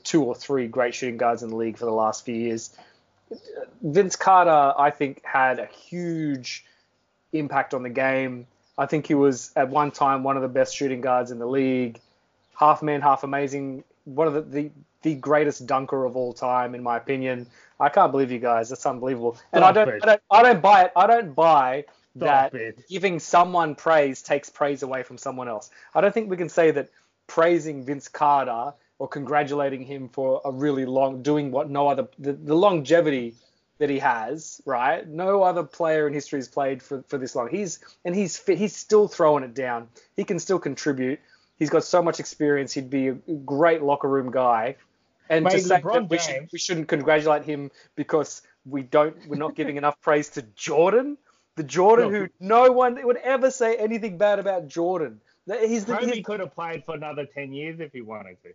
two 0.05 0.22
or 0.22 0.35
three 0.35 0.66
great 0.66 0.95
shooting 0.95 1.16
guards 1.16 1.43
in 1.43 1.51
the 1.51 1.57
league 1.57 1.78
for 1.78 1.85
the 1.85 1.93
last 1.93 2.24
few 2.24 2.35
years. 2.35 2.76
Vince 3.83 4.16
Carter, 4.16 4.78
I 4.78 4.91
think, 4.91 5.24
had 5.24 5.59
a 5.59 5.66
huge 5.66 6.64
impact 7.33 7.74
on 7.74 7.83
the 7.83 7.91
game. 7.91 8.47
I 8.76 8.87
think 8.87 9.07
he 9.07 9.14
was 9.14 9.53
at 9.57 9.68
one 9.68 9.91
time 9.91 10.22
one 10.22 10.37
of 10.37 10.43
the 10.43 10.49
best 10.49 10.74
shooting 10.74 11.01
guards 11.01 11.30
in 11.30 11.39
the 11.39 11.47
league. 11.47 12.01
Half 12.59 12.83
man, 12.83 13.01
half 13.01 13.24
amazing. 13.24 13.85
One 14.05 14.26
of 14.26 14.35
the, 14.35 14.43
the, 14.43 14.70
the 15.03 15.14
greatest 15.14 15.66
dunker 15.66 16.05
of 16.05 16.16
all 16.16 16.33
time, 16.33 16.74
in 16.74 16.83
my 16.83 16.97
opinion. 16.97 17.47
I 17.80 17.89
can't 17.89 18.12
believe 18.12 18.30
you 18.30 18.39
guys. 18.39 18.68
That's 18.68 18.87
unbelievable. 18.87 19.37
And 19.53 19.64
I 19.64 19.72
don't. 19.72 19.89
I 19.89 20.07
don't, 20.07 20.22
I 20.30 20.43
don't 20.43 20.61
buy 20.62 20.85
it. 20.85 20.93
I 20.95 21.07
don't 21.07 21.35
buy 21.35 21.85
that 22.16 22.53
giving 22.89 23.18
someone 23.18 23.74
praise 23.74 24.22
takes 24.22 24.51
praise 24.51 24.83
away 24.83 25.03
from 25.03 25.18
someone 25.18 25.49
else. 25.49 25.70
I 25.95 26.01
don't 26.01 26.12
think 26.12 26.30
we 26.30 26.37
can 26.37 26.49
say 26.49 26.70
that 26.72 26.91
praising 27.26 27.85
Vince 27.85 28.09
Carter 28.09 28.74
or 29.03 29.09
congratulating 29.09 29.82
him 29.82 30.09
for 30.09 30.40
a 30.44 30.53
really 30.53 30.84
long 30.84 31.22
doing 31.22 31.50
what 31.50 31.68
no 31.68 31.88
other 31.88 32.07
the, 32.20 32.34
the 32.34 32.55
longevity 32.55 33.34
that 33.78 33.90
he 33.90 33.98
has, 33.98 34.61
right? 34.64 35.09
No 35.09 35.42
other 35.42 35.64
player 35.64 36.07
in 36.07 36.14
history 36.14 36.38
has 36.38 36.46
played 36.46 36.80
for, 36.80 37.03
for 37.09 37.18
this 37.18 37.34
long. 37.34 37.48
He's 37.50 37.80
and 38.05 38.14
he's 38.14 38.36
fit, 38.36 38.59
he's 38.59 38.76
still 38.76 39.09
throwing 39.09 39.42
it 39.42 39.55
down. 39.55 39.88
He 40.14 40.22
can 40.22 40.38
still 40.38 40.61
contribute. 40.61 41.18
He's 41.59 41.68
got 41.68 41.82
so 41.82 42.00
much 42.00 42.20
experience. 42.20 42.72
He'd 42.72 42.90
be 42.90 43.09
a 43.09 43.14
great 43.44 43.82
locker 43.82 44.09
room 44.09 44.30
guy. 44.30 44.76
And 45.28 45.50
to 45.50 45.59
say 45.59 45.80
LeBron 45.80 45.94
that 45.94 46.09
we, 46.09 46.18
should, 46.18 46.48
we 46.53 46.61
shouldn't 46.61 46.86
congratulate 46.86 47.42
him 47.42 47.72
because 47.96 48.42
we 48.64 48.82
don't 48.84 49.16
we're 49.26 49.34
not 49.34 49.57
giving 49.57 49.78
enough 49.78 50.00
praise 50.00 50.28
to 50.36 50.42
Jordan, 50.55 51.18
the 51.57 51.64
Jordan 51.64 52.05
Look. 52.07 52.14
who 52.14 52.28
no 52.38 52.70
one 52.70 53.05
would 53.05 53.16
ever 53.16 53.50
say 53.50 53.74
anything 53.74 54.16
bad 54.16 54.38
about 54.38 54.68
Jordan. 54.68 55.20
He's 55.44 55.86
the, 55.86 55.96
Kobe 55.96 56.14
he's, 56.14 56.24
could 56.24 56.38
have 56.38 56.55
played 56.55 56.84
for 56.84 56.94
another 56.94 57.26
ten 57.26 57.53
years 57.53 57.80
if 57.80 57.92
he 57.92 58.00
wanted 58.00 58.40
to. 58.44 58.50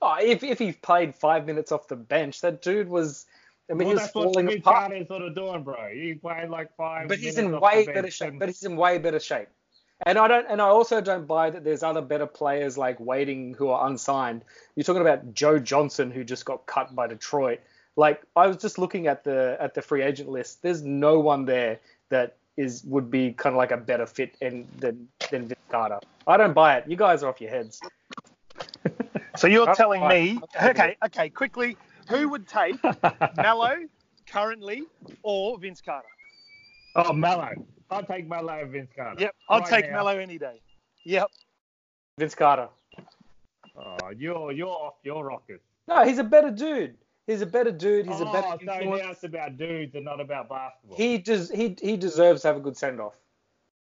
Oh, 0.00 0.16
if 0.20 0.42
if 0.42 0.58
he 0.58 0.72
played 0.72 1.14
five 1.14 1.46
minutes 1.46 1.72
off 1.72 1.88
the 1.88 1.96
bench, 1.96 2.40
that 2.40 2.62
dude 2.62 2.88
was. 2.88 3.26
I 3.70 3.74
mean, 3.74 3.78
well, 3.78 3.88
he 3.88 3.94
was 3.94 4.02
that's 4.02 4.14
what 4.14 4.24
falling 4.34 4.48
apart. 4.48 4.90
Carter's 4.90 5.08
sort 5.08 5.22
of 5.22 5.34
doing, 5.34 5.62
bro. 5.62 5.88
He 5.92 6.14
played 6.14 6.50
like 6.50 6.74
five. 6.76 7.08
but 7.08 7.18
he's 7.18 7.38
in 7.38 7.54
off 7.54 7.62
way 7.62 7.86
better 7.86 8.10
shape. 8.10 8.30
and- 8.30 8.38
But 8.40 8.48
he's 8.48 8.64
in 8.64 8.76
way 8.76 8.98
better 8.98 9.20
shape. 9.20 9.48
And 10.04 10.18
I 10.18 10.26
don't, 10.26 10.46
and 10.50 10.60
I 10.60 10.64
also 10.66 11.00
don't 11.00 11.28
buy 11.28 11.48
that 11.50 11.62
there's 11.62 11.84
other 11.84 12.02
better 12.02 12.26
players 12.26 12.76
like 12.76 12.98
waiting 12.98 13.54
who 13.54 13.68
are 13.68 13.86
unsigned. 13.86 14.44
You're 14.74 14.82
talking 14.82 15.00
about 15.00 15.32
Joe 15.32 15.60
Johnson 15.60 16.10
who 16.10 16.24
just 16.24 16.44
got 16.44 16.66
cut 16.66 16.92
by 16.92 17.06
Detroit. 17.06 17.60
Like 17.94 18.20
I 18.34 18.48
was 18.48 18.56
just 18.56 18.78
looking 18.78 19.06
at 19.06 19.22
the 19.22 19.56
at 19.60 19.74
the 19.74 19.82
free 19.82 20.02
agent 20.02 20.28
list. 20.28 20.60
There's 20.62 20.82
no 20.82 21.20
one 21.20 21.44
there 21.44 21.78
that 22.08 22.36
is 22.56 22.82
would 22.84 23.10
be 23.12 23.32
kind 23.32 23.54
of 23.54 23.58
like 23.58 23.70
a 23.70 23.76
better 23.76 24.06
fit 24.06 24.34
in, 24.40 24.66
than 24.78 25.06
than 25.30 25.46
Vince 25.46 25.60
Carter. 25.70 26.00
I 26.26 26.36
don't 26.36 26.52
buy 26.52 26.78
it. 26.78 26.84
You 26.88 26.96
guys 26.96 27.22
are 27.22 27.28
off 27.28 27.40
your 27.40 27.50
heads. 27.50 27.80
So 29.42 29.48
you're 29.48 29.66
That's 29.66 29.76
telling 29.76 30.06
me, 30.06 30.38
okay, 30.62 30.96
okay, 31.04 31.28
quickly, 31.28 31.76
who 32.08 32.28
would 32.28 32.46
take 32.46 32.76
Melo 33.36 33.74
currently 34.28 34.84
or 35.24 35.58
Vince 35.58 35.80
Carter? 35.80 36.06
oh, 36.94 37.12
Melo. 37.12 37.50
I'll 37.90 38.04
take 38.04 38.28
Melo 38.28 38.60
and 38.60 38.70
Vince 38.70 38.92
Carter. 38.96 39.20
Yep, 39.20 39.34
I'd 39.50 39.58
Right 39.58 39.68
take 39.68 39.90
now. 39.90 39.96
Melo 39.96 40.18
any 40.18 40.38
day. 40.38 40.60
Yep. 41.06 41.26
Vince 42.20 42.36
Carter. 42.36 42.68
Oh, 43.76 44.10
you're 44.16 44.52
you're 44.52 44.68
off 44.68 44.94
your 45.02 45.24
rockers. 45.24 45.60
No, 45.88 46.04
he's 46.04 46.18
a 46.18 46.24
better 46.24 46.52
dude. 46.52 46.94
He's 47.26 47.42
a 47.42 47.46
better 47.46 47.72
dude. 47.72 48.06
He's 48.06 48.20
oh, 48.20 48.28
a 48.28 48.32
better 48.32 48.46
oh, 48.46 48.58
so 48.60 48.64
now 48.64 48.80
influence. 48.80 49.06
it's 49.10 49.24
about 49.24 49.58
dudes 49.58 49.96
and 49.96 50.04
not 50.04 50.20
about 50.20 50.48
basketball. 50.50 50.96
He 50.96 51.18
does. 51.18 51.50
He 51.50 51.76
he 51.82 51.96
deserves 51.96 52.42
to 52.42 52.46
have 52.46 52.58
a 52.58 52.60
good 52.60 52.76
send 52.76 53.00
off. 53.00 53.18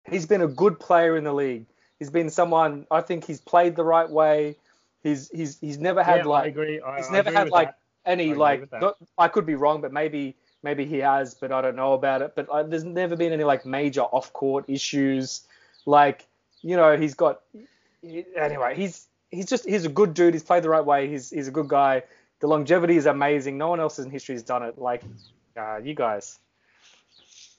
He's 0.09 0.25
been 0.25 0.41
a 0.41 0.47
good 0.47 0.79
player 0.79 1.17
in 1.17 1.25
the 1.25 1.33
league. 1.33 1.65
He's 1.97 2.09
been 2.09 2.29
someone. 2.29 2.87
I 2.89 3.01
think 3.01 3.25
he's 3.25 3.41
played 3.41 3.75
the 3.75 3.83
right 3.83 4.09
way. 4.09 4.55
He's 5.03 5.29
he's 5.29 5.59
he's 5.59 5.77
never 5.77 6.03
had 6.03 6.17
yeah, 6.17 6.23
I 6.23 6.25
like 6.25 6.47
agree. 6.51 6.81
I, 6.81 6.97
he's 6.97 7.07
I 7.07 7.11
never 7.11 7.29
agree 7.29 7.37
had 7.37 7.43
with 7.45 7.53
like 7.53 7.67
that. 7.69 7.77
any 8.11 8.31
I 8.31 8.35
like. 8.35 8.61
with 8.61 8.69
that. 8.71 8.81
not- 8.81 8.97
I 9.17 9.27
could 9.27 9.45
be 9.45 9.55
wrong, 9.55 9.81
but 9.81 9.93
maybe 9.93 10.35
maybe 10.63 10.85
he 10.85 10.97
has, 10.99 11.33
but 11.35 11.51
I 11.51 11.61
don't 11.61 11.75
know 11.75 11.93
about 11.93 12.21
it. 12.21 12.33
But 12.35 12.49
uh, 12.49 12.63
there's 12.63 12.83
never 12.83 13.15
been 13.15 13.31
any 13.31 13.43
like 13.45 13.65
major 13.65 14.01
off 14.01 14.33
court 14.33 14.65
issues. 14.67 15.41
Like 15.85 16.27
you 16.61 16.75
know, 16.75 16.97
he's 16.97 17.13
got 17.13 17.41
he- 18.01 18.25
anyway. 18.35 18.75
He's 18.75 19.07
he's 19.31 19.45
just 19.45 19.65
he's 19.65 19.85
a 19.85 19.89
good 19.89 20.13
dude. 20.13 20.33
He's 20.33 20.43
played 20.43 20.63
the 20.63 20.69
right 20.69 20.85
way. 20.85 21.07
He's 21.07 21.29
he's 21.29 21.47
a 21.47 21.51
good 21.51 21.67
guy. 21.69 22.03
The 22.41 22.47
longevity 22.47 22.95
is 22.97 23.05
amazing. 23.05 23.57
No 23.57 23.67
one 23.69 23.79
else 23.79 23.99
in 23.99 24.09
history 24.09 24.35
has 24.35 24.43
done 24.43 24.63
it. 24.63 24.77
Like 24.77 25.03
uh, 25.57 25.77
you 25.83 25.93
guys. 25.95 26.39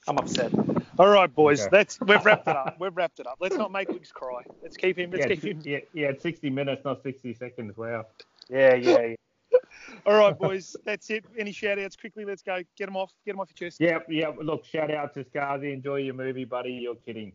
I'm 0.07 0.17
upset. 0.17 0.51
All 0.99 1.07
right, 1.07 1.33
boys. 1.33 1.61
Okay. 1.61 1.69
That's 1.71 1.99
we've 2.01 2.23
wrapped 2.25 2.47
it 2.47 2.55
up. 2.55 2.75
We've 2.79 2.95
wrapped 2.95 3.19
it 3.19 3.27
up. 3.27 3.37
Let's 3.39 3.55
not 3.55 3.71
make 3.71 3.89
Wicks 3.89 4.11
cry. 4.11 4.43
Let's 4.61 4.77
keep 4.77 4.97
him. 4.97 5.11
Let's 5.11 5.27
yeah, 5.27 5.35
keep 5.35 5.43
him. 5.43 5.61
yeah, 5.63 5.79
yeah, 5.93 6.07
it's 6.07 6.23
60 6.23 6.49
minutes, 6.49 6.83
not 6.83 7.01
60 7.01 7.33
seconds. 7.33 7.77
Wow. 7.77 8.05
Yeah, 8.49 8.75
yeah. 8.75 9.01
yeah. 9.01 9.15
All 10.05 10.17
right, 10.17 10.37
boys. 10.37 10.75
That's 10.85 11.09
it. 11.09 11.25
Any 11.37 11.51
shout 11.51 11.79
outs 11.79 11.95
quickly? 11.95 12.25
Let's 12.25 12.41
go. 12.41 12.61
Get 12.77 12.85
them 12.85 12.97
off. 12.97 13.11
Get 13.25 13.33
them 13.33 13.39
off 13.39 13.49
your 13.49 13.69
chest. 13.69 13.79
Yeah, 13.79 13.99
yeah. 14.09 14.31
Look, 14.41 14.65
shout 14.65 14.91
out 14.91 15.13
to 15.15 15.23
Scarzy. 15.23 15.73
Enjoy 15.73 15.97
your 15.97 16.13
movie, 16.13 16.45
buddy. 16.45 16.73
You're 16.73 16.95
kidding. 16.95 17.33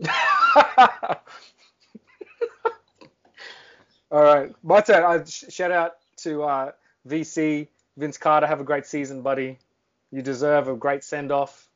All 4.10 4.22
right, 4.22 4.54
my 4.62 4.80
turn. 4.80 5.02
I 5.02 5.24
sh- 5.24 5.46
shout 5.48 5.72
out 5.72 5.94
to 6.18 6.44
uh, 6.44 6.72
VC 7.08 7.68
Vince 7.96 8.18
Carter. 8.18 8.46
Have 8.46 8.60
a 8.60 8.64
great 8.64 8.86
season, 8.86 9.22
buddy. 9.22 9.58
You 10.12 10.22
deserve 10.22 10.68
a 10.68 10.76
great 10.76 11.02
send 11.02 11.32
off, 11.32 11.68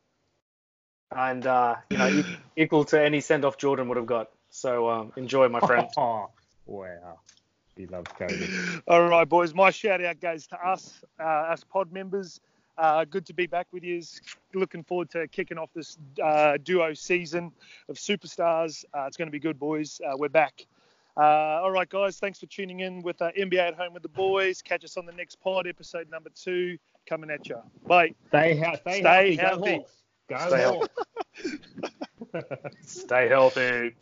and 1.15 1.47
uh, 1.47 1.77
you 1.91 1.99
know 1.99 2.23
equal 2.57 2.85
to 2.87 3.01
any 3.03 3.21
send 3.21 3.45
off 3.45 3.57
Jordan 3.57 3.89
would 3.89 3.97
have 3.97 4.07
got. 4.07 4.31
So 4.51 4.89
um, 4.89 5.13
enjoy, 5.17 5.49
my 5.49 5.61
friend. 5.61 5.87
Oh, 5.97 6.31
wow. 6.67 7.21
He 7.77 7.87
loves 7.87 8.11
Cody. 8.19 8.49
All 8.89 9.07
right, 9.09 9.29
boys. 9.29 9.55
My 9.55 9.71
shout 9.71 10.03
out 10.03 10.19
goes 10.21 10.47
to 10.49 10.57
us, 10.67 11.05
uh, 11.21 11.23
us 11.23 11.63
pod 11.65 11.93
members. 11.93 12.41
Uh, 12.77 13.05
good 13.05 13.27
to 13.27 13.33
be 13.35 13.47
back 13.47 13.67
with 13.73 13.83
you. 13.85 14.03
Looking 14.55 14.83
forward 14.85 15.11
to 15.11 15.29
kicking 15.29 15.59
off 15.59 15.71
this 15.75 15.97
uh, 16.23 16.59
duo 16.63 16.95
season 16.95 17.53
of 17.89 17.97
superstars. 17.97 18.85
Uh, 18.95 19.05
it's 19.07 19.17
going 19.17 19.29
to 19.29 19.33
be 19.33 19.39
good, 19.39 19.59
boys. 19.59 20.01
Uh, 20.05 20.17
we're 20.17 20.29
back. 20.29 20.67
Uh, 21.17 21.21
all 21.61 21.71
right, 21.73 21.89
guys. 21.89 22.19
Thanks 22.19 22.39
for 22.39 22.47
tuning 22.47 22.81
in 22.81 23.03
with 23.03 23.21
uh, 23.21 23.31
NBA 23.39 23.59
at 23.59 23.75
Home 23.75 23.93
with 23.95 24.03
the 24.05 24.09
boys. 24.09 24.63
Catch 24.63 24.85
us 24.85 24.97
on 24.97 25.07
the 25.07 25.13
next 25.13 25.41
pod, 25.41 25.67
episode 25.67 26.09
number 26.11 26.31
two, 26.35 26.79
coming 27.09 27.31
at 27.31 27.49
you. 27.49 27.57
Bye. 27.87 28.15
Stay, 28.29 28.55
he- 28.57 28.77
stay, 28.77 29.01
Stay 29.01 29.37
healthy. 29.37 29.71
healthy. 29.71 29.85
Go 30.29 30.37
Hawks. 30.37 30.49
Go 30.51 30.51
Stay 30.51 30.63
Hawks. 30.63 30.89
Stay 32.85 33.29
healthy. 33.29 33.95